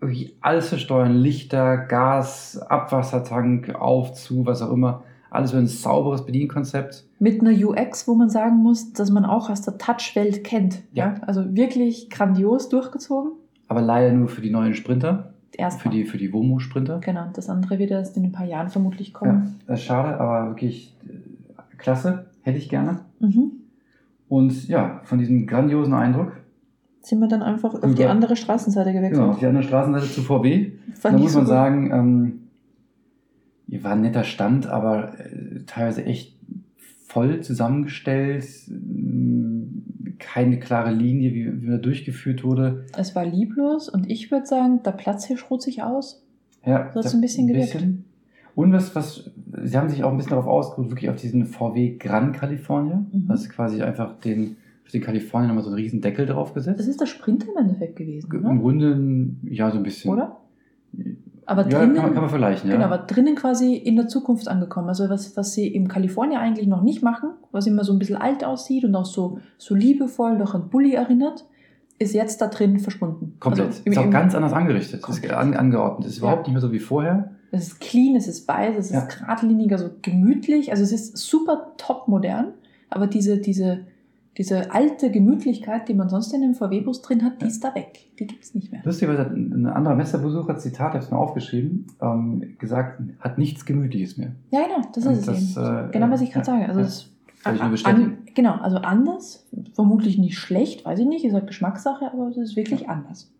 wirklich 0.00 0.34
alles 0.40 0.70
zu 0.70 0.78
steuern, 0.78 1.12
Lichter, 1.14 1.76
Gas, 1.76 2.58
Abwassertank, 2.58 3.74
auf, 3.74 4.14
zu, 4.14 4.46
was 4.46 4.62
auch 4.62 4.72
immer. 4.72 5.02
Alles 5.30 5.50
für 5.50 5.58
ein 5.58 5.66
sauberes 5.66 6.24
Bedienkonzept. 6.24 7.04
Mit 7.18 7.40
einer 7.40 7.50
UX, 7.50 8.06
wo 8.06 8.14
man 8.14 8.30
sagen 8.30 8.56
muss, 8.56 8.92
dass 8.92 9.10
man 9.10 9.24
auch 9.24 9.50
aus 9.50 9.62
der 9.62 9.78
Touch-Welt 9.78 10.44
kennt. 10.44 10.82
Ja. 10.92 11.16
Also 11.26 11.56
wirklich 11.56 12.08
grandios 12.08 12.68
durchgezogen. 12.68 13.32
Aber 13.66 13.82
leider 13.82 14.12
nur 14.12 14.28
für 14.28 14.40
die 14.40 14.50
neuen 14.50 14.74
Sprinter, 14.74 15.34
Erst 15.56 15.82
für 15.82 15.88
die, 15.88 16.04
für 16.04 16.18
die 16.18 16.32
Womo-Sprinter. 16.32 17.00
Genau, 17.00 17.26
das 17.32 17.48
andere 17.48 17.78
wird 17.78 17.90
erst 17.90 18.16
in 18.16 18.24
ein 18.24 18.32
paar 18.32 18.46
Jahren 18.46 18.68
vermutlich 18.70 19.12
kommen. 19.12 19.60
Das 19.66 19.80
ist 19.80 19.86
schade, 19.86 20.18
aber 20.18 20.48
wirklich 20.50 20.92
äh, 21.06 21.12
klasse. 21.84 22.26
Hätte 22.42 22.58
ich 22.58 22.68
gerne. 22.68 23.00
Mhm. 23.20 23.52
Und 24.28 24.68
ja, 24.68 25.00
von 25.04 25.18
diesem 25.18 25.46
grandiosen 25.46 25.94
Eindruck, 25.94 26.32
Sind 27.02 27.20
wir 27.20 27.28
dann 27.28 27.42
einfach 27.42 27.74
auf 27.74 27.94
die 27.94 28.06
andere 28.06 28.36
Straßenseite 28.36 28.92
gewechselt. 28.92 29.20
genau, 29.20 29.30
auf 29.32 29.38
die 29.38 29.46
andere 29.46 29.62
Straßenseite 29.64 30.06
zu 30.10 30.22
VW. 30.22 30.72
Fand 30.94 31.14
da 31.16 31.18
muss 31.22 31.34
man 31.34 31.44
super. 31.44 31.46
sagen, 31.46 31.90
ähm, 31.92 33.82
war 33.82 33.92
ein 33.92 34.00
netter 34.02 34.24
Stand, 34.24 34.66
aber 34.66 35.18
äh, 35.20 35.60
teilweise 35.66 36.04
echt 36.04 36.36
voll 37.06 37.40
zusammengestellt. 37.42 38.46
ähm, 38.70 39.84
Keine 40.18 40.58
klare 40.58 40.92
Linie, 40.92 41.34
wie, 41.34 41.62
wie 41.62 41.66
da 41.66 41.76
durchgeführt 41.76 42.44
wurde. 42.44 42.86
Es 42.96 43.14
war 43.14 43.24
lieblos 43.26 43.88
und 43.88 44.10
ich 44.10 44.30
würde 44.30 44.46
sagen, 44.46 44.82
der 44.84 44.92
Platzhirsch 44.92 45.50
ruht 45.50 45.60
sich 45.62 45.82
aus. 45.82 46.24
Ja, 46.64 46.90
So 46.92 47.00
hat's 47.00 47.10
da- 47.12 47.18
ein 47.18 47.20
bisschen 47.20 47.46
gewirkt. 47.46 47.76
Und 48.54 48.72
was, 48.72 48.94
was, 48.94 49.30
sie 49.64 49.76
haben 49.76 49.88
sich 49.88 50.04
auch 50.04 50.10
ein 50.10 50.16
bisschen 50.16 50.30
darauf 50.30 50.46
ausgeruht, 50.46 50.90
wirklich 50.90 51.10
auf 51.10 51.16
diesen 51.16 51.44
VW 51.46 51.96
Gran 51.98 52.32
California. 52.32 53.04
Mhm. 53.12 53.24
Also 53.28 53.48
quasi 53.48 53.82
einfach 53.82 54.18
den, 54.20 54.56
für 54.84 54.92
den 54.92 55.02
California 55.02 55.48
nochmal 55.48 55.64
so 55.64 55.70
einen 55.70 55.78
riesen 55.78 56.00
Deckel 56.00 56.26
draufgesetzt. 56.26 56.78
Das 56.78 56.86
ist 56.86 57.00
der 57.00 57.06
Sprinter 57.06 57.46
im 57.52 57.56
Endeffekt 57.64 57.96
gewesen, 57.96 58.28
Im 58.32 58.44
oder? 58.46 58.54
Grunde, 58.56 59.30
ja, 59.50 59.70
so 59.70 59.78
ein 59.78 59.82
bisschen. 59.82 60.12
oder? 60.12 60.36
Aber 61.46 61.68
Ja, 61.68 61.78
drinnen, 61.80 61.94
kann 61.94 62.04
man, 62.04 62.12
kann 62.14 62.22
man 62.22 62.30
vergleichen, 62.30 62.70
ja. 62.70 62.76
genau, 62.76 62.86
aber 62.86 62.98
drinnen 62.98 63.34
quasi 63.34 63.74
in 63.74 63.96
der 63.96 64.08
Zukunft 64.08 64.48
angekommen. 64.48 64.88
Also 64.88 65.10
was, 65.10 65.36
was 65.36 65.52
sie 65.52 65.66
im 65.66 65.88
Kalifornien 65.88 66.38
eigentlich 66.40 66.66
noch 66.68 66.82
nicht 66.82 67.02
machen, 67.02 67.30
was 67.52 67.66
immer 67.66 67.84
so 67.84 67.92
ein 67.92 67.98
bisschen 67.98 68.16
alt 68.16 68.44
aussieht 68.44 68.84
und 68.84 68.94
auch 68.94 69.04
so, 69.04 69.40
so 69.58 69.74
liebevoll 69.74 70.38
noch 70.38 70.54
an 70.54 70.70
Bulli 70.70 70.94
erinnert, 70.94 71.44
ist 71.98 72.14
jetzt 72.14 72.40
da 72.40 72.46
drin 72.46 72.78
verschwunden. 72.78 73.34
Komplett. 73.40 73.66
Also 73.66 73.82
im- 73.84 73.92
ist 73.92 73.98
auch 73.98 74.04
im- 74.04 74.10
ganz 74.10 74.34
anders 74.34 74.52
angerichtet. 74.54 75.06
Ist 75.06 75.30
an, 75.30 75.54
angeordnet. 75.54 76.08
Ist 76.08 76.16
Ja. 76.18 76.22
überhaupt 76.22 76.46
nicht 76.46 76.52
mehr 76.54 76.62
so 76.62 76.72
wie 76.72 76.78
vorher. 76.78 77.32
Es 77.54 77.68
ist 77.68 77.80
clean, 77.80 78.16
es 78.16 78.26
ist 78.28 78.46
weiß, 78.48 78.76
es 78.78 78.86
ist 78.86 78.92
Ja. 78.92 79.04
geradliniger, 79.06 79.78
so 79.78 79.90
gemütlich. 80.02 80.70
Also 80.70 80.82
es 80.82 80.92
ist 80.92 81.16
super 81.16 81.72
top 81.76 82.08
modern, 82.08 82.48
aber 82.90 83.06
diese, 83.06 83.38
diese 83.38 83.80
Diese 84.36 84.72
alte 84.74 85.12
Gemütlichkeit, 85.12 85.88
die 85.88 85.94
man 85.94 86.08
sonst 86.08 86.32
in 86.34 86.40
dem 86.40 86.54
VW-Bus 86.56 87.02
drin 87.02 87.22
hat, 87.22 87.40
die 87.40 87.46
ist 87.46 87.62
da 87.62 87.72
weg. 87.76 88.00
Die 88.18 88.26
gibt's 88.26 88.52
nicht 88.52 88.72
mehr. 88.72 88.80
Lustigerweise 88.84 89.20
hat 89.20 89.30
ein 89.30 89.64
anderer 89.66 89.94
Messerbesucher, 89.94 90.58
Zitat, 90.58 90.88
ich 90.88 90.94
habe 90.96 91.04
es 91.04 91.10
mir 91.12 91.18
aufgeschrieben, 91.18 91.86
ähm, 92.02 92.56
gesagt, 92.58 93.00
hat 93.20 93.38
nichts 93.38 93.64
Gemütliches 93.64 94.16
mehr. 94.16 94.32
Ja, 94.50 94.62
genau, 94.66 94.88
das 94.92 95.06
Und 95.06 95.12
ist 95.12 95.28
es 95.28 95.54
das, 95.54 95.56
eben. 95.56 95.88
äh, 95.88 95.92
genau, 95.92 96.10
was 96.10 96.20
ich 96.20 96.32
gerade 96.32 96.46
ja, 96.50 96.52
sage. 96.52 96.66
Also 96.68 96.80
ja. 96.80 96.86
es 96.86 97.10
Kann 97.44 97.54
ich 97.54 97.60
nur 97.60 97.66
an, 97.66 97.70
bestätigen. 97.70 98.18
genau, 98.34 98.54
also 98.54 98.78
anders, 98.78 99.46
vermutlich 99.74 100.18
nicht 100.18 100.36
schlecht, 100.36 100.84
weiß 100.84 100.98
ich 100.98 101.06
nicht, 101.06 101.24
ist 101.24 101.34
halt 101.34 101.46
Geschmackssache, 101.46 102.10
aber 102.12 102.26
es 102.26 102.36
ist 102.36 102.56
wirklich 102.56 102.88
anders. 102.88 103.30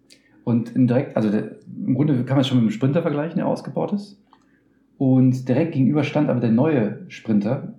Und 0.44 0.72
direkt, 0.74 1.16
also 1.16 1.30
der, 1.30 1.52
im 1.86 1.94
Grunde 1.94 2.14
kann 2.24 2.36
man 2.36 2.40
es 2.40 2.48
schon 2.48 2.58
mit 2.58 2.66
dem 2.70 2.70
Sprinter 2.70 3.02
vergleichen, 3.02 3.36
der 3.36 3.46
ausgebaut 3.46 3.92
ist. 3.92 4.20
Und 4.98 5.48
direkt 5.48 5.72
gegenüber 5.72 6.04
stand 6.04 6.28
aber 6.28 6.40
der 6.40 6.50
neue 6.52 7.00
Sprinter. 7.08 7.74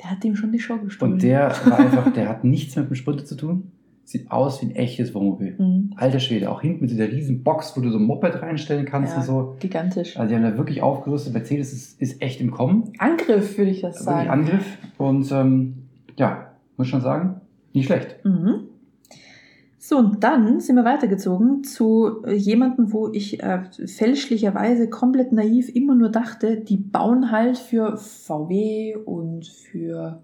Der 0.00 0.10
hat 0.10 0.24
ihm 0.24 0.36
schon 0.36 0.52
die 0.52 0.58
Show 0.60 0.76
gestohlen. 0.78 1.14
Und 1.14 1.22
der 1.22 1.50
war 1.64 1.78
einfach, 1.78 2.12
der 2.12 2.28
hat 2.28 2.44
nichts 2.44 2.76
mit 2.76 2.88
dem 2.90 2.94
Sprinter 2.94 3.24
zu 3.24 3.36
tun. 3.36 3.70
Sieht 4.06 4.30
aus 4.30 4.60
wie 4.60 4.66
ein 4.66 4.76
echtes 4.76 5.14
Wohnmobil. 5.14 5.54
Mhm. 5.58 5.94
Alter 5.96 6.20
Schwede, 6.20 6.50
auch 6.50 6.60
hinten 6.60 6.82
mit 6.82 6.90
dieser 6.90 7.08
riesen 7.10 7.42
Box, 7.42 7.74
wo 7.74 7.80
du 7.80 7.90
so 7.90 7.96
ein 7.98 8.04
Moped 8.04 8.34
reinstellen 8.42 8.84
kannst 8.84 9.14
Ja. 9.14 9.20
und 9.20 9.24
so. 9.24 9.56
Gigantisch. 9.60 10.18
Also 10.18 10.28
die 10.28 10.34
haben 10.36 10.42
da 10.42 10.58
wirklich 10.58 10.82
aufgerüstet. 10.82 11.32
Mercedes 11.32 11.72
ist, 11.72 12.00
ist 12.02 12.20
echt 12.20 12.38
im 12.42 12.50
Kommen. 12.50 12.92
Angriff, 12.98 13.56
würde 13.56 13.70
ich 13.70 13.80
das 13.80 13.94
Wirklich 13.94 14.04
sagen. 14.04 14.28
Angriff. 14.28 14.76
Und 14.98 15.32
ähm, 15.32 15.74
ja, 16.18 16.50
muss 16.76 16.88
schon 16.88 17.00
sagen, 17.00 17.40
nicht 17.72 17.86
schlecht. 17.86 18.22
Mhm. 18.24 18.68
So, 19.86 19.98
und 19.98 20.24
dann 20.24 20.60
sind 20.60 20.76
wir 20.76 20.84
weitergezogen 20.86 21.62
zu 21.62 22.22
äh, 22.24 22.32
jemandem, 22.32 22.90
wo 22.94 23.12
ich 23.12 23.42
äh, 23.42 23.64
fälschlicherweise 23.86 24.88
komplett 24.88 25.30
naiv 25.30 25.68
immer 25.68 25.94
nur 25.94 26.08
dachte, 26.08 26.56
die 26.56 26.78
bauen 26.78 27.30
halt 27.30 27.58
für 27.58 27.98
VW 27.98 28.96
und 29.04 29.46
für 29.46 30.22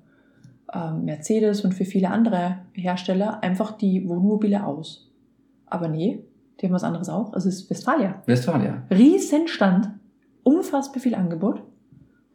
ähm, 0.73 1.05
Mercedes 1.05 1.61
und 1.63 1.75
für 1.75 1.85
viele 1.85 2.09
andere 2.09 2.61
Hersteller 2.73 3.43
einfach 3.43 3.73
die 3.73 4.09
Wohnmobile 4.09 4.65
aus. 4.65 5.13
Aber 5.67 5.89
nee, 5.89 6.25
die 6.59 6.67
haben 6.67 6.73
was 6.73 6.83
anderes 6.83 7.11
auch. 7.11 7.35
Es 7.35 7.45
ist 7.45 7.69
Westfalia. 7.69 8.23
Westfalia. 8.25 8.85
Riesenstand, 8.91 9.91
unfassbar 10.43 11.03
viel 11.03 11.15
Angebot. 11.15 11.63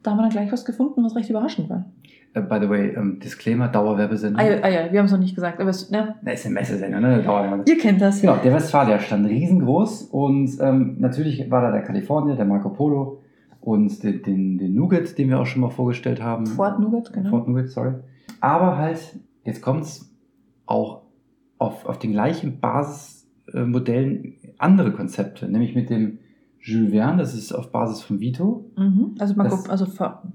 Da 0.06 0.12
haben 0.12 0.18
wir 0.18 0.24
dann 0.24 0.32
gleich 0.32 0.52
was 0.52 0.66
gefunden, 0.66 1.04
was 1.04 1.16
recht 1.16 1.30
überraschend 1.30 1.70
war. 1.70 1.86
Äh, 2.34 2.42
by 2.42 2.60
the 2.62 2.70
way, 2.70 2.90
ähm, 2.96 3.20
Disclaimer, 3.20 3.68
Dauerwerbesendung. 3.70 4.40
Ah 4.40 4.48
ja, 4.48 4.58
ah 4.62 4.70
ja 4.70 4.92
wir 4.92 5.00
haben 5.00 5.08
es 5.08 5.12
noch 5.12 5.20
nicht 5.20 5.34
gesagt, 5.34 5.60
aber 5.60 5.72
es, 5.72 5.90
ne, 5.90 6.16
Da 6.24 6.32
ist 6.32 6.46
eine 6.46 6.54
Messesendung, 6.54 7.02
ne? 7.02 7.24
Dauerwerbesendung. 7.24 7.66
ihr 7.76 7.82
kennt 7.82 8.02
das. 8.02 8.22
Genau, 8.22 8.36
der 8.36 8.54
Westfalia 8.54 9.00
stand 9.00 9.28
riesengroß 9.28 10.04
und 10.04 10.52
ähm, 10.60 10.98
natürlich 11.00 11.50
war 11.50 11.62
da 11.62 11.72
der 11.72 11.82
Kalifornier, 11.82 12.36
der 12.36 12.46
Marco 12.46 12.70
Polo 12.70 13.22
und 13.62 14.04
den, 14.04 14.22
den, 14.22 14.58
den 14.60 14.76
Nougat, 14.76 15.18
den 15.18 15.30
wir 15.30 15.40
auch 15.40 15.46
schon 15.48 15.62
mal 15.62 15.70
vorgestellt 15.72 16.22
haben. 16.22 16.46
Ford 16.46 16.80
Nougat, 16.80 17.12
genau. 17.12 17.32
Ford 17.32 17.48
Nougat, 17.48 17.70
sorry. 17.70 17.94
Aber 18.42 18.78
halt, 18.78 19.00
jetzt 19.44 19.64
kommt's 19.64 20.14
auch 20.68 21.02
auf, 21.58 21.86
auf 21.88 21.98
den 21.98 22.12
gleichen 22.12 22.60
Basismodellen 22.60 24.36
andere 24.60 24.92
Konzepte, 24.92 25.48
nämlich 25.48 25.74
mit 25.74 25.90
dem 25.90 26.20
Jules 26.66 26.92
Verne, 26.92 27.18
das 27.20 27.34
ist 27.36 27.52
auf 27.52 27.72
Basis 27.72 28.02
von 28.02 28.20
Vito. 28.20 28.66
Mhm. 28.78 29.16
Also, 29.20 29.36
man 29.36 29.46
Das- 29.48 29.56
guckt, 29.56 29.70
also 29.70 29.86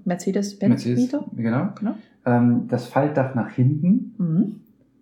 Mercedes-Benz 0.04 0.68
Mercedes, 0.86 1.04
Vito. 1.12 1.24
Genau. 1.36 1.68
Genau. 1.78 1.94
Ähm, 2.24 2.66
das 2.68 2.86
Faltdach 2.86 3.34
nach 3.34 3.50
hinten, 3.50 4.14
Mhm. 4.18 4.56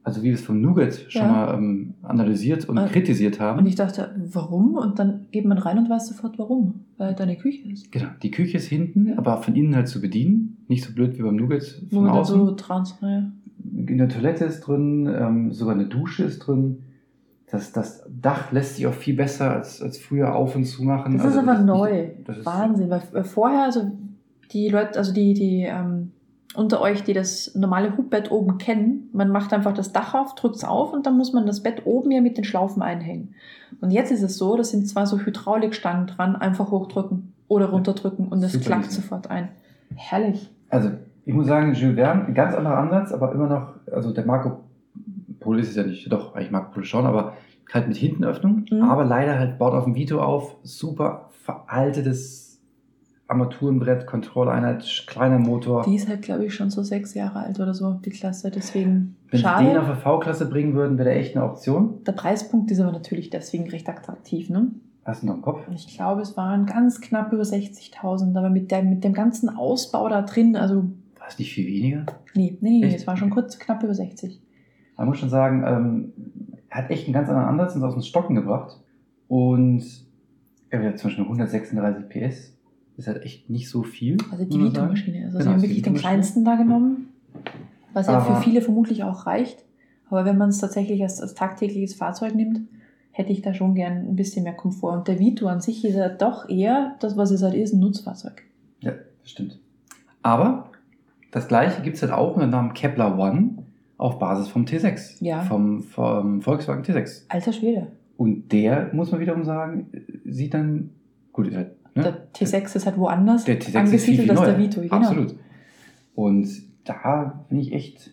also 0.04 0.22
wie 0.22 0.26
wir 0.28 0.34
es 0.34 0.40
vom 0.42 0.60
Nougat 0.60 0.94
schon 1.08 1.22
Ja. 1.22 1.28
mal 1.32 1.54
ähm, 1.54 1.94
analysiert 2.02 2.68
und 2.68 2.78
Äh, 2.78 2.86
kritisiert 2.86 3.40
haben. 3.40 3.58
Und 3.58 3.66
ich 3.66 3.74
dachte, 3.74 4.14
warum? 4.32 4.74
Und 4.76 4.98
dann 4.98 5.26
geht 5.32 5.44
man 5.44 5.58
rein 5.58 5.78
und 5.78 5.90
weiß 5.90 6.08
sofort, 6.08 6.38
warum. 6.38 6.80
Weil 6.96 7.14
deine 7.14 7.36
Küche 7.36 7.68
ist. 7.70 7.92
Genau, 7.92 8.06
die 8.22 8.30
Küche 8.30 8.56
ist 8.56 8.66
hinten, 8.66 9.06
Ja. 9.08 9.18
aber 9.18 9.38
von 9.42 9.54
innen 9.54 9.74
halt 9.76 9.88
zu 9.88 10.00
bedienen. 10.00 10.56
Nicht 10.68 10.84
so 10.84 10.92
blöd 10.94 11.18
wie 11.18 11.22
beim 11.22 11.36
Nougat 11.36 11.82
Wo 11.90 11.96
von 11.96 12.04
man 12.04 12.12
dann 12.12 12.20
außen. 12.22 12.36
so 12.46 12.50
trans. 12.52 12.96
Ja. 13.02 13.30
In 13.86 13.98
der 13.98 14.08
Toilette 14.08 14.44
ist 14.44 14.60
drin, 14.60 15.08
ähm, 15.12 15.52
sogar 15.52 15.74
eine 15.74 15.86
Dusche 15.86 16.24
ist 16.24 16.38
drin. 16.40 16.78
Das, 17.50 17.72
das 17.72 18.04
Dach 18.08 18.52
lässt 18.52 18.76
sich 18.76 18.86
auch 18.86 18.92
viel 18.92 19.16
besser 19.16 19.50
als, 19.52 19.80
als 19.80 19.96
früher 19.98 20.34
auf 20.36 20.54
und 20.54 20.64
zu 20.64 20.84
machen. 20.84 21.16
Das 21.16 21.26
Also 21.26 21.38
ist 21.40 21.44
aber 21.48 21.54
nicht- 21.58 21.66
neu. 21.66 22.06
das 22.26 22.38
ist- 22.38 22.46
Wahnsinn. 22.46 22.90
Weil 22.90 23.02
äh, 23.14 23.24
vorher, 23.24 23.62
also 23.64 23.90
die 24.52 24.68
Leute, 24.68 24.98
also 24.98 25.12
die, 25.14 25.32
die 25.34 25.62
ähm, 25.62 26.12
unter 26.54 26.80
euch, 26.80 27.04
die 27.04 27.12
das 27.12 27.54
normale 27.54 27.96
Hubbett 27.96 28.30
oben 28.30 28.58
kennen, 28.58 29.08
man 29.12 29.30
macht 29.30 29.52
einfach 29.52 29.72
das 29.72 29.92
Dach 29.92 30.14
auf, 30.14 30.34
drückt 30.34 30.56
es 30.56 30.64
auf 30.64 30.92
und 30.92 31.06
dann 31.06 31.16
muss 31.16 31.32
man 31.32 31.46
das 31.46 31.62
Bett 31.62 31.82
oben 31.86 32.10
ja 32.10 32.20
mit 32.20 32.36
den 32.36 32.44
Schlaufen 32.44 32.82
einhängen. 32.82 33.34
Und 33.80 33.90
jetzt 33.92 34.10
ist 34.10 34.22
es 34.22 34.36
so, 34.38 34.56
das 34.56 34.70
sind 34.70 34.86
zwar 34.88 35.06
so 35.06 35.18
Hydraulikstangen 35.18 36.06
dran, 36.06 36.36
einfach 36.36 36.70
hochdrücken 36.70 37.32
oder 37.48 37.66
runterdrücken 37.70 38.28
und 38.28 38.42
es 38.42 38.58
klackt 38.60 38.86
easy. 38.86 38.96
sofort 39.02 39.30
ein. 39.30 39.48
Herrlich. 39.94 40.50
Also, 40.70 40.90
ich 41.24 41.34
muss 41.34 41.46
sagen, 41.46 41.74
Jules 41.74 41.96
Verne, 41.96 42.32
ganz 42.34 42.54
anderer 42.54 42.78
Ansatz, 42.78 43.12
aber 43.12 43.32
immer 43.32 43.46
noch, 43.48 43.68
also 43.92 44.12
der 44.12 44.24
Marco 44.26 44.60
Polo 45.48 45.60
ist 45.60 45.70
es 45.70 45.76
ja 45.76 45.82
nicht, 45.84 46.12
doch, 46.12 46.34
eigentlich 46.34 46.50
Marco 46.50 46.72
Polo 46.72 46.84
schon, 46.84 47.06
aber 47.06 47.32
halt 47.72 47.88
mit 47.88 47.96
Hintenöffnung, 47.96 48.66
Mhm. 48.70 48.82
aber 48.82 49.04
leider 49.04 49.38
halt 49.38 49.58
baut 49.58 49.72
auf 49.72 49.84
dem 49.84 49.94
Vito 49.94 50.20
auf, 50.20 50.56
super 50.62 51.30
veraltetes 51.42 52.60
Armaturenbrett, 53.28 54.06
Kontrolleinheit, 54.06 55.04
kleiner 55.06 55.38
Motor. 55.38 55.84
Die 55.84 55.94
ist 55.94 56.08
halt, 56.08 56.22
glaube 56.22 56.46
ich, 56.46 56.54
schon 56.54 56.70
so 56.70 56.82
sechs 56.82 57.12
Jahre 57.14 57.40
alt 57.40 57.60
oder 57.60 57.74
so, 57.74 57.92
die 58.04 58.08
Klasse. 58.10 58.50
Deswegen 58.50 59.16
Wenn 59.30 59.38
sie 59.40 59.42
den 59.42 59.46
auf 59.46 59.58
schade. 59.58 59.80
eine 59.80 59.96
V-Klasse 59.96 60.48
bringen 60.48 60.74
würden, 60.74 60.96
wäre 60.98 61.10
der 61.10 61.18
echt 61.18 61.36
eine 61.36 61.44
Option. 61.44 62.02
Der 62.06 62.12
Preispunkt 62.12 62.70
ist 62.70 62.80
aber 62.80 62.92
natürlich 62.92 63.28
deswegen 63.30 63.68
recht 63.70 63.86
attraktiv. 63.88 64.48
Ne? 64.48 64.68
Hast 65.04 65.22
du 65.22 65.26
noch 65.26 65.34
im 65.36 65.42
Kopf? 65.42 65.60
Ich 65.74 65.94
glaube, 65.94 66.22
es 66.22 66.36
waren 66.38 66.64
ganz 66.66 67.00
knapp 67.02 67.32
über 67.32 67.42
60.000, 67.42 68.36
aber 68.36 68.48
mit, 68.50 68.70
der, 68.70 68.82
mit 68.82 69.04
dem 69.04 69.12
ganzen 69.12 69.50
Ausbau 69.50 70.08
da 70.08 70.22
drin, 70.22 70.56
also 70.56 70.84
War 71.18 71.28
es 71.28 71.38
nicht 71.38 71.52
viel 71.52 71.66
weniger? 71.66 72.06
nee, 72.34 72.56
nee, 72.62 72.78
nee, 72.80 72.86
Echt? 72.86 72.96
es 73.00 73.06
war 73.06 73.16
schon 73.18 73.28
kurz 73.30 73.58
knapp 73.58 73.82
über 73.82 73.94
60. 73.94 74.40
Man 74.98 75.08
muss 75.08 75.18
schon 75.18 75.30
sagen, 75.30 75.64
ähm, 75.66 76.12
er 76.68 76.82
hat 76.82 76.90
echt 76.90 77.06
einen 77.06 77.14
ganz 77.14 77.28
anderen 77.30 77.48
Ansatz 77.48 77.74
und 77.76 77.84
aus 77.84 77.94
dem 77.94 78.02
Stocken 78.02 78.34
gebracht. 78.34 78.78
Und 79.28 79.82
er 80.70 80.82
hat 80.86 80.98
zum 80.98 81.08
Beispiel 81.08 81.24
136 81.24 82.08
PS. 82.08 82.54
Das 82.96 83.06
ist 83.06 83.06
halt 83.06 83.22
echt 83.24 83.48
nicht 83.48 83.70
so 83.70 83.82
viel. 83.82 84.18
Also 84.30 84.44
die. 84.44 84.58
Vito-Maschine. 84.58 85.26
Also 85.26 85.38
Genau, 85.38 85.50
sie 85.50 85.54
haben 85.54 85.62
wirklich 85.62 85.82
den 85.82 85.94
kleinsten 85.94 86.44
da 86.44 86.56
genommen, 86.56 87.08
was 87.94 88.08
ja 88.08 88.18
Aber- 88.18 88.34
für 88.36 88.42
viele 88.42 88.60
vermutlich 88.60 89.04
auch 89.04 89.24
reicht. 89.24 89.64
Aber 90.10 90.24
wenn 90.24 90.36
man 90.38 90.48
es 90.48 90.58
tatsächlich 90.58 91.02
als, 91.02 91.20
als 91.20 91.34
tagtägliches 91.34 91.94
Fahrzeug 91.94 92.34
nimmt, 92.34 92.60
hätte 93.12 93.30
ich 93.32 93.42
da 93.42 93.52
schon 93.54 93.74
gern 93.74 93.98
ein 94.08 94.16
bisschen 94.16 94.42
mehr 94.44 94.54
Komfort. 94.54 94.96
Und 94.98 95.08
der 95.08 95.18
Vito 95.18 95.46
an 95.46 95.60
sich 95.60 95.84
ist 95.84 95.94
ja 95.94 96.08
doch 96.08 96.48
eher 96.48 96.96
das, 97.00 97.16
was 97.16 97.30
es 97.30 97.42
halt 97.42 97.54
ist, 97.54 97.72
ein 97.74 97.80
Nutzfahrzeug. 97.80 98.42
Ja, 98.80 98.92
das 99.22 99.30
stimmt. 99.30 99.58
Aber 100.22 100.70
das 101.30 101.46
gleiche 101.46 101.82
gibt 101.82 101.96
es 101.96 102.02
halt 102.02 102.12
auch 102.12 102.34
unter 102.34 102.46
dem 102.46 102.50
Namen 102.50 102.72
Kepler 102.74 103.18
One 103.18 103.57
auf 103.98 104.18
Basis 104.18 104.48
vom 104.48 104.64
T6. 104.64 105.22
Ja. 105.22 105.42
Vom, 105.42 105.82
vom 105.82 106.40
Volkswagen 106.40 106.82
T6. 106.82 107.24
Alter 107.28 107.52
Schwede. 107.52 107.88
Und 108.16 108.52
der, 108.52 108.90
muss 108.94 109.12
man 109.12 109.20
wiederum 109.20 109.44
sagen, 109.44 109.90
sieht 110.24 110.54
dann, 110.54 110.90
gut, 111.32 111.48
ist 111.48 111.56
halt, 111.56 111.72
ne? 111.94 112.02
Der 112.02 112.32
T6 112.32 112.76
ist 112.76 112.86
halt 112.86 112.96
woanders 112.96 113.44
Der 113.44 113.56
T6 113.56 113.60
ist 113.60 113.66
viel, 113.66 113.76
angesiedelt 113.76 114.30
als 114.30 114.40
der 114.40 114.58
Vito. 114.58 114.80
Genau. 114.80 114.94
Absolut. 114.96 115.34
Und 116.14 116.48
da 116.84 117.44
bin 117.48 117.58
ich 117.58 117.72
echt, 117.72 118.12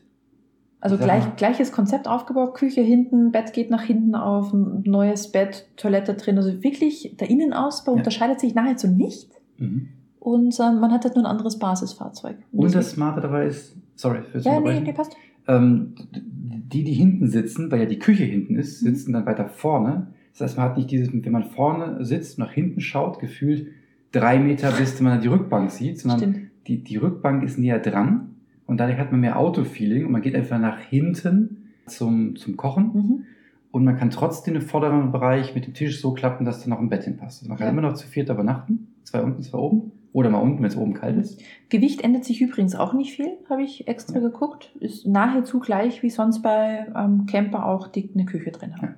Also 0.79 0.97
gleich, 0.97 1.35
gleiches 1.37 1.71
Konzept 1.71 2.07
aufgebaut, 2.07 2.53
Küche 2.55 2.81
hinten, 2.81 3.31
Bett 3.31 3.53
geht 3.53 3.71
nach 3.71 3.81
hinten 3.83 4.13
auf, 4.15 4.53
ein 4.53 4.83
neues 4.85 5.31
Bett, 5.31 5.67
Toilette 5.77 6.13
drin. 6.15 6.37
Also 6.37 6.61
wirklich, 6.63 7.15
der 7.19 7.29
Innenausbau 7.29 7.93
Ja. 7.93 7.97
unterscheidet 7.99 8.39
sich 8.39 8.53
nahezu 8.53 8.87
nicht. 8.87 9.29
mhm. 9.57 9.89
Und 10.19 10.59
ähm, 10.59 10.79
man 10.79 10.91
hat 10.91 11.03
halt 11.05 11.15
nur 11.15 11.23
ein 11.23 11.29
anderes 11.29 11.59
Basisfahrzeug. 11.59 12.37
Und 12.51 12.73
das 12.73 12.89
Smarte 12.91 13.21
dabei 13.21 13.45
ist, 13.45 13.75
sorry 13.93 14.23
fürs 14.23 14.43
Ja, 14.43 14.59
nee, 14.59 14.79
nee, 14.79 14.91
passt. 14.91 15.15
Ähm, 15.47 15.93
die, 16.13 16.83
die 16.83 16.93
hinten 16.93 17.27
sitzen, 17.27 17.71
weil 17.71 17.79
ja 17.81 17.85
die 17.85 17.99
Küche 17.99 18.23
hinten 18.23 18.55
ist, 18.55 18.81
Mhm. 18.81 18.87
sitzen 18.87 19.13
dann 19.13 19.25
weiter 19.25 19.47
vorne. 19.47 20.07
Das 20.33 20.41
heißt, 20.41 20.57
man 20.57 20.65
hat 20.69 20.77
nicht 20.77 20.91
dieses, 20.91 21.09
wenn 21.13 21.31
man 21.31 21.43
vorne 21.45 22.03
sitzt, 22.03 22.39
nach 22.39 22.51
hinten 22.51 22.81
schaut, 22.81 23.19
gefühlt 23.19 23.67
drei 24.11 24.39
Meter, 24.39 24.71
bis 24.71 24.99
man 25.01 25.21
die 25.21 25.27
Rückbank 25.27 25.71
sieht, 25.71 25.99
sondern 25.99 26.19
Stimmt. 26.19 26.37
die, 26.67 26.83
die 26.83 26.97
Rückbank 26.97 27.43
ist 27.43 27.57
näher 27.57 27.79
dran 27.79 28.35
und 28.65 28.77
dadurch 28.79 28.97
hat 28.97 29.11
man 29.11 29.21
mehr 29.21 29.37
Autofeeling 29.39 30.05
und 30.05 30.11
man 30.11 30.21
geht 30.21 30.35
einfach 30.35 30.59
nach 30.59 30.79
hinten 30.79 31.71
zum, 31.85 32.35
zum 32.35 32.57
Kochen 32.57 32.85
Mhm. 32.93 33.23
und 33.71 33.83
man 33.85 33.97
kann 33.97 34.09
trotzdem 34.09 34.55
den 34.55 34.63
vorderen 34.63 35.11
Bereich 35.11 35.53
mit 35.55 35.67
dem 35.67 35.73
Tisch 35.73 36.01
so 36.01 36.13
klappen, 36.13 36.45
dass 36.45 36.63
da 36.63 36.69
noch 36.69 36.79
ein 36.79 36.89
Bett 36.89 37.03
hinpasst. 37.03 37.41
Also 37.41 37.49
man 37.49 37.57
kann 37.57 37.67
Ja. 37.67 37.71
immer 37.71 37.81
noch 37.83 37.93
zu 37.93 38.07
viert 38.07 38.29
übernachten, 38.29 38.87
zwei 39.03 39.21
unten, 39.21 39.41
zwei 39.43 39.57
oben 39.59 39.91
oder 40.15 40.29
mal 40.29 40.39
unten, 40.39 40.59
wenn 40.59 40.69
es 40.69 40.77
oben 40.77 40.93
kalt 40.93 41.17
ist. 41.17 41.41
Gewicht 41.67 42.01
ändert 42.01 42.23
sich 42.23 42.41
übrigens 42.41 42.73
auch 42.73 42.93
nicht 42.93 43.13
viel, 43.13 43.33
habe 43.49 43.63
ich 43.63 43.89
extra 43.89 44.19
geguckt. 44.19 44.71
Ist 44.79 45.05
nahezu 45.05 45.59
gleich 45.59 46.03
wie 46.03 46.09
sonst 46.09 46.41
bei 46.41 46.87
ähm, 46.95 47.25
Camper 47.25 47.65
auch, 47.65 47.89
die 47.89 48.09
eine 48.13 48.23
Küche 48.23 48.51
drin 48.51 48.77
haben. 48.77 48.95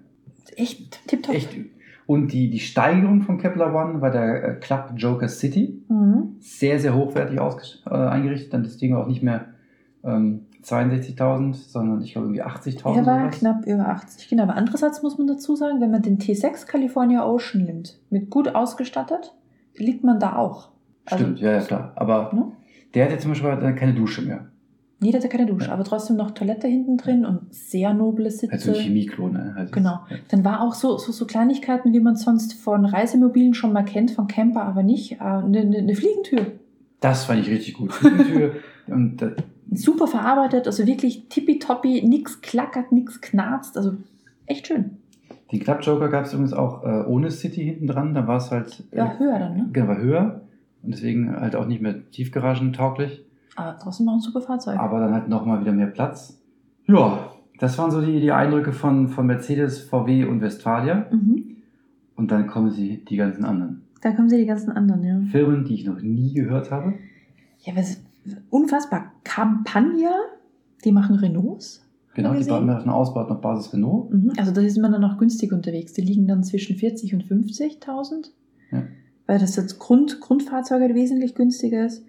Echt 0.56 1.08
tipptopp. 1.08 1.34
Echt. 1.34 1.50
Und 2.06 2.34
die, 2.34 2.52
die 2.52 2.60
Steigerung 2.60 3.24
von 3.24 3.40
Kepler 3.40 3.74
One 3.74 4.00
war 4.00 4.12
der 4.12 4.44
äh, 4.44 4.54
Club 4.60 4.92
Joker 4.96 5.28
City. 5.28 5.82
Mhm. 5.90 6.36
Sehr, 6.40 6.80
sehr 6.80 6.96
hochwertig 6.96 7.40
äh, 7.40 7.90
eingerichtet. 7.90 8.54
Dann 8.54 8.62
das 8.62 8.78
Ding 8.78 8.94
auch 8.94 9.08
nicht 9.08 9.24
mehr 9.24 9.46
ähm, 10.04 10.46
62.000, 10.64 11.56
sondern 11.56 12.04
ich 12.04 12.12
glaube 12.12 12.28
irgendwie 12.28 12.44
80.000. 12.44 12.96
Er 12.96 13.06
war 13.08 13.30
knapp 13.32 13.66
über 13.66 13.88
80. 13.88 14.30
Genau, 14.30 14.44
aber 14.44 14.56
andererseits 14.56 15.02
muss 15.02 15.18
man 15.18 15.26
dazu 15.26 15.56
sagen, 15.56 15.82
wenn 15.82 15.90
man 15.90 16.04
den 16.04 16.20
T6 16.20 16.68
California 16.68 17.26
Ocean 17.26 17.66
nimmt, 17.66 17.98
mit 18.12 18.30
gut 18.30 18.54
ausgestattet, 18.54 19.34
liegt 19.78 20.04
man 20.04 20.20
da 20.20 20.36
auch. 20.36 20.77
Also 21.10 21.24
Stimmt, 21.24 21.40
ja, 21.40 21.52
ja, 21.54 21.62
klar. 21.62 21.92
Aber 21.96 22.32
Ne? 22.34 22.52
der 22.94 23.06
hat 23.06 23.12
jetzt 23.12 23.22
zum 23.24 23.32
Beispiel 23.32 23.74
keine 23.76 23.94
Dusche 23.94 24.22
mehr. 24.22 24.48
Nee, 25.00 25.12
der 25.12 25.20
hatte 25.20 25.30
keine 25.30 25.46
Dusche, 25.46 25.68
Ja. 25.68 25.74
aber 25.74 25.84
trotzdem 25.84 26.16
noch 26.18 26.32
Toilette 26.32 26.68
hinten 26.68 26.98
drin 26.98 27.24
und 27.26 27.54
sehr 27.54 27.94
noble 27.94 28.32
Sitze. 28.32 28.52
Also 28.52 28.74
Chemieklone. 28.74 29.54
Also 29.56 29.72
Genau. 29.72 30.00
Ja. 30.10 30.18
Dann 30.30 30.44
war 30.44 30.62
auch 30.62 30.74
so, 30.74 30.98
so, 30.98 31.12
so 31.12 31.26
Kleinigkeiten, 31.28 31.94
wie 31.94 32.00
man 32.00 32.16
sonst 32.16 32.54
von 32.54 32.84
Reisemobilen 32.86 33.54
schon 33.54 33.74
mal 33.74 33.84
kennt, 33.84 34.10
von 34.12 34.28
Camper 34.28 34.64
aber 34.64 34.82
nicht. 34.84 35.14
Äh, 35.14 35.18
Eine, 35.24 35.60
eine, 35.60 35.78
eine 35.78 35.94
Fliegentür. 35.96 36.48
Das 37.00 37.26
fand 37.26 37.42
ich 37.42 37.50
richtig 37.50 37.76
gut. 37.76 37.92
Küchentür 38.00 38.54
und 38.88 39.22
äh, 39.22 39.36
Super 39.72 40.08
verarbeitet, 40.08 40.66
also 40.66 40.88
wirklich 40.88 41.28
tippitoppi, 41.28 42.02
nix 42.08 42.42
klackert, 42.42 42.92
nix 42.94 43.20
knarzt, 43.22 43.76
also 43.78 43.96
echt 44.46 44.66
schön. 44.68 44.92
den 45.52 45.60
Klappjoker 45.60 46.08
gab 46.08 46.24
es 46.26 46.32
übrigens 46.34 46.54
auch 46.54 46.84
äh, 46.86 47.04
ohne 47.06 47.30
City 47.32 47.64
hinten 47.66 47.86
dran. 47.86 48.14
Da 48.16 48.26
war 48.28 48.38
es 48.38 48.50
halt 48.50 48.84
äh, 48.92 48.98
Ja, 48.98 49.16
höher 49.20 49.38
dann, 49.38 49.58
ne? 49.58 49.70
Genau, 49.74 49.88
war 49.90 49.98
höher 49.98 50.42
und 50.84 50.94
deswegen 50.94 51.36
halt 51.36 51.56
auch 51.56 51.68
nicht 51.68 51.82
mehr 51.82 52.10
tiefgaragentauglich, 52.12 53.24
Aber 53.56 53.78
trotzdem 53.82 54.06
noch 54.06 54.14
ein 54.14 54.20
super 54.20 54.42
Fahrzeug. 54.42 54.78
aber 54.80 55.00
dann 55.00 55.14
halt 55.14 55.28
nochmal 55.30 55.62
wieder 55.62 55.72
mehr 55.72 55.88
Platz. 55.88 56.42
Ja, 56.86 57.32
das 57.60 57.78
waren 57.78 57.92
so 57.92 58.02
die, 58.02 58.20
die 58.20 58.32
Eindrücke 58.32 58.72
von, 58.72 59.10
von 59.10 59.26
Mercedes, 59.26 59.82
VW 59.82 60.26
und 60.26 60.42
Westfalia. 60.42 61.08
Mhm. 61.12 61.58
Und 62.16 62.32
dann 62.32 62.48
kommen 62.48 62.72
sie 62.72 63.04
die 63.06 63.16
ganzen 63.16 63.46
anderen. 63.46 63.82
Da 64.02 64.12
kommen 64.12 64.30
sie 64.30 64.38
die 64.38 64.46
ganzen 64.46 64.72
anderen, 64.72 65.04
ja. 65.04 65.20
Firmen, 65.32 65.66
die 65.66 65.74
ich 65.76 65.86
noch 65.86 66.02
nie 66.02 66.34
gehört 66.34 66.72
habe. 66.72 66.94
Ja, 67.62 67.76
was, 67.76 68.02
unfassbar. 68.50 69.12
Campagna, 69.24 70.12
die 70.86 70.92
machen 70.92 71.16
Renaults. 71.16 71.84
Genau, 72.14 72.32
wir 72.32 72.40
die 72.40 72.46
gesehen. 72.46 72.66
machen 72.66 72.90
Ausbau 72.90 73.22
auf 73.28 73.42
Basis 73.42 73.74
Renault. 73.74 74.12
Mhm. 74.12 74.34
Also 74.38 74.52
da 74.52 74.62
ist 74.62 74.80
man 74.80 74.92
dann 74.92 75.04
auch 75.04 75.18
günstig 75.20 75.54
unterwegs. 75.54 75.94
Die 75.94 76.02
liegen 76.02 76.28
dann 76.28 76.44
zwischen 76.44 76.76
40 76.76 77.14
und 77.14 77.24
50.000. 77.24 78.32
Weil 79.28 79.40
das 79.40 79.56
jetzt 79.56 79.78
Grund, 79.78 80.20
Grundfahrzeuge 80.22 80.96
wesentlich 80.96 81.36
günstiger 81.36 81.86
ist. 81.86 82.04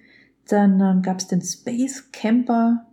Dann 0.49 0.81
ähm, 0.81 1.03
gab 1.03 1.19
es 1.19 1.27
den 1.27 1.43
Space 1.43 2.11
Camper. 2.12 2.87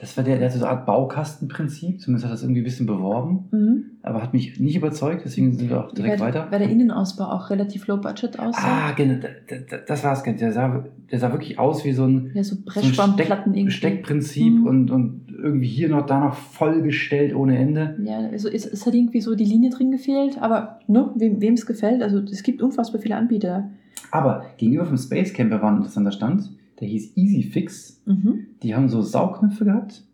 Das 0.00 0.16
war 0.16 0.22
der, 0.22 0.38
der 0.38 0.48
hatte 0.48 0.58
so 0.60 0.64
eine 0.64 0.76
Art 0.78 0.86
Baukastenprinzip, 0.86 2.00
zumindest 2.00 2.24
hat 2.24 2.32
das 2.32 2.42
irgendwie 2.44 2.60
ein 2.60 2.64
bisschen 2.64 2.86
beworben, 2.86 3.48
Mhm. 3.50 3.84
aber 4.02 4.22
hat 4.22 4.32
mich 4.32 4.60
nicht 4.60 4.76
überzeugt, 4.76 5.22
deswegen 5.24 5.52
sind 5.56 5.68
wir 5.70 5.84
auch 5.84 5.92
direkt 5.92 6.20
weil, 6.20 6.28
weiter. 6.28 6.46
Weil 6.50 6.60
der 6.60 6.70
Innenausbau 6.70 7.24
auch 7.24 7.50
relativ 7.50 7.88
low 7.88 7.96
budget 7.96 8.38
aussah. 8.38 8.60
Ah, 8.62 8.92
genau, 8.92 9.18
da- 9.20 9.56
da- 9.68 9.76
das 9.86 10.04
war 10.04 10.12
es. 10.12 10.22
Der 10.22 10.52
sah, 10.52 10.84
der 11.10 11.18
sah 11.18 11.32
wirklich 11.32 11.58
aus 11.58 11.84
wie 11.84 11.92
so 11.92 12.04
ein, 12.06 12.30
ja, 12.32 12.44
so 12.44 12.56
so 12.64 12.80
ein 12.80 12.84
Steck. 13.12 13.70
Steckprinzip 13.72 14.52
Mhm. 14.54 14.66
und, 14.66 14.90
und 14.92 15.20
irgendwie 15.36 15.66
hier 15.66 15.88
noch, 15.88 16.06
da 16.06 16.20
noch 16.20 16.34
vollgestellt 16.34 17.34
ohne 17.34 17.58
Ende. 17.58 17.96
Ja, 18.04 18.18
also 18.18 18.48
es, 18.48 18.66
es 18.66 18.86
hat 18.86 18.94
irgendwie 18.94 19.20
so 19.20 19.34
die 19.34 19.44
Linie 19.44 19.70
drin 19.70 19.90
gefehlt, 19.90 20.40
aber 20.40 20.78
ne, 20.86 21.10
wem 21.16 21.54
es 21.54 21.66
gefällt, 21.66 22.02
also 22.02 22.18
es 22.18 22.42
gibt 22.42 22.62
unfassbar 22.62 23.00
viele 23.00 23.16
Anbieter. 23.16 23.68
Aber 24.10 24.44
gegenüber 24.58 24.86
vom 24.86 24.96
Space 24.96 25.32
Camper 25.32 25.60
war 25.60 25.70
ein 25.70 25.78
interessanter 25.78 26.12
Stand, 26.12 26.50
der 26.80 26.88
hieß 26.88 27.16
EasyFix. 27.16 28.02
Mhm. 28.06 28.46
Die 28.62 28.74
haben 28.74 28.88
so 28.88 29.02
Saugknöpfe 29.02 29.64
gehabt, 29.64 30.04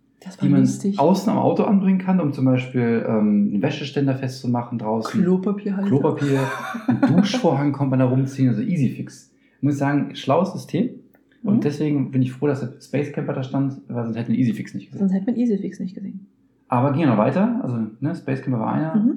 die 0.42 0.48
man 0.48 0.60
lustig. 0.60 0.98
außen 0.98 1.30
am 1.30 1.38
Auto 1.38 1.64
anbringen 1.64 1.98
kann, 1.98 2.20
um 2.20 2.32
zum 2.32 2.44
Beispiel 2.46 3.04
ähm, 3.06 3.50
einen 3.52 3.62
Wäscheständer 3.62 4.14
festzumachen 4.14 4.78
draußen. 4.78 5.22
Klopapier 5.22 5.76
halt. 5.76 5.86
Klopapier, 5.86 6.40
ein 6.86 7.00
Duschvorhang 7.16 7.72
kommt 7.72 7.90
man 7.90 7.98
da 7.98 8.06
rumziehen, 8.06 8.48
also 8.48 8.62
EasyFix. 8.62 9.32
Ich 9.58 9.62
muss 9.62 9.78
sagen, 9.78 10.14
schlaues 10.14 10.52
System. 10.52 10.90
Und 11.42 11.56
Mhm. 11.56 11.60
deswegen 11.60 12.10
bin 12.10 12.22
ich 12.22 12.32
froh, 12.32 12.46
dass 12.46 12.60
der 12.60 12.72
Space 12.80 13.12
Camper 13.12 13.34
da 13.34 13.42
stand, 13.42 13.82
weil 13.88 14.04
sonst 14.04 14.16
hätten 14.16 14.32
wir 14.32 14.38
EasyFix 14.38 14.72
nicht 14.74 14.86
gesehen. 14.86 15.00
Sonst 15.00 15.12
hätte 15.12 15.26
man 15.26 15.36
Easyfix 15.36 15.78
nicht 15.80 15.94
gesehen. 15.94 16.26
Aber 16.68 16.92
gehen 16.92 17.00
wir 17.02 17.08
noch 17.08 17.18
weiter. 17.18 17.60
Also, 17.62 17.76
ne, 18.00 18.14
Space 18.14 18.40
Camper 18.40 18.60
war 18.60 18.72
einer. 18.72 18.94
Mhm. 18.96 19.12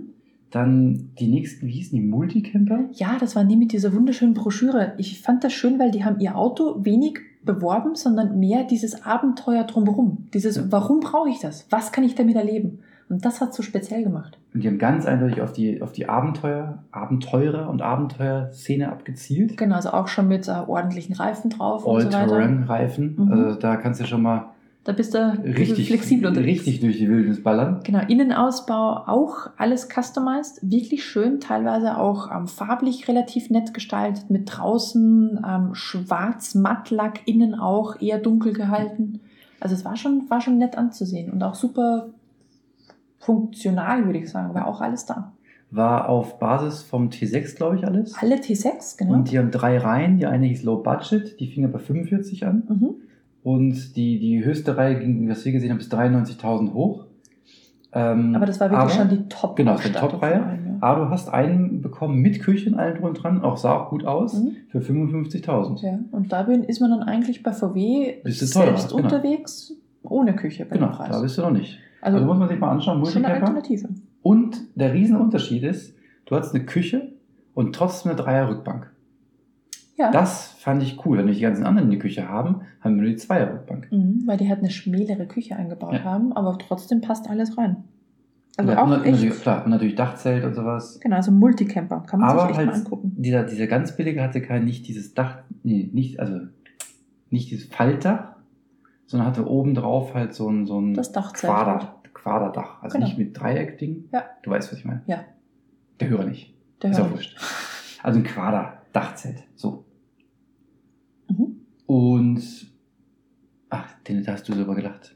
Dann 0.51 1.09
die 1.19 1.27
nächsten, 1.27 1.67
wie 1.67 1.71
hießen 1.71 1.97
die? 1.97 2.05
Multicamper? 2.05 2.85
Ja, 2.93 3.17
das 3.19 3.35
waren 3.35 3.49
die 3.49 3.57
mit 3.57 3.73
dieser 3.73 3.93
wunderschönen 3.93 4.33
Broschüre. 4.33 4.93
Ich 4.97 5.21
fand 5.21 5.43
das 5.43 5.51
schön, 5.53 5.77
weil 5.79 5.91
die 5.91 6.03
haben 6.05 6.19
ihr 6.21 6.37
Auto 6.37 6.83
wenig 6.85 7.19
beworben, 7.47 7.95
sondern 7.95 8.39
mehr 8.39 8.63
dieses 8.63 9.05
Abenteuer 9.05 9.63
drumherum. 9.63 10.27
Dieses, 10.33 10.71
warum 10.71 10.99
brauche 10.99 11.29
ich 11.29 11.39
das? 11.39 11.65
Was 11.71 11.91
kann 11.91 12.03
ich 12.03 12.13
damit 12.13 12.35
erleben? 12.35 12.79
Und 13.09 13.23
das 13.23 13.39
hat 13.39 13.53
so 13.53 13.63
speziell 13.63 14.03
gemacht. 14.03 14.37
Und 14.53 14.63
die 14.63 14.67
haben 14.67 14.77
ganz 14.77 15.05
eindeutig 15.05 15.41
auf 15.41 15.53
die, 15.53 15.81
auf 15.81 15.93
die 15.93 16.09
Abenteuer, 16.09 16.79
Abenteurer 16.91 17.69
und 17.69 17.81
Abenteuerszene 17.81 18.91
abgezielt. 18.91 19.57
Genau, 19.57 19.75
also 19.75 19.91
auch 19.91 20.09
schon 20.09 20.27
mit 20.27 20.47
äh, 20.47 20.51
ordentlichen 20.51 21.15
Reifen 21.15 21.49
drauf 21.49 21.85
und 21.85 22.01
so 22.01 22.07
weiter. 22.07 22.19
All-Terrain-Reifen. 22.19 23.15
Mhm. 23.17 23.31
Also 23.31 23.59
da 23.59 23.77
kannst 23.77 24.01
du 24.01 24.05
schon 24.05 24.21
mal 24.21 24.49
Da 24.87 24.93
bist 24.93 25.13
du 25.13 25.37
richtig, 25.43 25.87
flexibel 25.87 26.29
unterwegs. 26.29 26.61
richtig 26.61 26.79
durch 26.79 26.97
die 26.97 27.09
Wildnis 27.09 27.43
ballern. 27.43 27.81
Genau, 27.83 27.99
Innenausbau 28.07 29.03
auch 29.05 29.49
alles 29.57 29.89
customized, 29.89 30.59
wirklich 30.61 31.03
schön, 31.03 31.41
teilweise 31.41 31.97
auch 31.97 32.31
ähm, 32.33 32.47
farblich 32.47 33.09
relativ 33.09 33.49
nett 33.49 33.73
gestaltet, 33.73 34.29
mit 34.29 34.43
draußen 34.45 35.43
ähm, 35.45 35.75
schwarz 35.75 36.55
Mattlack, 36.55 37.19
innen 37.25 37.53
auch 37.53 37.99
eher 37.99 38.17
dunkel 38.17 38.53
gehalten. 38.53 39.19
Also 39.59 39.75
es 39.75 39.83
war 39.83 39.97
schon, 39.97 40.29
war 40.29 40.39
schon 40.39 40.57
nett 40.57 40.77
anzusehen 40.77 41.33
und 41.33 41.43
auch 41.43 41.55
super 41.55 42.07
funktional, 43.19 44.05
würde 44.05 44.19
ich 44.19 44.29
sagen, 44.29 44.53
war 44.53 44.69
auch 44.69 44.79
alles 44.79 45.05
da. 45.05 45.33
War 45.69 46.07
auf 46.07 46.39
Basis 46.39 46.81
vom 46.81 47.09
T6, 47.09 47.57
glaube 47.57 47.75
ich, 47.75 47.85
alles. 47.85 48.15
Alle 48.21 48.35
T6, 48.37 48.97
genau. 48.97 49.15
Und 49.15 49.31
die 49.31 49.37
haben 49.37 49.51
drei 49.51 49.79
Reihen. 49.79 50.17
Die 50.17 50.27
eine 50.27 50.45
hieß 50.45 50.63
Low 50.63 50.77
Budget, 50.77 51.37
die 51.41 51.47
fing 51.47 51.65
aber 51.65 51.79
45 51.79 52.45
an. 52.45 52.63
mhm. 52.69 52.95
Und 53.47 53.95
die, 53.95 54.19
die 54.19 54.43
höchste 54.43 54.75
Reihe 54.75 54.99
ging, 54.99 55.29
was 55.29 55.45
wir 55.45 55.53
gesehen 55.53 55.69
haben, 55.71 55.77
bis 55.77 55.89
93.000 55.89 56.73
hoch. 56.73 57.05
Ähm, 57.93 58.35
Aber 58.35 58.45
das 58.45 58.59
war 58.59 58.69
wirklich 58.69 58.81
aber- 58.81 58.89
schon 58.89 59.07
die 59.09 59.29
top 59.29 59.55
Genau, 59.55 59.71
das 59.75 59.85
war 59.85 59.91
die 59.91 59.97
Top-Reihe. 59.97 60.33
ja. 60.35 60.57
Aber 60.81 61.05
du 61.05 61.09
hast 61.11 61.29
einen 61.29 61.81
bekommen 61.81 62.19
mit 62.19 62.41
Küche 62.41 62.69
und 62.69 62.75
allem 62.77 62.97
drum 62.97 63.05
und 63.07 63.13
dran. 63.23 63.41
Auch 63.43 63.55
sah 63.55 63.77
auch 63.77 63.89
gut 63.89 64.03
aus. 64.05 64.33
Mhm. 64.33 64.57
Für 64.67 64.81
55.000. 64.81 65.81
Ja, 65.81 65.97
und 66.11 66.33
da 66.33 66.43
bin, 66.43 66.65
ist 66.65 66.81
man 66.81 66.91
dann 66.91 67.03
eigentlich 67.03 67.41
bei 67.41 67.53
VW 67.53 68.17
du 68.21 68.29
teurer, 68.29 68.35
selbst 68.35 68.89
genau. 68.89 69.03
unterwegs, 69.03 69.71
ohne 70.03 70.35
Küche 70.35 70.65
bei 70.65 70.75
Genau, 70.75 70.87
dem 70.87 70.95
Preis. 70.97 71.11
da 71.11 71.21
bist 71.21 71.37
du 71.37 71.41
noch 71.43 71.51
nicht. 71.51 71.79
also 72.01 72.17
Also, 72.17 72.27
muss 72.27 72.37
man 72.37 72.49
sich 72.49 72.59
mal 72.59 72.71
anschauen, 72.71 73.05
schon 73.05 73.23
eine 73.23 73.35
Multicamper. 73.35 73.47
Alternative. 73.59 73.87
Und 74.23 74.57
der 74.75 74.93
Riesenunterschied 74.93 75.63
ist, 75.63 75.95
du 76.25 76.35
hast 76.35 76.53
eine 76.53 76.65
Küche 76.65 77.13
und 77.53 77.73
trotzdem 77.73 78.11
eine 78.11 78.21
Dreier-Rückbank. 78.21 78.91
Ja. 79.97 80.11
Das 80.11 80.51
fand 80.59 80.83
ich 80.83 81.03
cool. 81.05 81.17
Wenn 81.17 81.25
wir 81.27 81.33
die 81.33 81.41
ganzen 81.41 81.65
anderen 81.65 81.89
die 81.89 81.97
Küche 81.97 82.29
haben, 82.29 82.61
haben 82.81 82.95
wir 82.95 83.01
nur 83.01 83.09
die 83.09 83.15
Zweier-Rückbank. 83.17 83.91
Mhm, 83.91 84.23
weil 84.27 84.37
die 84.37 84.47
halt 84.47 84.59
eine 84.59 84.69
schmälere 84.69 85.25
Küche 85.25 85.55
eingebaut 85.55 85.93
Ja. 85.93 86.03
haben, 86.03 86.33
aber 86.33 86.57
trotzdem 86.59 87.01
passt 87.01 87.27
alles 87.29 87.57
rein. 87.57 87.77
Also 88.57 88.71
Ja, 88.71 88.83
und 88.83 88.91
auch 88.93 88.97
natürlich, 88.97 89.23
echt, 89.25 89.41
klar, 89.41 89.65
und 89.65 89.71
natürlich 89.71 89.95
Dachzelt 89.95 90.43
und 90.43 90.53
sowas. 90.55 90.99
genau, 91.01 91.15
also 91.17 91.31
Multicamper, 91.31 92.01
kann 92.07 92.19
man 92.19 92.29
Aber 92.29 92.41
sich 92.41 92.49
echt 92.49 92.57
halt 92.57 92.67
mal 92.69 92.75
angucken. 92.75 93.11
dieser, 93.17 93.43
dieser 93.43 93.67
ganz 93.67 93.95
billige 93.95 94.21
hatte 94.21 94.41
kein, 94.41 94.65
nicht 94.65 94.87
dieses 94.87 95.13
Dach, 95.13 95.39
nee, 95.63 95.89
nicht, 95.93 96.19
also 96.19 96.39
nicht 97.29 97.49
dieses 97.51 97.65
Faltdach, 97.67 98.35
sondern 99.07 99.27
hatte 99.27 99.47
oben 99.47 99.73
drauf 99.75 100.13
halt 100.13 100.33
so 100.33 100.49
ein, 100.49 100.65
so 100.65 100.79
ein 100.79 100.93
Das 100.93 101.11
Dachzelt. 101.11 101.51
halt. 101.53 101.65
Quader, 101.79 101.95
Quaderdach. 102.13 102.81
Also 102.83 102.95
Genau. 102.97 103.07
nicht 103.07 103.17
mit 103.17 103.39
Dreieckding. 103.39 104.05
Ja. 104.11 104.23
Du 104.43 104.49
weißt, 104.51 104.71
was 104.71 104.79
ich 104.79 104.85
meine. 104.85 105.01
Ja. 105.07 105.19
Der 105.99 106.09
Hörer 106.09 106.25
nicht. 106.25 106.53
Der 106.81 106.91
Ist 106.91 106.99
auch 106.99 107.09
wurscht. 107.11 107.37
Also 108.03 108.19
ein 108.19 108.23
Quader-Dachzelt. 108.25 109.43
So. 109.55 109.85
Und, 111.87 112.41
ach, 113.69 113.93
den, 114.07 114.23
da 114.23 114.33
hast 114.33 114.47
du 114.47 114.53
sogar 114.53 114.75
gelacht. 114.75 115.15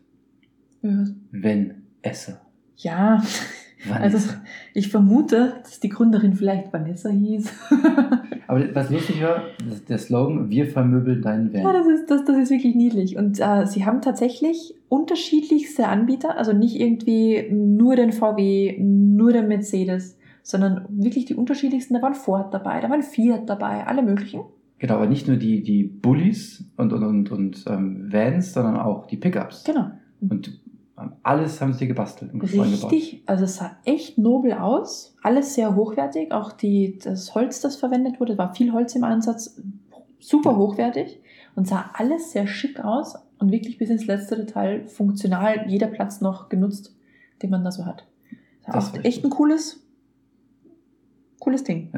Ja. 0.82 1.06
Wenn 1.32 1.84
esse. 2.02 2.40
Ja, 2.78 3.22
Vanessa. 3.86 4.04
Also- 4.18 4.30
ich 4.74 4.90
vermute, 4.90 5.60
dass 5.64 5.80
die 5.80 5.90
Gründerin 5.90 6.34
vielleicht 6.34 6.74
Vanessa 6.74 7.10
hieß. 7.10 7.52
Aber 8.48 8.76
was 8.76 8.90
lustig 8.90 9.22
war, 9.22 9.44
der 9.88 9.98
Slogan, 9.98 10.50
wir 10.50 10.66
vermöbeln 10.68 11.22
deinen 11.22 11.54
Van. 11.54 11.62
Ja, 11.62 11.74
das 11.74 11.88
ist, 11.88 12.10
das, 12.10 12.26
das 12.26 12.38
ist 12.38 12.50
wirklich 12.50 12.76
niedlich. 12.76 13.16
Und 13.18 13.40
äh, 13.40 13.66
sie 13.66 13.86
haben 13.86 14.02
tatsächlich 14.02 14.76
unterschiedlichste 14.90 15.88
Anbieter, 15.88 16.38
also 16.38 16.52
nicht 16.52 16.80
irgendwie 16.80 17.48
nur 17.52 17.96
den 17.96 18.12
VW, 18.12 18.78
nur 18.80 19.32
den 19.32 19.48
Mercedes, 19.48 20.18
sondern 20.44 20.86
wirklich 20.90 21.26
die 21.26 21.36
unterschiedlichsten. 21.36 21.94
Da 21.94 22.02
waren 22.02 22.16
Ford 22.16 22.54
dabei, 22.54 22.82
da 22.82 22.90
waren 22.90 23.04
Fiat 23.04 23.50
dabei, 23.50 23.86
alle 23.86 24.02
möglichen. 24.04 24.42
Genau, 24.82 24.96
aber 24.96 25.06
nicht 25.06 25.28
nur 25.28 25.38
die, 25.38 25.62
die 25.62 25.84
Bullies 25.84 26.66
und, 26.76 26.92
und, 26.92 27.04
und, 27.04 27.32
und 27.32 27.66
ähm, 27.68 28.12
Vans, 28.12 28.54
sondern 28.54 28.78
auch 28.78 29.06
die 29.06 29.16
Pickups. 29.16 29.64
Genau. 29.64 29.92
Und 30.28 30.60
ähm, 31.00 31.12
alles 31.22 31.62
haben 31.62 31.74
sie 31.74 31.88
gebastelt 31.88 32.34
und. 32.34 32.42
Richtig, 32.42 33.22
also 33.28 33.44
es 33.44 33.58
sah 33.58 33.78
echt 33.86 34.18
nobel 34.18 34.54
aus, 34.54 35.16
alles 35.22 35.54
sehr 35.54 35.76
hochwertig, 35.76 36.32
auch 36.32 36.52
die, 36.52 36.98
das 36.98 37.36
Holz, 37.36 37.62
das 37.62 37.76
verwendet 37.76 38.20
wurde, 38.20 38.40
war 38.40 38.56
viel 38.56 38.74
Holz 38.74 38.96
im 38.96 39.04
Einsatz, 39.04 39.62
super 40.20 40.54
Ja. 40.54 40.58
hochwertig 40.58 41.20
und 41.54 41.68
sah 41.68 41.92
alles 41.94 42.32
sehr 42.32 42.48
schick 42.48 42.84
aus 42.84 43.14
und 43.38 43.52
wirklich 43.52 43.78
bis 43.78 43.92
ins 43.92 44.08
letzte 44.08 44.36
Detail 44.36 44.88
funktional, 44.88 45.66
jeder 45.68 45.88
Platz 45.88 46.22
noch 46.22 46.50
genutzt, 46.50 46.96
den 47.44 47.52
man 47.52 47.64
da 47.64 47.72
so 47.72 47.86
hat. 47.86 48.08
Das 48.66 48.94
war 48.96 49.06
echt 49.06 49.24
ein 49.24 49.30
cooles, 49.30 49.86
cooles 51.40 51.64
Ding. 51.64 51.92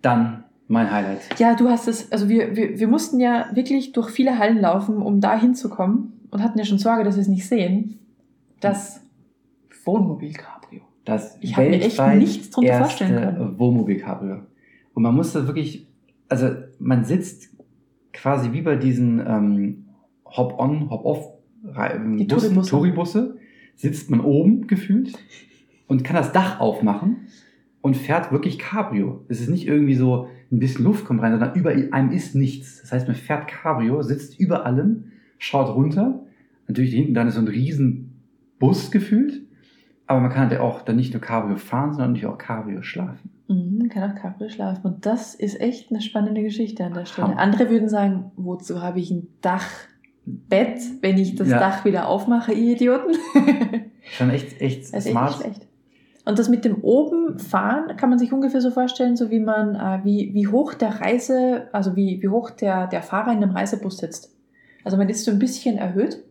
Dann 0.00 0.44
mein 0.68 0.90
Highlight. 0.90 1.38
Ja, 1.38 1.54
du 1.54 1.68
hast 1.68 1.88
es, 1.88 2.10
also 2.12 2.28
wir, 2.28 2.56
wir, 2.56 2.78
wir 2.78 2.88
mussten 2.88 3.20
ja 3.20 3.48
wirklich 3.54 3.92
durch 3.92 4.10
viele 4.10 4.38
Hallen 4.38 4.60
laufen, 4.60 4.96
um 4.96 5.20
da 5.20 5.38
hinzukommen 5.38 6.20
und 6.30 6.42
hatten 6.42 6.58
ja 6.58 6.64
schon 6.64 6.78
Sorge, 6.78 7.04
dass 7.04 7.16
wir 7.16 7.22
es 7.22 7.28
nicht 7.28 7.46
sehen. 7.46 7.98
Das 8.60 9.00
Wohnmobil 9.84 10.32
Cabrio. 10.32 10.82
Das 11.04 11.36
Ich 11.40 11.56
hab 11.56 11.64
mir 11.64 11.80
echt 11.80 12.00
nichts 12.16 12.50
drunter 12.50 12.78
vorstellen 12.78 13.36
können. 13.36 13.58
Wohnmobil-Cabrio. 13.58 14.40
Und 14.94 15.02
man 15.02 15.14
muss 15.14 15.32
da 15.32 15.46
wirklich, 15.46 15.86
also 16.28 16.50
man 16.78 17.04
sitzt 17.04 17.50
quasi 18.12 18.52
wie 18.52 18.62
bei 18.62 18.76
diesen 18.76 19.20
ähm, 19.26 19.84
Hop-on, 20.24 20.88
Die 22.16 22.24
Bussen, 22.24 22.54
Touribusse. 22.54 22.70
Touribusse, 22.70 23.36
sitzt 23.76 24.10
man 24.10 24.20
oben 24.20 24.66
gefühlt 24.66 25.12
und 25.88 26.04
kann 26.04 26.16
das 26.16 26.32
Dach 26.32 26.60
aufmachen 26.60 27.28
und 27.82 27.96
fährt 27.96 28.32
wirklich 28.32 28.58
Cabrio. 28.58 29.24
Es 29.28 29.40
ist 29.40 29.50
nicht 29.50 29.66
irgendwie 29.66 29.94
so 29.94 30.28
ein 30.54 30.58
bisschen 30.60 30.84
Luft 30.84 31.04
kommt 31.04 31.20
rein, 31.22 31.32
sondern 31.32 31.54
über 31.54 31.70
einem 31.70 32.10
ist 32.12 32.34
nichts. 32.34 32.80
Das 32.82 32.92
heißt, 32.92 33.06
man 33.08 33.16
fährt 33.16 33.48
Cabrio, 33.48 34.02
sitzt 34.02 34.38
über 34.38 34.64
allem, 34.66 35.04
schaut 35.38 35.74
runter. 35.74 36.20
Natürlich 36.68 36.94
hinten 36.94 37.14
dann 37.14 37.28
ist 37.28 37.34
so 37.34 37.40
ein 37.40 37.48
riesen 37.48 38.12
Bus 38.58 38.90
gefühlt. 38.90 39.42
Aber 40.06 40.20
man 40.20 40.30
kann 40.30 40.50
halt 40.50 40.60
auch 40.60 40.82
dann 40.82 40.96
nicht 40.96 41.12
nur 41.14 41.20
Cabrio 41.22 41.56
fahren, 41.56 41.92
sondern 41.92 42.12
natürlich 42.12 42.26
auch 42.32 42.38
Cabrio 42.38 42.82
schlafen. 42.82 43.30
Mhm, 43.48 43.88
kann 43.88 44.10
auch 44.10 44.14
Cabrio 44.14 44.48
schlafen. 44.50 44.82
Und 44.84 45.06
das 45.06 45.34
ist 45.34 45.60
echt 45.60 45.90
eine 45.90 46.00
spannende 46.02 46.42
Geschichte 46.42 46.84
an 46.84 46.92
der 46.94 47.06
Stelle. 47.06 47.28
Hammer. 47.28 47.38
Andere 47.40 47.70
würden 47.70 47.88
sagen, 47.88 48.30
wozu 48.36 48.82
habe 48.82 49.00
ich 49.00 49.10
ein 49.10 49.28
Dachbett, 49.40 50.80
wenn 51.00 51.16
ich 51.18 51.34
das 51.36 51.48
Ja. 51.48 51.58
Dach 51.58 51.84
wieder 51.84 52.08
aufmache, 52.08 52.52
ihr 52.52 52.74
Idioten? 52.74 53.14
Schon 54.12 54.30
echt, 54.30 54.60
echt 54.60 54.82
Das 54.82 54.88
ist 54.88 54.94
echt 55.06 55.10
smart. 55.10 55.34
schlecht. 55.34 55.66
Und 56.26 56.38
das 56.38 56.48
mit 56.48 56.64
dem 56.64 56.76
oben 56.82 57.38
fahren 57.38 57.96
kann 57.96 58.08
man 58.08 58.18
sich 58.18 58.32
ungefähr 58.32 58.60
so 58.62 58.70
vorstellen, 58.70 59.14
so 59.16 59.30
wie 59.30 59.40
man, 59.40 59.74
äh, 59.74 60.04
wie, 60.04 60.30
wie 60.32 60.46
hoch 60.46 60.72
der 60.72 61.00
Reise, 61.00 61.68
also 61.72 61.96
wie, 61.96 62.22
wie 62.22 62.28
hoch 62.28 62.50
der, 62.50 62.86
der 62.86 63.02
Fahrer 63.02 63.32
in 63.32 63.40
dem 63.42 63.50
Reisebus 63.50 63.98
sitzt. 63.98 64.34
Also 64.84 64.96
man 64.96 65.08
ist 65.08 65.24
so 65.24 65.30
ein 65.30 65.38
bisschen 65.38 65.76
erhöht. 65.76 66.22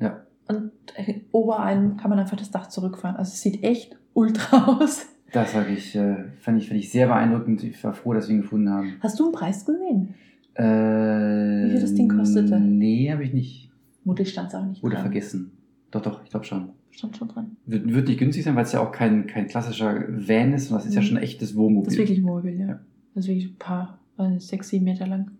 Ja. 0.00 0.22
Und 0.48 0.72
äh, 0.96 1.20
ober 1.30 1.60
einem 1.60 1.96
kann 1.96 2.10
man 2.10 2.18
einfach 2.18 2.36
das 2.36 2.50
Dach 2.50 2.68
zurückfahren. 2.68 3.16
Also 3.16 3.30
es 3.32 3.40
sieht 3.40 3.62
echt 3.62 3.96
ultra 4.12 4.66
aus. 4.80 5.06
Das 5.32 5.52
sag 5.52 5.68
ich, 5.70 5.94
äh, 5.94 6.24
fand 6.40 6.58
ich, 6.60 6.68
fand 6.68 6.80
ich 6.80 6.90
sehr 6.90 7.06
beeindruckend. 7.06 7.62
Ich 7.62 7.82
war 7.84 7.92
froh, 7.92 8.14
dass 8.14 8.28
wir 8.28 8.34
ihn 8.34 8.42
gefunden 8.42 8.70
haben. 8.70 8.94
Hast 9.00 9.20
du 9.20 9.24
einen 9.24 9.32
Preis 9.32 9.64
gesehen? 9.64 10.14
Äh, 10.54 10.64
Wie 10.64 11.70
viel 11.70 11.80
das 11.80 11.94
Ding 11.94 12.08
kostete? 12.08 12.58
Nee, 12.58 13.12
habe 13.12 13.22
ich 13.22 13.32
nicht. 13.32 13.70
Vermutlich 14.02 14.30
stand 14.30 14.48
es 14.48 14.54
auch 14.54 14.64
nicht 14.64 14.82
Oder 14.82 14.94
dran. 14.94 15.04
vergessen. 15.04 15.52
Doch, 15.90 16.02
doch, 16.02 16.24
ich 16.24 16.30
glaube 16.30 16.46
schon. 16.46 16.70
Stand 16.90 17.16
schon 17.16 17.28
dran. 17.28 17.56
Wird, 17.66 17.92
wird 17.92 18.08
nicht 18.08 18.18
günstig 18.18 18.44
sein, 18.44 18.56
weil 18.56 18.64
es 18.64 18.72
ja 18.72 18.80
auch 18.80 18.92
kein, 18.92 19.26
kein 19.26 19.46
klassischer 19.46 20.04
Van 20.08 20.52
ist, 20.52 20.68
sondern 20.68 20.80
das 20.80 20.86
ist 20.86 20.94
ja 20.94 21.00
Mhm. 21.00 21.04
schon 21.04 21.16
ein 21.18 21.22
echtes 21.22 21.54
Wohnmobil. 21.56 21.84
Das 21.86 21.94
ist 21.94 21.98
wirklich 22.00 22.18
ein 22.18 22.24
Wohnmobil, 22.24 22.58
ja. 22.58 22.66
Ja. 22.66 22.80
Das 23.14 23.24
ist 23.24 23.28
wirklich 23.28 23.50
ein 23.52 23.56
paar, 23.58 23.98
sechs, 24.38 24.68
sieben 24.70 24.84
Meter 24.84 25.06
lang. 25.06 25.30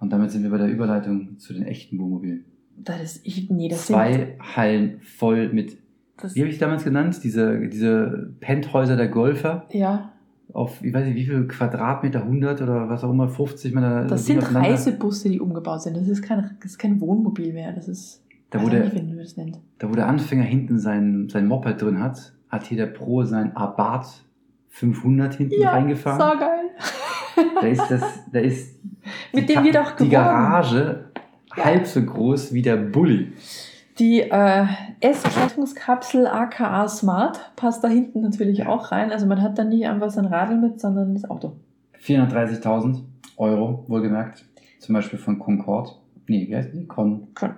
Und 0.00 0.12
damit 0.12 0.32
sind 0.32 0.42
wir 0.42 0.50
bei 0.50 0.58
der 0.58 0.68
Überleitung 0.68 1.38
zu 1.38 1.52
den 1.54 1.62
echten 1.62 1.98
Wohnmobilen. 1.98 2.44
Das 2.76 3.00
ist, 3.02 3.20
ich, 3.26 3.48
nee, 3.50 3.68
das 3.68 3.86
sind, 3.86 3.94
Zwei 3.94 4.36
Hallen 4.40 4.98
voll 5.02 5.52
mit, 5.52 5.76
das, 6.16 6.34
wie 6.34 6.40
habe 6.40 6.50
ich 6.50 6.58
damals 6.58 6.82
genannt? 6.82 7.20
Diese, 7.22 7.68
diese 7.68 8.32
Penthäuser 8.40 8.96
der 8.96 9.06
Golfer 9.08 9.66
ja, 9.72 10.10
auf, 10.52 10.82
ich 10.84 10.92
weiß 10.92 11.06
nicht, 11.06 11.14
wie 11.16 11.24
viel 11.26 11.46
Quadratmeter, 11.46 12.22
100 12.24 12.60
oder 12.62 12.88
was 12.88 13.04
auch 13.04 13.10
immer, 13.10 13.28
50 13.28 13.72
Meter. 13.74 14.04
das 14.06 14.26
sind. 14.26 14.38
Reisebusse, 14.40 15.28
die 15.30 15.38
umgebaut 15.40 15.82
sind. 15.82 15.96
Das 15.96 16.08
ist 16.08 16.22
kein, 16.22 16.56
das 16.60 16.72
ist 16.72 16.78
kein 16.78 17.00
Wohnmobil 17.00 17.52
mehr. 17.52 17.72
Das 17.72 17.86
ist, 17.88 18.22
Da 18.52 18.58
weiß 18.58 18.66
wo, 18.66 18.70
der, 18.70 18.84
nicht, 18.84 19.58
da 19.78 19.88
wo 19.90 19.94
der 19.94 20.06
Anfänger 20.06 20.44
hinten 20.44 20.78
sein, 20.78 21.28
sein 21.30 21.46
Moped 21.48 21.80
drin 21.82 22.00
hat, 22.00 22.32
hat 22.48 22.64
hier 22.64 22.76
der 22.76 22.86
Pro 22.86 23.24
sein 23.24 23.56
Abarth 23.56 24.22
500 24.68 25.34
hinten 25.34 25.64
reingefahren. 25.66 26.20
so 26.20 26.38
geil. 26.38 26.70
Da 27.60 27.66
ist 27.66 27.90
das, 27.90 28.02
da 28.30 28.38
ist 28.38 28.78
Mit 29.32 29.48
die 29.48 29.54
dem 29.54 29.64
wir 29.64 29.72
doch 29.72 29.92
die. 29.92 30.08
Garage 30.08 31.06
Ja. 31.56 31.64
halb 31.64 31.86
so 31.86 32.02
groß 32.02 32.52
wie 32.52 32.62
der 32.62 32.76
Bulli. 32.76 33.32
Die 33.98 34.20
äh, 34.20 34.64
S-Klettungskapsel 35.00 36.26
aka 36.26 36.88
Smart 36.88 37.52
passt 37.56 37.82
da 37.84 37.88
hinten 37.88 38.20
natürlich 38.20 38.58
Ja. 38.58 38.68
auch 38.68 38.92
rein. 38.92 39.10
Also 39.12 39.26
man 39.26 39.40
hat 39.42 39.58
dann 39.58 39.68
nicht 39.70 39.86
einfach 39.86 40.10
sein 40.10 40.26
Radl 40.26 40.56
mit, 40.56 40.80
sondern 40.80 41.14
das 41.14 41.28
Auto. 41.28 41.56
430.000 42.04 43.00
Euro, 43.36 43.84
wohlgemerkt. 43.88 44.44
Zum 44.78 44.94
Beispiel 44.94 45.18
von 45.18 45.38
Concorde. 45.38 45.90
Nee, 46.26 46.46
wie 46.48 46.56
heißt 46.56 46.70
die? 46.74 46.86
Con. 46.86 47.28
Con 47.34 47.50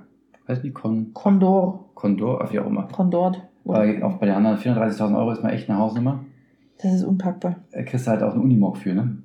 Heißt 0.49 0.62
die 0.62 0.72
Con. 0.72 1.12
Condor. 1.14 1.90
Condor, 1.95 2.47
wie 2.51 2.59
auch 2.61 2.66
immer. 2.66 2.84
Condor. 2.88 3.32
Aber 3.66 3.84
auch 4.03 4.14
bei 4.18 4.26
den 4.26 4.34
anderen 4.34 4.59
430.000 4.59 5.16
Euro 5.16 5.30
ist 5.32 5.42
mal 5.42 5.51
echt 5.53 5.70
eine 5.70 5.78
Hausnummer. 5.78 6.20
Das 6.82 6.92
ist 6.95 7.05
unpackbar. 7.05 7.57
Da 7.72 7.82
kriegst 7.82 8.07
du 8.07 8.11
halt 8.11 8.22
auch 8.22 8.32
einen 8.34 8.42
Unimog 8.42 8.76
für, 8.76 8.92
ne? 8.92 9.16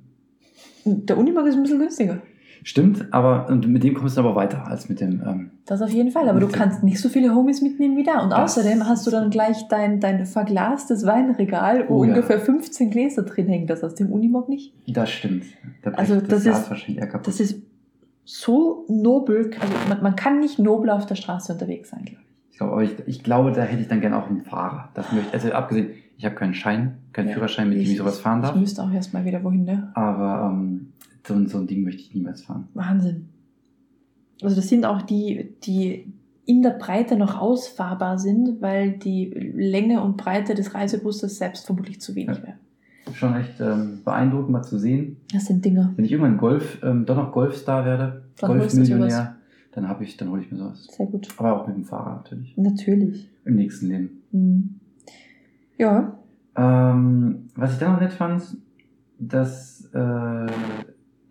Der 0.84 1.18
Unimog 1.18 1.46
ist 1.46 1.56
ein 1.56 1.62
bisschen 1.62 1.78
günstiger. 1.78 2.18
Stimmt, 2.62 3.06
aber 3.12 3.48
und 3.48 3.66
mit 3.68 3.82
dem 3.84 3.94
kommst 3.94 4.16
du 4.16 4.20
aber 4.20 4.34
weiter 4.36 4.66
als 4.66 4.88
mit 4.88 5.00
dem. 5.00 5.22
Ähm, 5.26 5.50
Das 5.66 5.80
auf 5.80 5.90
jeden 5.90 6.10
Fall, 6.10 6.28
aber 6.28 6.40
du 6.40 6.48
kannst 6.48 6.82
nicht 6.82 7.00
so 7.00 7.08
viele 7.08 7.34
Homies 7.34 7.62
mitnehmen 7.62 7.96
wie 7.96 8.02
da. 8.02 8.22
Und 8.22 8.30
Das- 8.30 8.56
außerdem 8.58 8.86
hast 8.86 9.06
du 9.06 9.10
dann 9.10 9.30
gleich 9.30 9.66
dein, 9.68 9.98
dein 10.00 10.26
verglastes 10.26 11.06
Weinregal, 11.06 11.86
wo 11.88 11.96
Oh 12.00 12.04
ja. 12.04 12.10
ungefähr 12.10 12.38
15 12.38 12.90
Gläser 12.90 13.22
drin 13.22 13.46
hängen. 13.48 13.66
Das 13.66 13.82
aus 13.82 13.94
dem 13.94 14.12
Unimog 14.12 14.48
nicht. 14.50 14.74
das 14.88 15.10
stimmt. 15.10 15.44
Da 15.82 15.92
Also 15.92 16.16
das 16.20 16.42
Glas 16.44 16.46
ist- 16.60 16.70
wahrscheinlich 16.70 16.98
eher 16.98 17.08
kaputt. 17.08 17.28
Das 17.28 17.40
ist 17.40 17.62
so 18.32 18.84
nobel. 18.88 19.50
Also 19.60 19.74
man, 19.88 20.02
man 20.02 20.16
kann 20.16 20.40
nicht 20.40 20.58
nobel 20.58 20.90
auf 20.90 21.06
der 21.06 21.14
Straße 21.16 21.52
unterwegs 21.52 21.90
sein, 21.90 22.04
glaube 22.04 22.22
ich. 22.22 22.52
Ich 22.52 22.58
glaube, 22.58 22.72
aber 22.72 22.82
ich, 22.84 22.92
ich 23.06 23.22
glaube, 23.24 23.52
da 23.52 23.62
hätte 23.62 23.82
ich 23.82 23.88
dann 23.88 24.00
gerne 24.00 24.16
auch 24.22 24.28
einen 24.28 24.42
Fahrer. 24.42 24.90
Das 24.94 25.10
möchte, 25.12 25.32
also 25.32 25.50
abgesehen, 25.52 25.90
ich 26.18 26.24
habe 26.26 26.34
keinen 26.34 26.54
Schein, 26.54 26.98
keinen 27.12 27.28
Ja. 27.28 27.34
Führerschein, 27.34 27.68
mit 27.70 27.78
dem 27.78 27.82
ich 27.82 27.96
sowas 27.96 28.18
fahren 28.20 28.42
darf. 28.42 28.54
Ich 28.54 28.60
müsste 28.60 28.82
auch 28.82 28.92
erstmal 28.92 29.24
wieder 29.24 29.42
wohin, 29.42 29.64
ne? 29.64 29.90
Aber 29.94 30.50
ähm, 30.52 30.92
so, 31.26 31.34
ein- 31.34 31.46
so 31.48 31.58
ein 31.58 31.66
Ding 31.66 31.82
möchte 31.84 32.02
ich 32.02 32.14
niemals 32.14 32.42
fahren. 32.42 32.68
Wahnsinn. 32.74 33.28
Also 34.42 34.56
das 34.56 34.68
sind 34.68 34.84
auch 34.86 35.02
die, 35.02 35.54
die 35.64 36.12
in 36.46 36.62
der 36.62 36.70
Breite 36.70 37.16
noch 37.16 37.38
ausfahrbar 37.40 38.18
sind, 38.18 38.60
weil 38.60 38.92
die 38.92 39.26
Länge 39.54 40.02
und 40.02 40.16
Breite 40.16 40.54
des 40.54 40.74
Reisebusses 40.74 41.38
selbst 41.38 41.66
vermutlich 41.66 42.00
zu 42.00 42.14
wenig 42.14 42.36
Ja. 42.38 42.42
wäre. 42.42 42.54
Schon 43.14 43.34
echt 43.34 43.60
ähm, 43.60 44.00
beeindruckend 44.04 44.50
mal 44.50 44.62
zu 44.62 44.78
sehen. 44.78 45.16
Das 45.32 45.46
sind 45.46 45.64
Dinger. 45.64 45.92
Wenn 45.96 46.04
ich 46.04 46.12
irgendwann 46.12 46.36
Golf, 46.38 46.80
ähm, 46.82 47.06
doch 47.06 47.16
noch 47.16 47.32
Golfstar 47.32 47.84
werde, 47.84 48.22
Dann 48.38 48.58
Golfmillionär, 48.58 49.36
dann 49.72 49.88
habe 49.88 50.04
ich, 50.04 50.16
dann 50.16 50.30
hole 50.30 50.42
ich 50.42 50.50
mir 50.52 50.58
sowas. 50.58 50.86
Sehr 50.90 51.06
gut. 51.06 51.28
Aber 51.38 51.60
auch 51.60 51.66
mit 51.66 51.76
dem 51.76 51.84
Fahrer 51.84 52.16
natürlich. 52.16 52.56
Natürlich. 52.56 53.28
Im 53.44 53.56
nächsten 53.56 53.86
Leben. 53.88 54.10
Mhm. 54.32 54.74
Ja, 55.78 56.16
Ähm, 56.56 57.48
was 57.54 57.72
ich 57.72 57.78
dann 57.78 57.92
noch 57.94 58.00
nett 58.00 58.12
fand, 58.12 58.42
dass 59.18 59.84
äh, 59.94 60.46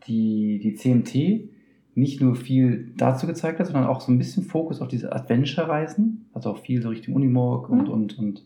die, 0.07 0.59
die 0.59 0.73
CMT 0.75 1.49
nicht 1.95 2.21
nur 2.21 2.35
viel 2.35 2.93
dazu 2.97 3.27
gezeigt 3.27 3.59
hat, 3.59 3.67
sondern 3.67 3.85
auch 3.87 4.01
so 4.01 4.11
ein 4.11 4.17
bisschen 4.17 4.43
Fokus 4.43 4.81
auf 4.81 4.87
diese 4.87 5.11
Adventure-Reisen, 5.13 6.25
also 6.33 6.51
auch 6.51 6.57
viel 6.59 6.81
so 6.81 6.89
Richtung 6.89 7.15
Unimog 7.15 7.69
und, 7.69 7.83
Mhm. 7.87 7.89
und, 7.89 8.17
und 8.19 8.45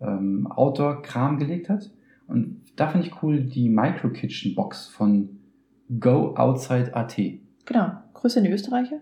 ähm, 0.00 0.46
Outdoor-Kram 0.50 1.38
gelegt 1.38 1.68
hat. 1.68 1.90
Und 2.30 2.62
da 2.76 2.88
finde 2.88 3.06
ich 3.06 3.22
cool 3.22 3.40
die 3.40 3.68
Micro-Kitchen-Box 3.68 4.86
von 4.86 5.40
Go 5.98 6.34
Outside 6.36 6.94
AT. 6.94 7.16
genau. 7.66 7.92
Grüße 8.14 8.38
an 8.38 8.44
die 8.44 8.50
Österreicher. 8.50 9.00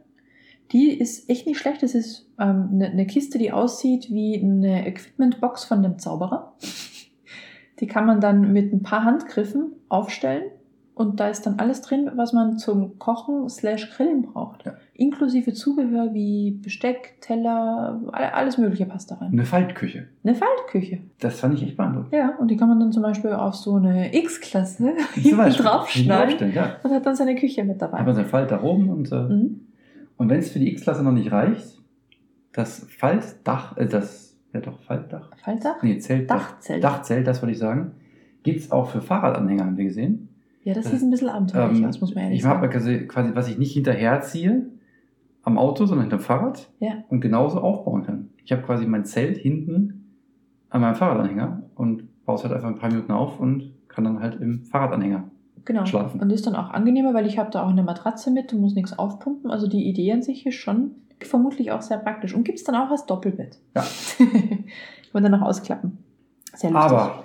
Die 0.72 0.91
ist 0.91 1.29
echt 1.29 1.47
nicht 1.47 1.59
schlecht. 1.59 1.83
Das 1.83 1.95
ist 1.95 2.31
ähm, 2.39 2.70
eine, 2.72 2.91
eine 2.91 3.07
Kiste, 3.07 3.39
die 3.39 3.53
aussieht 3.53 4.11
wie 4.11 4.41
eine 4.41 4.87
Equipment-Box 4.87 5.64
von 5.64 5.83
dem 5.83 5.99
Zauberer. 5.99 6.55
Die 7.81 7.87
kann 7.87 8.07
man 8.07 8.20
dann 8.20 8.53
mit 8.53 8.72
ein 8.72 8.83
paar 8.83 9.05
Handgriffen 9.05 9.72
aufstellen. 9.89 10.51
Und 10.95 11.20
da 11.20 11.29
ist 11.29 11.43
dann 11.47 11.59
alles 11.59 11.81
drin, 11.81 12.11
was 12.16 12.33
man 12.33 12.59
zum 12.59 12.99
Kochen 12.99 13.49
slash 13.49 13.91
Grillen 13.97 14.22
braucht. 14.22 14.66
Ja. 14.66 14.76
Inklusive 15.01 15.53
Zubehör 15.53 16.12
wie 16.12 16.51
Besteck, 16.61 17.20
Teller, 17.20 18.01
alle- 18.11 18.34
alles 18.34 18.59
mögliche 18.59 18.84
passt 18.84 19.11
da 19.12 19.14
rein. 19.14 19.30
Eine 19.32 19.44
Faltküche. 19.44 20.09
Eine 20.24 20.34
Faltküche. 20.34 20.99
Das 21.20 21.38
fand 21.38 21.55
ich 21.55 21.62
echt 21.62 21.76
beeindruckend. 21.76 22.12
Ja, 22.12 22.34
und 22.38 22.49
die 22.51 22.57
kann 22.57 22.68
man 22.68 22.80
dann 22.80 22.90
zum 22.90 23.05
Beispiel 23.05 23.30
auf 23.32 23.55
so 23.55 23.76
eine 23.76 24.12
X-Klasse 24.12 24.94
draufschneiden 25.57 26.53
Ja. 26.53 26.76
und 26.82 26.90
hat 26.90 27.07
dann 27.07 27.14
seine 27.16 27.36
Küche 27.36 27.64
mit 27.64 27.80
dabei. 27.80 27.99
Hat 27.99 28.07
man 28.07 28.14
seinen 28.14 28.26
Falt 28.26 28.51
da 28.51 28.62
oben 28.62 28.88
und, 28.90 29.11
äh, 29.12 29.16
Mhm. 29.22 29.61
und 30.16 30.28
wenn 30.28 30.38
es 30.40 30.51
für 30.51 30.59
die 30.59 30.70
X-Klasse 30.72 31.03
noch 31.05 31.12
nicht 31.12 31.30
reicht, 31.32 31.78
das 32.53 32.80
Faltdach, 32.88 33.76
äh, 33.76 33.86
das, 33.86 34.36
ja 34.53 34.61
doch, 34.61 34.80
Faltdach? 34.82 35.30
Faltdach? 35.44 35.82
Nee, 35.82 35.99
Zelt. 35.99 36.28
Dachzelt. 36.30 36.82
Dachzelt, 36.82 37.26
das 37.26 37.40
wollte 37.40 37.53
ich 37.53 37.59
sagen. 37.59 37.92
Gibt 38.42 38.61
es 38.61 38.72
auch 38.72 38.88
für 38.90 39.01
Fahrradanhänger, 39.01 39.64
haben 39.64 39.76
wir 39.76 39.84
gesehen. 39.84 40.28
Ja, 40.64 40.74
das 40.74 40.90
sieht 40.90 41.01
ein 41.03 41.11
bisschen 41.11 41.28
abenteuerlich 41.28 41.78
Ähm, 41.78 41.84
aus, 41.86 42.01
muss 42.01 42.14
man 42.14 42.24
ehrlich 42.24 42.40
ich 42.40 42.44
habe 42.44 42.61
sagen. 42.66 42.72
quasi, 42.72 43.07
quasi, 43.07 43.30
was 43.34 43.49
ich 43.49 43.59
nicht 43.59 43.72
hinterherziehe 43.72 44.66
am 45.49 45.59
Auto, 45.59 45.86
sondern 45.86 46.05
hinterm 46.05 46.20
Fahrrad 46.20 46.68
Ja. 46.78 46.92
und 47.09 47.20
genauso 47.20 47.59
aufbauen 47.61 48.05
kann. 48.05 48.30
Ich 48.44 48.53
habe 48.53 48.62
quasi 48.62 48.86
mein 48.86 49.05
Zelt 49.05 49.36
hinten 49.38 50.14
an 50.70 50.80
meinem 50.82 50.94
Fahrradanhänger 50.94 51.62
und 51.74 52.24
baue 52.24 52.36
es 52.36 52.44
halt 52.44 52.53
einfach 52.55 52.68
ein 52.68 52.78
paar 52.78 52.90
Minuten 52.90 53.12
auf 53.12 53.40
und 53.40 53.72
kann 53.88 54.05
dann 54.05 54.20
halt 54.20 54.40
im 54.40 54.64
Fahrradanhänger. 54.64 55.24
Genau. 55.64 55.84
schlafen. 55.84 56.20
Und 56.20 56.30
ist 56.30 56.46
dann 56.46 56.55
auch 56.57 56.70
angenehmer, 56.70 57.12
weil 57.12 57.26
ich 57.26 57.38
habe 57.38 57.51
da 57.51 57.62
auch 57.62 57.68
eine 57.68 57.82
Matratze 57.82 58.30
mit, 58.30 58.51
du 58.53 58.59
musst 58.59 58.74
nichts 58.74 58.99
aufpumpen. 58.99 59.51
Also 59.51 59.66
die 59.68 59.86
Idee 59.86 60.12
an 60.12 60.22
sich 60.22 60.46
ist 60.46 60.55
schon 60.55 60.92
vermutlich 61.20 61.72
auch 61.72 61.82
sehr 61.82 61.99
praktisch. 61.99 62.34
Und 62.34 62.44
gibt 62.44 62.59
es 62.59 62.64
dann 62.64 62.74
auch 62.74 62.90
als 62.90 63.05
Doppelbett. 63.05 63.59
Ja. 63.74 63.84
Und 65.12 65.22
dann 65.22 65.32
noch 65.32 65.42
ausklappen. 65.42 65.99
Sehr 66.55 66.70
lustig. 66.70 66.92
Aber 66.92 67.24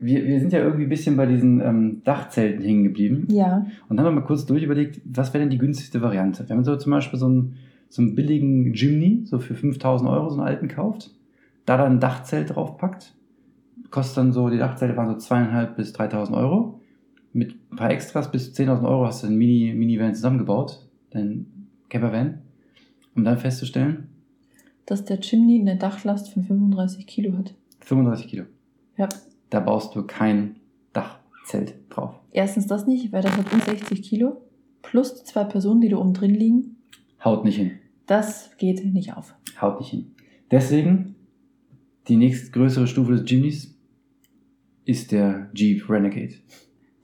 wir, 0.00 0.24
wir 0.24 0.40
sind 0.40 0.52
ja 0.52 0.60
irgendwie 0.60 0.84
ein 0.84 0.88
bisschen 0.88 1.16
bei 1.16 1.26
diesen 1.26 1.60
ähm, 1.60 2.02
Dachzelten 2.04 2.62
hängen 2.62 2.84
geblieben. 2.84 3.26
Ja, 3.30 3.66
Und 3.88 3.98
haben 3.98 4.06
wir 4.06 4.12
mal 4.12 4.26
kurz 4.26 4.46
durchüberlegt, 4.46 5.00
was 5.04 5.32
wäre 5.34 5.42
denn 5.42 5.50
die 5.50 5.58
günstigste 5.58 6.00
Variante? 6.00 6.48
Wenn 6.48 6.56
man 6.56 6.64
so 6.64 6.76
zum 6.76 6.92
Beispiel 6.92 7.18
so 7.18 7.26
einen, 7.26 7.56
so 7.88 8.02
einen 8.02 8.14
billigen 8.14 8.72
Jimny, 8.74 9.22
so 9.24 9.38
für 9.38 9.54
5000 9.54 10.08
Euro, 10.08 10.30
so 10.30 10.38
einen 10.38 10.46
alten 10.46 10.68
kauft, 10.68 11.10
da 11.66 11.76
dann 11.76 11.92
ein 11.92 12.00
Dachzelt 12.00 12.54
draufpackt, 12.54 13.14
kostet 13.90 14.18
dann 14.18 14.32
so, 14.32 14.48
die 14.50 14.58
Dachzelte 14.58 14.96
waren 14.96 15.08
so 15.08 15.16
zweieinhalb 15.16 15.76
bis 15.76 15.92
3000 15.92 16.36
Euro. 16.36 16.80
Mit 17.32 17.56
ein 17.70 17.76
paar 17.76 17.90
Extras 17.90 18.30
bis 18.30 18.54
10.000 18.54 18.88
Euro 18.88 19.06
hast 19.06 19.22
du 19.22 19.26
einen 19.26 19.36
Mini, 19.36 19.74
Minivan 19.74 20.14
zusammengebaut, 20.14 20.86
dein 21.10 21.46
Campervan, 21.88 22.38
um 23.14 23.24
dann 23.24 23.38
festzustellen, 23.38 24.08
dass 24.88 25.04
der 25.04 25.20
Chimney 25.20 25.60
eine 25.60 25.76
Dachlast 25.76 26.32
von 26.32 26.42
35 26.44 27.06
Kilo 27.06 27.36
hat. 27.36 27.54
35 27.80 28.26
Kilo. 28.26 28.44
Ja. 28.96 29.08
Da 29.50 29.60
baust 29.60 29.94
du 29.94 30.02
kein 30.02 30.56
Dachzelt 30.92 31.74
drauf. 31.90 32.14
Erstens 32.32 32.66
das 32.66 32.86
nicht, 32.86 33.12
weil 33.12 33.22
das 33.22 33.36
hat 33.36 33.52
um 33.52 33.60
60 33.60 34.02
Kilo. 34.02 34.42
Plus 34.82 35.14
die 35.14 35.24
zwei 35.24 35.44
Personen, 35.44 35.80
die 35.80 35.88
da 35.88 35.96
oben 35.96 36.14
drin 36.14 36.34
liegen. 36.34 36.76
Haut 37.24 37.44
nicht 37.44 37.56
hin. 37.56 37.72
Das 38.06 38.56
geht 38.58 38.84
nicht 38.84 39.16
auf. 39.16 39.34
Haut 39.60 39.80
nicht 39.80 39.90
hin. 39.90 40.14
Deswegen, 40.50 41.16
die 42.08 42.16
nächstgrößere 42.16 42.86
Stufe 42.86 43.12
des 43.12 43.24
Chimneys 43.24 43.74
ist 44.84 45.12
der 45.12 45.50
Jeep 45.54 45.88
Renegade. 45.90 46.34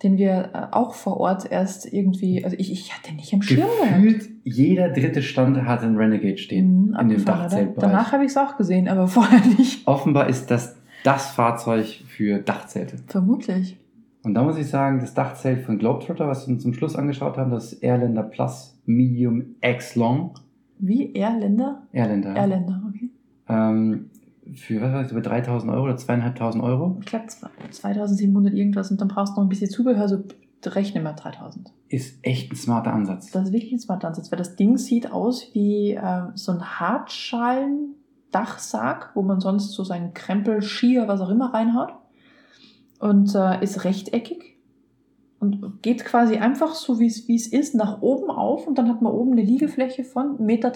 Den 0.02 0.16
wir 0.16 0.50
äh, 0.54 0.74
auch 0.74 0.94
vor 0.94 1.18
Ort 1.18 1.50
erst 1.50 1.90
irgendwie, 1.92 2.44
also 2.44 2.56
ich, 2.58 2.72
ich 2.72 2.94
hatte 2.94 3.14
nicht 3.14 3.32
am 3.34 3.42
Schirm 3.42 3.68
gehabt. 3.80 4.02
Gefühlt 4.02 4.30
jeder 4.44 4.90
dritte 4.90 5.22
Stand 5.22 5.62
hat 5.62 5.82
einen 5.82 5.96
Renegade 5.96 6.38
stehen. 6.38 6.88
Mhm, 6.88 6.96
in 7.00 7.08
dem 7.08 7.22
oder? 7.22 7.32
Dachzeltbereich. 7.32 7.90
Danach 7.90 8.12
habe 8.12 8.24
ich 8.24 8.30
es 8.30 8.36
auch 8.36 8.56
gesehen, 8.56 8.88
aber 8.88 9.06
vorher 9.08 9.44
nicht. 9.58 9.86
Offenbar 9.86 10.28
ist 10.28 10.50
das 10.50 10.76
das 11.04 11.30
Fahrzeug 11.30 11.86
für 12.08 12.40
Dachzelte. 12.40 12.96
Vermutlich. 13.06 13.78
Und 14.24 14.34
da 14.34 14.42
muss 14.42 14.56
ich 14.56 14.66
sagen, 14.66 15.00
das 15.00 15.14
Dachzelt 15.14 15.64
von 15.64 15.78
Globetrotter, 15.78 16.26
was 16.26 16.48
wir 16.48 16.54
uns 16.54 16.62
zum 16.62 16.72
Schluss 16.72 16.96
angeschaut 16.96 17.36
haben, 17.36 17.50
das 17.50 17.74
Airlander 17.74 18.22
Plus 18.22 18.76
Medium 18.86 19.54
X 19.60 19.94
Long. 19.96 20.34
Wie 20.78 21.14
Erländer? 21.14 21.82
Airlander. 21.92 22.34
Erländer, 22.34 22.82
okay. 22.88 23.10
Ähm, 23.48 24.10
für, 24.54 24.80
was 24.80 24.92
weiß 24.92 25.06
ich, 25.06 25.12
über 25.12 25.20
3000 25.20 25.70
Euro 25.72 25.84
oder 25.84 25.96
2500 25.96 26.66
Euro. 26.66 26.96
Ich 27.00 27.06
glaube 27.06 27.26
2700 27.70 28.54
irgendwas 28.54 28.90
und 28.90 29.00
dann 29.00 29.08
brauchst 29.08 29.36
du 29.36 29.40
noch 29.40 29.46
ein 29.46 29.50
bisschen 29.50 29.70
Zubehör, 29.70 30.08
so 30.08 30.24
rechne 30.64 31.02
mal 31.02 31.12
3000. 31.12 31.70
Ist 31.88 32.18
echt 32.22 32.50
ein 32.50 32.56
smarter 32.56 32.94
Ansatz. 32.94 33.30
Das 33.30 33.44
ist 33.44 33.52
wirklich 33.52 33.72
ein 33.72 33.78
smarter 33.78 34.08
Ansatz, 34.08 34.32
weil 34.32 34.38
das 34.38 34.56
Ding 34.56 34.78
sieht 34.78 35.12
aus 35.12 35.50
wie 35.52 35.92
äh, 35.92 36.22
so 36.34 36.52
ein 36.52 36.80
Hartschalen-Dachsarg, 38.34 39.10
wo 39.14 39.22
man 39.22 39.40
sonst 39.40 39.72
so 39.72 39.84
seinen 39.84 40.14
Krempel, 40.14 40.62
Skier, 40.62 41.08
was 41.08 41.20
auch 41.20 41.30
immer 41.30 41.54
reinhaut. 41.54 41.92
Und 42.98 43.34
äh, 43.34 43.62
ist 43.62 43.84
rechteckig 43.84 44.56
und 45.40 45.82
geht 45.82 46.04
quasi 46.04 46.36
einfach 46.36 46.74
so, 46.74 47.00
wie 47.00 47.06
es 47.06 47.18
ist, 47.48 47.74
nach 47.74 48.00
oben 48.00 48.30
auf 48.30 48.66
und 48.66 48.78
dann 48.78 48.88
hat 48.88 49.02
man 49.02 49.12
oben 49.12 49.32
eine 49.32 49.42
Liegefläche 49.42 50.04
von 50.04 50.38
1,30 50.38 50.42
Meter 50.44 50.72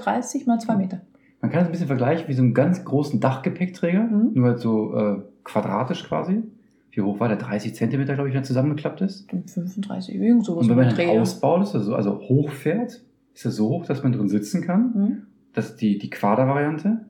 mal 0.47 0.59
2 0.59 0.77
Meter. 0.77 1.01
Man 1.41 1.51
kann 1.51 1.63
es 1.63 1.67
ein 1.69 1.73
bisschen 1.73 1.87
vergleichen 1.87 2.29
wie 2.29 2.35
so 2.35 2.43
einen 2.43 2.53
ganz 2.53 2.85
großen 2.85 3.21
Dachgepäckträger, 3.21 4.03
Mhm. 4.03 4.33
nur 4.35 4.49
halt 4.49 4.59
so 4.59 4.95
äh, 4.95 5.23
quadratisch 5.45 6.05
quasi. 6.05 6.43
Wie 6.91 7.01
hoch 7.01 7.21
war 7.21 7.29
der? 7.29 7.37
30 7.37 7.75
Zentimeter, 7.75 8.15
glaube 8.15 8.29
ich, 8.29 8.35
wenn 8.35 8.43
er 8.43 8.47
zusammengeklappt 8.47 9.01
ist. 9.03 9.33
Und 9.33 9.49
35, 9.49 10.17
irgend 10.17 10.45
sowas. 10.45 10.65
Und 10.65 10.71
wenn 10.71 10.77
man 10.85 10.95
den 10.95 11.21
ausbaut, 11.21 11.63
ist 11.63 11.73
so, 11.73 11.95
also 11.95 12.19
hochfährt, 12.19 13.03
ist 13.35 13.45
er 13.45 13.53
so 13.53 13.69
hoch, 13.69 13.87
dass 13.87 14.03
man 14.03 14.13
drin 14.13 14.29
sitzen 14.29 14.63
kann. 14.63 14.93
Mhm. 14.95 15.23
Das 15.55 15.71
ist 15.71 15.77
die, 15.81 15.97
die 15.99 16.11
Quader-Variante. 16.11 17.07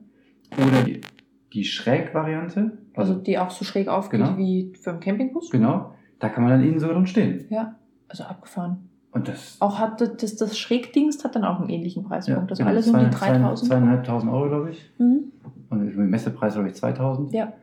Oder 0.57 0.83
die, 0.83 1.01
die 1.53 1.63
Schräg-Variante. 1.63 2.77
Also 2.95 3.15
die 3.15 3.37
auch 3.37 3.49
so 3.51 3.63
schräg 3.65 3.87
aufgeht 3.87 4.19
Genau. 4.19 4.37
wie 4.37 4.73
für 4.79 4.91
einen 4.91 4.99
Campingbus. 4.99 5.49
Genau. 5.51 5.93
Da 6.19 6.29
kann 6.29 6.43
man 6.43 6.51
dann 6.51 6.63
innen 6.63 6.79
sogar 6.79 6.95
drin 6.95 7.07
stehen. 7.07 7.45
Ja, 7.49 7.75
also 8.07 8.23
abgefahren. 8.23 8.89
Und 9.11 9.27
das. 9.27 9.57
Auch 9.59 9.79
hat 9.79 10.01
das, 10.01 10.17
das, 10.17 10.35
das 10.35 10.57
Schrägdingst 10.59 11.23
hat 11.23 11.35
dann 11.35 11.43
auch 11.43 11.59
einen 11.59 11.69
ähnlichen 11.69 12.03
Preispunkt. 12.03 12.51
das 12.51 12.57
genau, 12.59 12.69
alles 12.69 12.87
um 12.87 12.99
die 12.99 13.09
zwei- 13.09 13.31
3000. 13.31 13.67
Zweieinhalbtausend 13.69 14.31
Euro, 14.31 14.49
glaube 14.49 14.69
ich. 14.71 14.91
Mhm. 14.99 15.31
Und 15.69 15.79
der 15.85 15.95
Messepreis, 16.05 16.53
glaube 16.53 16.69
ich, 16.69 16.75
2000. 16.75 17.33
Ja. 17.33 17.53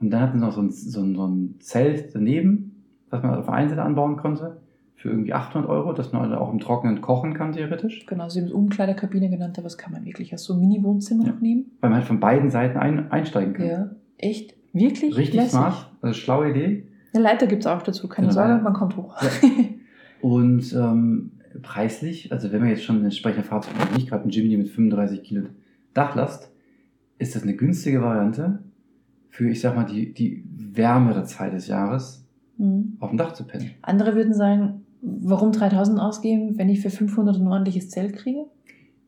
Und 0.00 0.10
dann 0.10 0.20
hatten 0.20 0.38
sie 0.38 0.44
noch 0.44 0.52
so 0.52 0.60
ein, 0.60 0.70
so, 0.70 1.00
ein, 1.00 1.14
so 1.14 1.26
ein 1.26 1.54
Zelt 1.60 2.14
daneben, 2.14 2.84
was 3.10 3.22
man 3.22 3.34
auf 3.38 3.46
der 3.46 3.54
einen 3.54 3.68
Seite 3.70 3.82
anbauen 3.82 4.16
konnte, 4.16 4.60
für 5.04 5.10
irgendwie 5.10 5.34
800 5.34 5.68
Euro, 5.68 5.92
dass 5.92 6.12
man 6.12 6.32
auch 6.32 6.50
im 6.50 6.58
Trockenen 6.60 7.02
kochen 7.02 7.34
kann, 7.34 7.52
theoretisch. 7.52 8.06
Genau, 8.06 8.26
sie 8.30 8.40
haben 8.40 8.46
es 8.46 8.52
Umkleiderkabine 8.54 9.28
genannt, 9.28 9.58
aber 9.58 9.64
das 9.64 9.76
kann 9.76 9.92
man 9.92 10.06
wirklich 10.06 10.32
als 10.32 10.44
so 10.44 10.54
ein 10.54 10.60
Mini-Wohnzimmer 10.60 11.26
Ja. 11.26 11.32
noch 11.32 11.40
nehmen. 11.42 11.66
Weil 11.82 11.90
man 11.90 11.98
halt 11.98 12.06
von 12.08 12.20
beiden 12.20 12.48
Seiten 12.50 12.78
ein, 12.78 13.12
einsteigen 13.12 13.52
kann. 13.52 13.66
Ja, 13.66 13.90
echt, 14.16 14.54
wirklich 14.72 15.14
Richtig 15.14 15.34
lässig. 15.34 15.50
smart, 15.50 15.92
also 16.00 16.14
schlaue 16.18 16.48
Idee. 16.52 16.86
Eine 17.12 17.22
Leiter 17.22 17.46
gibt 17.46 17.60
es 17.60 17.66
auch 17.66 17.82
dazu, 17.82 18.08
keine 18.08 18.28
Genau, 18.28 18.34
Sorge, 18.40 18.52
ja. 18.54 18.58
man 18.62 18.72
kommt 18.72 18.96
hoch. 18.96 19.14
Und 20.22 20.72
ähm, 20.72 21.32
preislich, 21.60 22.32
also 22.32 22.50
wenn 22.50 22.60
man 22.60 22.70
jetzt 22.70 22.84
schon 22.84 22.96
ein 23.00 23.04
entsprechender 23.04 23.44
Fahrzeug 23.44 23.74
hat, 23.78 23.92
nicht 23.92 24.08
gerade 24.08 24.24
ein 24.26 24.30
Jimny 24.30 24.56
mit 24.56 24.68
35 24.68 25.22
Kilo 25.22 25.42
Dachlast, 25.92 26.50
ist 27.18 27.36
das 27.36 27.42
eine 27.42 27.54
günstige 27.54 28.00
Variante 28.00 28.60
für, 29.28 29.50
ich 29.50 29.60
sag 29.60 29.76
mal, 29.76 29.84
die, 29.84 30.14
die 30.14 30.44
wärmere 30.72 31.24
Zeit 31.24 31.52
des 31.52 31.66
Jahres 31.66 32.22
Mhm. 32.56 32.98
auf 33.00 33.10
dem 33.10 33.18
Dach 33.18 33.32
zu 33.32 33.44
pennen. 33.44 33.72
Andere 33.82 34.14
würden 34.14 34.32
sagen, 34.32 34.83
warum 35.04 35.52
3000 35.52 36.00
ausgeben, 36.00 36.58
wenn 36.58 36.68
ich 36.68 36.80
für 36.80 36.90
500 36.90 37.36
ein 37.36 37.46
ordentliches 37.46 37.90
Zelt 37.90 38.14
kriege? 38.14 38.46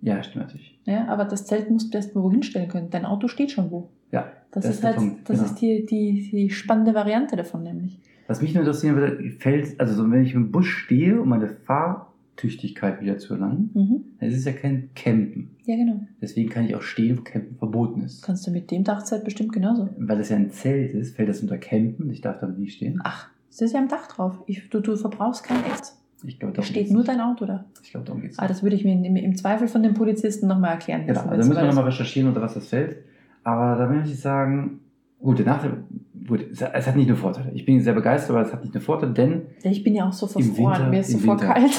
Ja, 0.02 0.22
stimmt 0.22 0.44
natürlich. 0.46 0.78
Ja, 0.84 1.06
aber 1.08 1.24
das 1.24 1.46
Zelt 1.46 1.70
musst 1.70 1.92
du 1.92 1.98
erst 1.98 2.14
mal 2.14 2.22
wohin 2.22 2.42
stellen 2.42 2.68
können. 2.68 2.90
Dein 2.90 3.04
Auto 3.06 3.28
steht 3.28 3.50
schon 3.50 3.70
wo. 3.70 3.88
Ja, 4.12 4.30
Das, 4.52 4.64
das 4.64 4.66
ist 4.66 4.78
ist 4.78 4.84
halt, 4.84 4.96
Punkt, 4.96 5.28
das 5.28 5.38
genau. 5.38 5.50
ist 5.50 5.60
die, 5.60 5.86
die, 5.86 6.30
die 6.30 6.50
spannende 6.50 6.94
Variante 6.94 7.34
davon 7.34 7.62
nämlich. 7.62 7.98
Was 8.28 8.42
mich 8.42 8.54
nur 8.54 8.62
interessieren 8.62 8.96
würde, 8.96 9.30
fällt, 9.38 9.80
also 9.80 9.94
so, 9.94 10.10
wenn 10.10 10.22
ich 10.22 10.34
im 10.34 10.50
Bus 10.52 10.66
stehe, 10.66 11.20
um 11.20 11.28
meine 11.28 11.48
Fahrtüchtigkeit 11.48 13.00
wieder 13.00 13.18
zu 13.18 13.34
erlangen, 13.34 13.70
Mhm. 13.74 14.04
dann 14.20 14.28
ist 14.28 14.36
es 14.38 14.44
ja 14.44 14.52
kein 14.52 14.90
Campen. 14.94 15.50
Ja, 15.64 15.76
genau. 15.76 16.00
Deswegen 16.20 16.50
kann 16.50 16.64
ich 16.66 16.74
auch 16.76 16.82
stehen, 16.82 17.18
wo 17.18 17.22
Campen 17.22 17.56
verboten 17.56 18.02
ist. 18.02 18.22
Kannst 18.22 18.46
du 18.46 18.50
mit 18.50 18.70
dem 18.70 18.84
Dachzelt 18.84 19.24
bestimmt 19.24 19.52
genauso. 19.52 19.88
Weil 19.98 20.18
das 20.18 20.28
ja 20.28 20.36
ein 20.36 20.50
Zelt 20.50 20.92
ist, 20.94 21.16
fällt 21.16 21.28
das 21.28 21.40
unter 21.40 21.58
Campen. 21.58 22.10
Ich 22.10 22.20
darf 22.20 22.38
damit 22.40 22.58
nicht 22.58 22.74
stehen. 22.74 23.00
Ach, 23.02 23.28
es 23.56 23.70
ist 23.70 23.72
ja 23.74 23.80
am 23.80 23.88
Dach 23.88 24.06
drauf. 24.08 24.38
Ich, 24.46 24.68
du, 24.70 24.80
du 24.80 24.96
verbrauchst 24.96 25.44
kein 25.44 25.58
Ex. 25.72 26.00
Ich 26.24 26.38
glaube, 26.38 26.54
Da 26.54 26.62
steht 26.62 26.90
nur 26.90 27.04
dein 27.04 27.20
Auto 27.20 27.44
da. 27.44 27.64
Ich 27.82 27.90
glaube, 27.90 28.06
darum 28.06 28.22
geht's 28.22 28.38
Ah, 28.38 28.42
nicht. 28.42 28.50
das 28.50 28.62
würde 28.62 28.74
ich 28.76 28.84
mir 28.84 28.92
im, 28.92 29.16
im 29.16 29.36
Zweifel 29.36 29.68
von 29.68 29.82
den 29.82 29.94
Polizisten 29.94 30.46
nochmal 30.46 30.72
erklären 30.72 31.06
Genau, 31.06 31.20
also 31.20 31.30
da 31.30 31.36
müssen 31.36 31.54
wir 31.56 31.64
nochmal 31.64 31.84
recherchieren, 31.84 32.28
unter 32.28 32.40
was 32.40 32.54
das 32.54 32.68
fällt. 32.68 32.96
Aber 33.44 33.76
da 33.76 33.86
möchte 33.88 34.10
ich 34.10 34.18
sagen, 34.20 34.80
gut, 35.20 35.38
der 35.38 35.46
Nachteil, 35.46 35.84
gut, 36.26 36.44
es 36.50 36.62
hat- 36.62 36.72
es 36.74 36.94
nicht 36.96 37.06
nur 37.08 37.16
Vorteile. 37.18 37.52
Ich 37.54 37.64
bin 37.66 37.80
sehr 37.80 37.92
begeistert, 37.94 38.30
aber 38.30 38.40
es 38.46 38.52
hat 38.52 38.62
nicht 38.62 38.74
nur 38.74 38.82
Vorteile, 38.82 39.12
denn 39.12 39.42
ich 39.62 39.84
bin 39.84 39.94
ja 39.94 40.08
auch 40.08 40.12
so 40.12 40.26
verfroren. 40.26 40.72
Winter- 40.78 40.90
Mir 40.90 41.00
ist 41.00 41.10
sofort 41.12 41.40
kalt. 41.42 41.70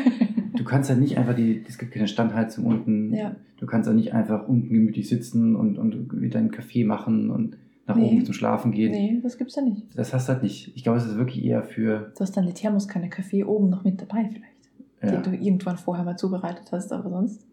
du 0.56 0.64
kannst 0.64 0.88
ja 0.90 0.96
nicht 0.96 1.18
einfach 1.18 1.34
die, 1.34 1.62
es 1.68 1.76
gibt 1.78 1.92
keine 1.92 2.08
Standheizung 2.08 2.64
unten. 2.66 3.12
ja. 3.14 3.34
Du 3.58 3.66
kannst 3.66 3.86
ja 3.88 3.94
nicht 3.94 4.14
einfach 4.14 4.48
unten 4.48 4.72
gemütlich 4.72 5.06
sitzen 5.10 5.54
und, 5.54 5.76
und 5.76 6.18
wieder 6.18 6.38
einen 6.38 6.50
Kaffee 6.50 6.84
machen 6.84 7.30
und 7.30 7.58
nach 7.90 7.96
Nee. 7.96 8.12
oben 8.12 8.24
zum 8.24 8.34
Schlafen 8.34 8.72
gehen. 8.72 8.92
Nee, 8.92 9.20
das 9.22 9.36
gibt's 9.38 9.56
ja 9.56 9.62
nicht. 9.62 9.86
Das 9.96 10.12
hast 10.14 10.28
du 10.28 10.32
halt 10.34 10.42
nicht. 10.42 10.72
Ich 10.74 10.82
glaube, 10.82 10.98
es 10.98 11.06
ist 11.06 11.16
wirklich 11.16 11.44
eher 11.44 11.62
für, 11.62 12.12
Du 12.16 12.20
hast 12.20 12.36
dann 12.36 12.46
die 12.46 12.52
Thermoskanne 12.54 13.08
Kaffee 13.10 13.44
oben 13.44 13.68
noch 13.70 13.84
mit 13.84 14.00
dabei 14.00 14.28
vielleicht. 14.32 14.70
ja, 15.02 15.20
Den 15.20 15.22
du 15.32 15.36
irgendwann 15.36 15.76
vorher 15.78 16.04
mal 16.04 16.16
zubereitet 16.16 16.70
hast, 16.72 16.92
aber 16.92 17.08
sonst. 17.10 17.46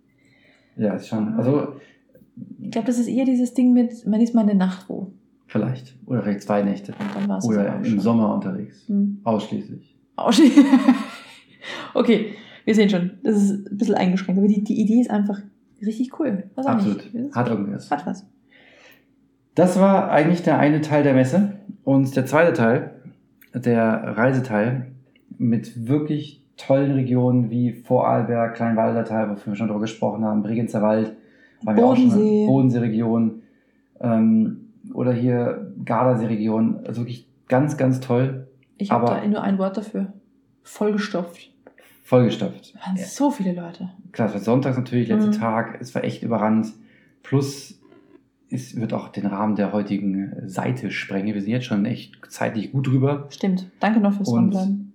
ja 0.78 0.94
ist 0.94 1.08
schon, 1.08 1.34
also 1.36 1.74
Ich 2.62 2.72
glaube, 2.72 2.88
das 2.88 3.00
ist 3.00 3.08
eher 3.08 3.26
dieses 3.26 3.54
Ding 3.54 3.74
mit, 3.74 4.06
man 4.08 4.22
ist 4.22 4.34
mal 4.36 4.42
eine 4.42 4.56
Nacht 4.56 4.88
wo. 4.90 5.12
vielleicht. 5.48 5.96
Oder 6.06 6.22
vielleicht 6.24 6.42
zwei 6.44 6.62
Nächte. 6.64 6.92
Und 6.94 7.16
dann 7.16 7.28
war 7.30 7.38
es 7.40 7.46
Oder 7.46 7.82
im 7.84 8.00
Sommer 8.00 8.34
unterwegs. 8.34 8.88
Hm. 8.88 9.20
Ausschließlich. 9.24 9.96
Ausschli- 10.18 10.52
okay, 11.94 12.34
wir 12.66 12.76
sehen 12.76 12.90
schon, 12.90 13.12
das 13.24 13.36
ist 13.42 13.68
ein 13.72 13.78
bisschen 13.78 13.96
eingeschränkt, 13.96 14.40
aber 14.40 14.48
die, 14.48 14.64
die 14.64 14.80
Idee 14.82 15.00
ist 15.02 15.10
einfach 15.10 15.40
richtig 15.82 16.20
cool. 16.20 16.44
Was 16.56 16.66
Absolut. 16.66 17.04
Hat 17.34 17.50
irgendwas. 17.50 17.90
Hat 17.92 18.06
was. 18.06 18.26
Das 19.58 19.80
war 19.80 20.12
eigentlich 20.12 20.44
der 20.44 20.60
eine 20.60 20.82
Teil 20.82 21.02
der 21.02 21.16
Messe. 21.16 21.54
Und 21.84 22.16
der 22.16 22.28
zweite 22.28 22.54
Teil, 22.54 22.92
der 23.56 24.16
Reiseteil, 24.16 24.92
mit 25.40 25.88
wirklich 25.88 26.44
tollen 26.58 26.92
Regionen 26.92 27.50
wie 27.50 27.74
Vorarlberg, 27.74 28.56
Kleinwaldertal, 28.56 29.32
wofür 29.32 29.54
wir 29.54 29.58
schon 29.58 29.68
darüber 29.68 29.82
gesprochen 29.82 30.24
haben, 30.24 30.44
Bregenzer 30.44 30.84
Wald, 30.84 31.14
waren 31.64 31.76
wir 31.76 31.86
auch 31.86 31.96
schon 31.96 32.10
Bodensee. 32.10 32.46
Bodensee-Region, 32.46 33.42
ähm, 34.00 34.68
oder 34.94 35.12
hier 35.12 35.72
Gardasee-Region. 35.84 36.82
Also 36.86 37.02
wirklich 37.02 37.28
ganz, 37.48 37.78
ganz 37.78 38.00
toll. 38.00 38.48
Ich 38.78 38.92
habe 38.92 39.08
da 39.08 39.26
nur 39.26 39.42
ein 39.42 39.58
Wort 39.58 39.76
dafür. 39.76 40.14
Vollgestopft. 40.62 41.52
Vollgestopft. 42.04 42.76
Da 42.76 42.90
waren 42.90 42.98
so 42.98 43.32
viele 43.32 43.54
Leute. 43.54 43.90
Klar, 44.12 44.28
es 44.28 44.36
war 44.36 44.42
sonntags 44.42 44.78
natürlich, 44.78 45.08
letzter 45.08 45.30
Mhm. 45.30 45.34
Tag, 45.34 45.78
es 45.82 45.96
war 45.96 46.04
echt 46.04 46.22
überrannt. 46.22 46.68
Plus, 47.24 47.77
es 48.50 48.80
wird 48.80 48.94
auch 48.94 49.10
den 49.10 49.26
Rahmen 49.26 49.56
der 49.56 49.74
heutigen 49.74 50.34
Seite 50.46 50.92
sprengen. 50.92 51.34
Wir 51.34 51.42
sind 51.42 51.52
jetzt 51.52 51.66
schon 51.66 51.86
echt 51.86 52.14
zeitlich 52.30 52.72
gut 52.72 52.88
drüber. 52.88 53.28
Stimmt. 53.30 53.68
Danke 53.80 54.00
noch 54.00 54.14
fürs 54.14 54.30
Dranbleiben. 54.30 54.94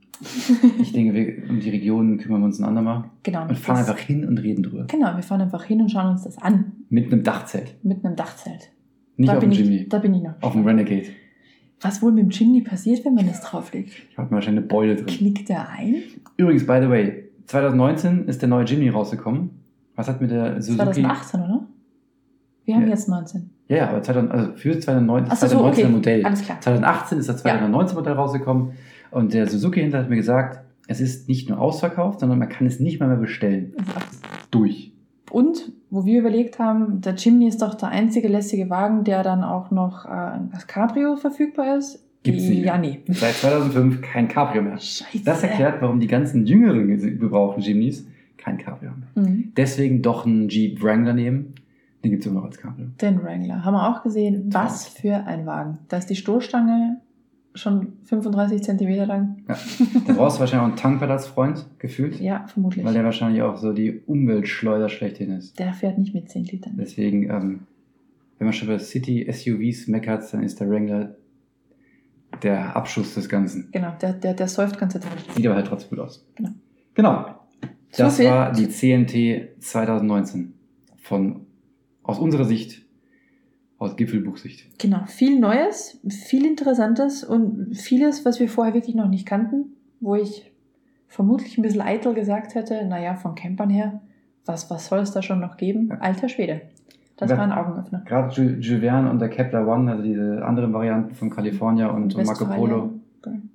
Ich 0.81 0.93
denke, 0.93 1.15
wir, 1.15 1.51
um 1.51 1.61
die 1.61 1.71
Regionen 1.71 2.19
kümmern 2.19 2.43
wir 2.43 2.47
uns 2.47 2.61
ein 2.61 2.65
andermal. 2.65 3.05
genau. 3.23 3.49
Und 3.49 3.59
fahren 3.59 3.79
einfach 3.79 3.99
hin 3.99 4.27
und 4.27 4.39
reden 4.39 4.63
drüber. 4.63 4.85
Genau, 4.89 5.17
wir 5.17 5.23
fahren 5.23 5.41
einfach 5.41 5.65
hin 5.65 5.81
und 5.81 5.91
schauen 5.91 6.13
uns 6.13 6.23
das 6.23 6.39
an. 6.39 6.73
Mit 6.91 7.13
einem 7.13 7.25
Dachzelt. 7.25 7.75
Mit 7.83 8.05
einem 8.05 8.15
Dachzelt. 8.15 8.71
Nicht 9.17 9.29
da 9.29 9.35
auf 9.35 9.41
dem 9.41 9.51
ich, 9.51 9.59
Jimny. 9.59 9.89
Da 9.89 9.99
bin 9.99 10.15
ich 10.15 10.23
noch. 10.23 10.35
Auf 10.41 10.53
dem 10.53 10.65
Renegade. 10.65 11.09
Was 11.81 12.01
wohl 12.01 12.13
mit 12.13 12.23
dem 12.23 12.31
Chimney 12.31 12.61
passiert, 12.61 13.05
wenn 13.05 13.15
man 13.15 13.27
das 13.27 13.41
drauflegt? 13.41 13.91
Ich 14.11 14.17
habe 14.17 14.31
wahrscheinlich 14.31 14.63
eine 14.63 14.69
Beule 14.69 14.95
drin. 14.95 15.07
Knickt 15.07 15.49
der 15.49 15.69
ein? 15.69 15.97
Übrigens, 16.37 16.65
by 16.65 16.79
the 16.81 16.89
way, 16.89 17.25
2019 17.47 18.29
ist 18.29 18.41
der 18.41 18.49
neue 18.49 18.65
Jimny 18.65 18.89
rausgekommen. 18.89 19.51
Was 19.97 20.09
hat 20.09 20.21
mit 20.21 20.31
der 20.31 20.63
Suzuki... 20.63 21.03
2018, 21.03 21.41
oder? 21.41 21.67
Wir 22.65 22.75
haben 22.77 22.83
Ja. 22.85 22.89
jetzt 22.91 23.09
19. 23.09 23.51
Ja, 23.69 23.77
ja, 23.77 23.89
aber 23.89 24.03
2000, 24.03 24.33
also 24.33 24.53
für 24.55 24.79
2019, 24.79 25.33
Ach 25.33 25.37
so, 25.37 25.47
so, 25.47 25.53
2019 25.59 25.85
okay. 25.85 25.93
Modell. 25.95 26.27
Alles 26.27 26.43
klar. 26.45 26.61
2018 26.61 27.19
ist 27.19 27.29
das 27.29 27.37
2019 27.43 27.97
Modell 27.97 28.13
rausgekommen 28.15 28.73
und 29.11 29.33
der 29.35 29.49
Suzuki 29.49 29.81
hinter 29.81 29.99
hat 29.99 30.11
mir 30.11 30.17
gesagt, 30.17 30.61
es 30.89 31.01
ist 31.01 31.29
nicht 31.29 31.49
nur 31.49 31.59
ausverkauft, 31.61 32.21
sondern 32.21 32.39
man 32.39 32.49
kann 32.49 32.67
es 32.67 32.81
nicht 32.81 33.01
mal 33.01 33.09
mehr 33.09 33.17
bestellen. 33.17 33.75
Durch. 34.51 34.93
Und 35.31 35.73
wo 35.91 36.05
wir 36.05 36.21
überlegt 36.21 36.59
haben, 36.59 37.01
der 37.01 37.15
Chimney 37.17 37.47
ist 37.49 37.63
doch 37.63 37.75
der 37.75 37.89
einzige 37.89 38.29
lässige 38.29 38.69
Wagen, 38.69 39.05
der 39.05 39.23
dann 39.23 39.43
auch 39.45 39.71
noch 39.71 40.05
äh, 40.05 40.09
als 40.09 40.67
Cabrio 40.67 41.17
verfügbar 41.17 41.79
ist. 41.79 42.05
Gibt's 42.23 42.45
nicht 42.45 42.65
Ja, 42.65 42.77
nee. 42.79 43.01
Seit 43.09 43.35
2005 43.35 44.03
kein 44.03 44.29
Cabrio 44.29 44.63
mehr. 44.63 44.79
Scheiße. 44.79 45.25
Das 45.25 45.43
erklärt, 45.43 45.81
warum 45.81 46.01
die 46.01 46.07
ganzen 46.07 46.47
jüngeren 46.47 46.87
gebrauchten 47.19 47.63
Jimnys 47.63 48.07
kein 48.37 48.59
Cabrio 48.59 48.91
haben. 48.91 49.05
Mhm. 49.15 49.53
Deswegen 49.57 50.03
doch 50.03 50.27
einen 50.27 50.49
Jeep 50.49 50.83
Wrangler 50.83 51.15
nehmen. 51.15 51.55
Den 52.05 52.11
gibt 52.11 52.23
es 52.25 52.27
immer 52.31 52.41
noch 52.41 52.47
als 52.47 52.59
Cabrio. 52.59 52.87
Den 53.01 53.23
Wrangler. 53.23 53.65
Haben 53.65 53.75
wir 53.75 53.89
auch 53.89 54.03
gesehen. 54.03 54.47
Was 54.53 54.89
für 54.89 55.15
ein 55.27 55.47
Wagen. 55.47 55.79
Da 55.89 55.99
ist 55.99 56.07
die 56.11 56.17
Stoßstange 56.17 57.01
schon 57.55 57.93
35 58.05 58.63
Zentimeter 58.63 59.07
lang. 59.07 59.43
Da 59.47 59.55
brauchst 60.15 60.37
du 60.37 60.41
wahrscheinlich 60.41 60.55
auch 60.63 60.69
einen 60.69 60.77
Tankplatzfreund, 60.77 61.67
gefühlt. 61.79 62.19
Ja, 62.19 62.47
vermutlich. 62.47 62.85
Weil 62.85 62.95
der 62.95 63.05
wahrscheinlich 63.05 63.43
auch 63.43 63.57
so 63.57 63.73
die 63.73 64.01
Umweltschleuder 64.07 64.89
schlechthin 64.89 65.31
ist. 65.33 65.59
Der 65.59 65.75
fährt 65.75 65.99
nicht 65.99 66.15
mit 66.15 66.31
10 66.31 66.45
Litern. 66.45 66.75
Deswegen, 66.79 67.25
ähm, 67.31 67.61
wenn 68.39 68.47
man 68.47 68.53
schon 68.55 68.69
bei 68.69 68.79
City-SUVs 68.79 69.87
meckert, 69.89 70.33
dann 70.33 70.43
ist 70.43 70.61
der 70.61 70.69
Wrangler 70.71 71.15
der 72.43 72.75
Abschuss 72.75 73.15
des 73.15 73.29
Ganzen. 73.29 73.69
Genau, 73.71 73.93
der, 74.01 74.15
der, 74.15 74.35
der 74.35 74.49
säuft 74.49 74.79
ganze 74.79 74.99
Zeit. 75.01 75.13
Sieht 75.37 75.47
aber 75.47 75.57
halt 75.57 75.67
trotzdem 75.67 75.91
gut 75.91 76.01
aus. 76.01 76.27
Genau. 76.35 76.51
Genau. 76.95 77.27
Das 77.97 78.17
viel- 78.17 78.27
war 78.27 78.51
die 78.53 78.69
CMT 78.69 79.61
2019. 79.63 80.55
Von, 81.03 81.47
aus 82.03 82.19
unserer 82.19 82.45
Sicht, 82.45 82.83
aus 83.79 83.97
Gipfelbuchsicht. 83.97 84.79
Genau, 84.79 85.05
viel 85.07 85.39
Neues, 85.41 86.01
viel 86.09 86.47
Interessantes 86.47 87.25
und 87.25 87.75
vieles, 87.77 88.25
was 88.25 88.39
wir 88.41 88.49
vorher 88.49 88.75
wirklich 88.75 88.95
noch 88.95 89.09
nicht 89.09 89.27
kannten, 89.27 89.77
wo 90.01 90.15
ich 90.15 90.53
vermutlich 91.09 91.59
ein 91.59 91.63
bisschen 91.63 91.81
eitel 91.83 92.15
gesagt 92.15 92.55
hätte, 92.55 92.85
naja, 92.87 93.15
von 93.15 93.35
Campern 93.35 93.71
her, 93.71 94.01
was, 94.47 94.71
was 94.71 94.87
soll 94.87 95.01
es 95.01 95.13
da 95.13 95.23
schon 95.23 95.41
noch 95.41 95.57
geben? 95.57 95.89
Ja. 95.89 95.99
Alter 95.99 96.29
Schwede. 96.29 96.63
Das 97.17 97.31
war 97.31 97.41
ein 97.41 97.53
Augenöffner. 97.53 98.03
Gerade 98.07 98.33
Ju- 98.35 98.59
Jules 98.59 98.81
Verne 98.81 99.09
und 99.11 99.21
der 99.21 99.29
Kepler 99.29 99.69
One, 99.69 99.91
also 99.93 100.03
diese 100.03 100.45
anderen 100.45 100.73
Varianten 100.73 101.15
von 101.15 101.31
California 101.31 101.89
und, 101.89 102.15
und 102.17 102.27
Marco. 102.27 102.47
Polo 102.47 102.95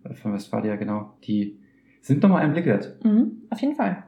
äh, 0.06 0.14
von 0.14 0.34
Westfalia, 0.34 0.76
genau, 0.78 1.14
die 1.26 1.58
sind 2.02 2.24
nochmal 2.24 2.44
einen 2.44 2.54
Blick 2.54 2.66
wert. 2.66 2.96
Mhm, 3.04 3.42
auf 3.50 3.60
jeden 3.60 3.76
Fall. 3.76 4.04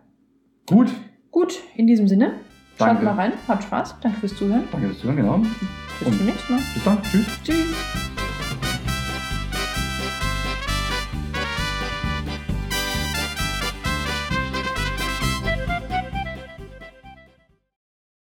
Gut. 0.70 0.94
Gut, 1.32 1.60
in 1.76 1.88
diesem 1.88 2.08
Sinne, 2.08 2.34
schaut 2.80 2.88
Danke. 2.88 3.06
mal 3.06 3.14
rein, 3.16 3.34
habt 3.48 3.64
Spaß, 3.64 3.96
danke 4.02 4.20
fürs 4.22 4.36
Zuhören. 4.36 4.64
Danke 4.72 4.88
fürs 4.88 5.00
Zuhören, 5.00 5.18
genau. 5.18 5.38
Bis 5.38 6.08
Und- 6.08 6.18
zum 6.18 6.26
nächsten 6.26 6.54
Mal. 6.54 6.62
Bis 6.74 6.84
dann. 6.84 7.04
Tschüss. 7.04 7.26
Tschüss. 7.44 8.19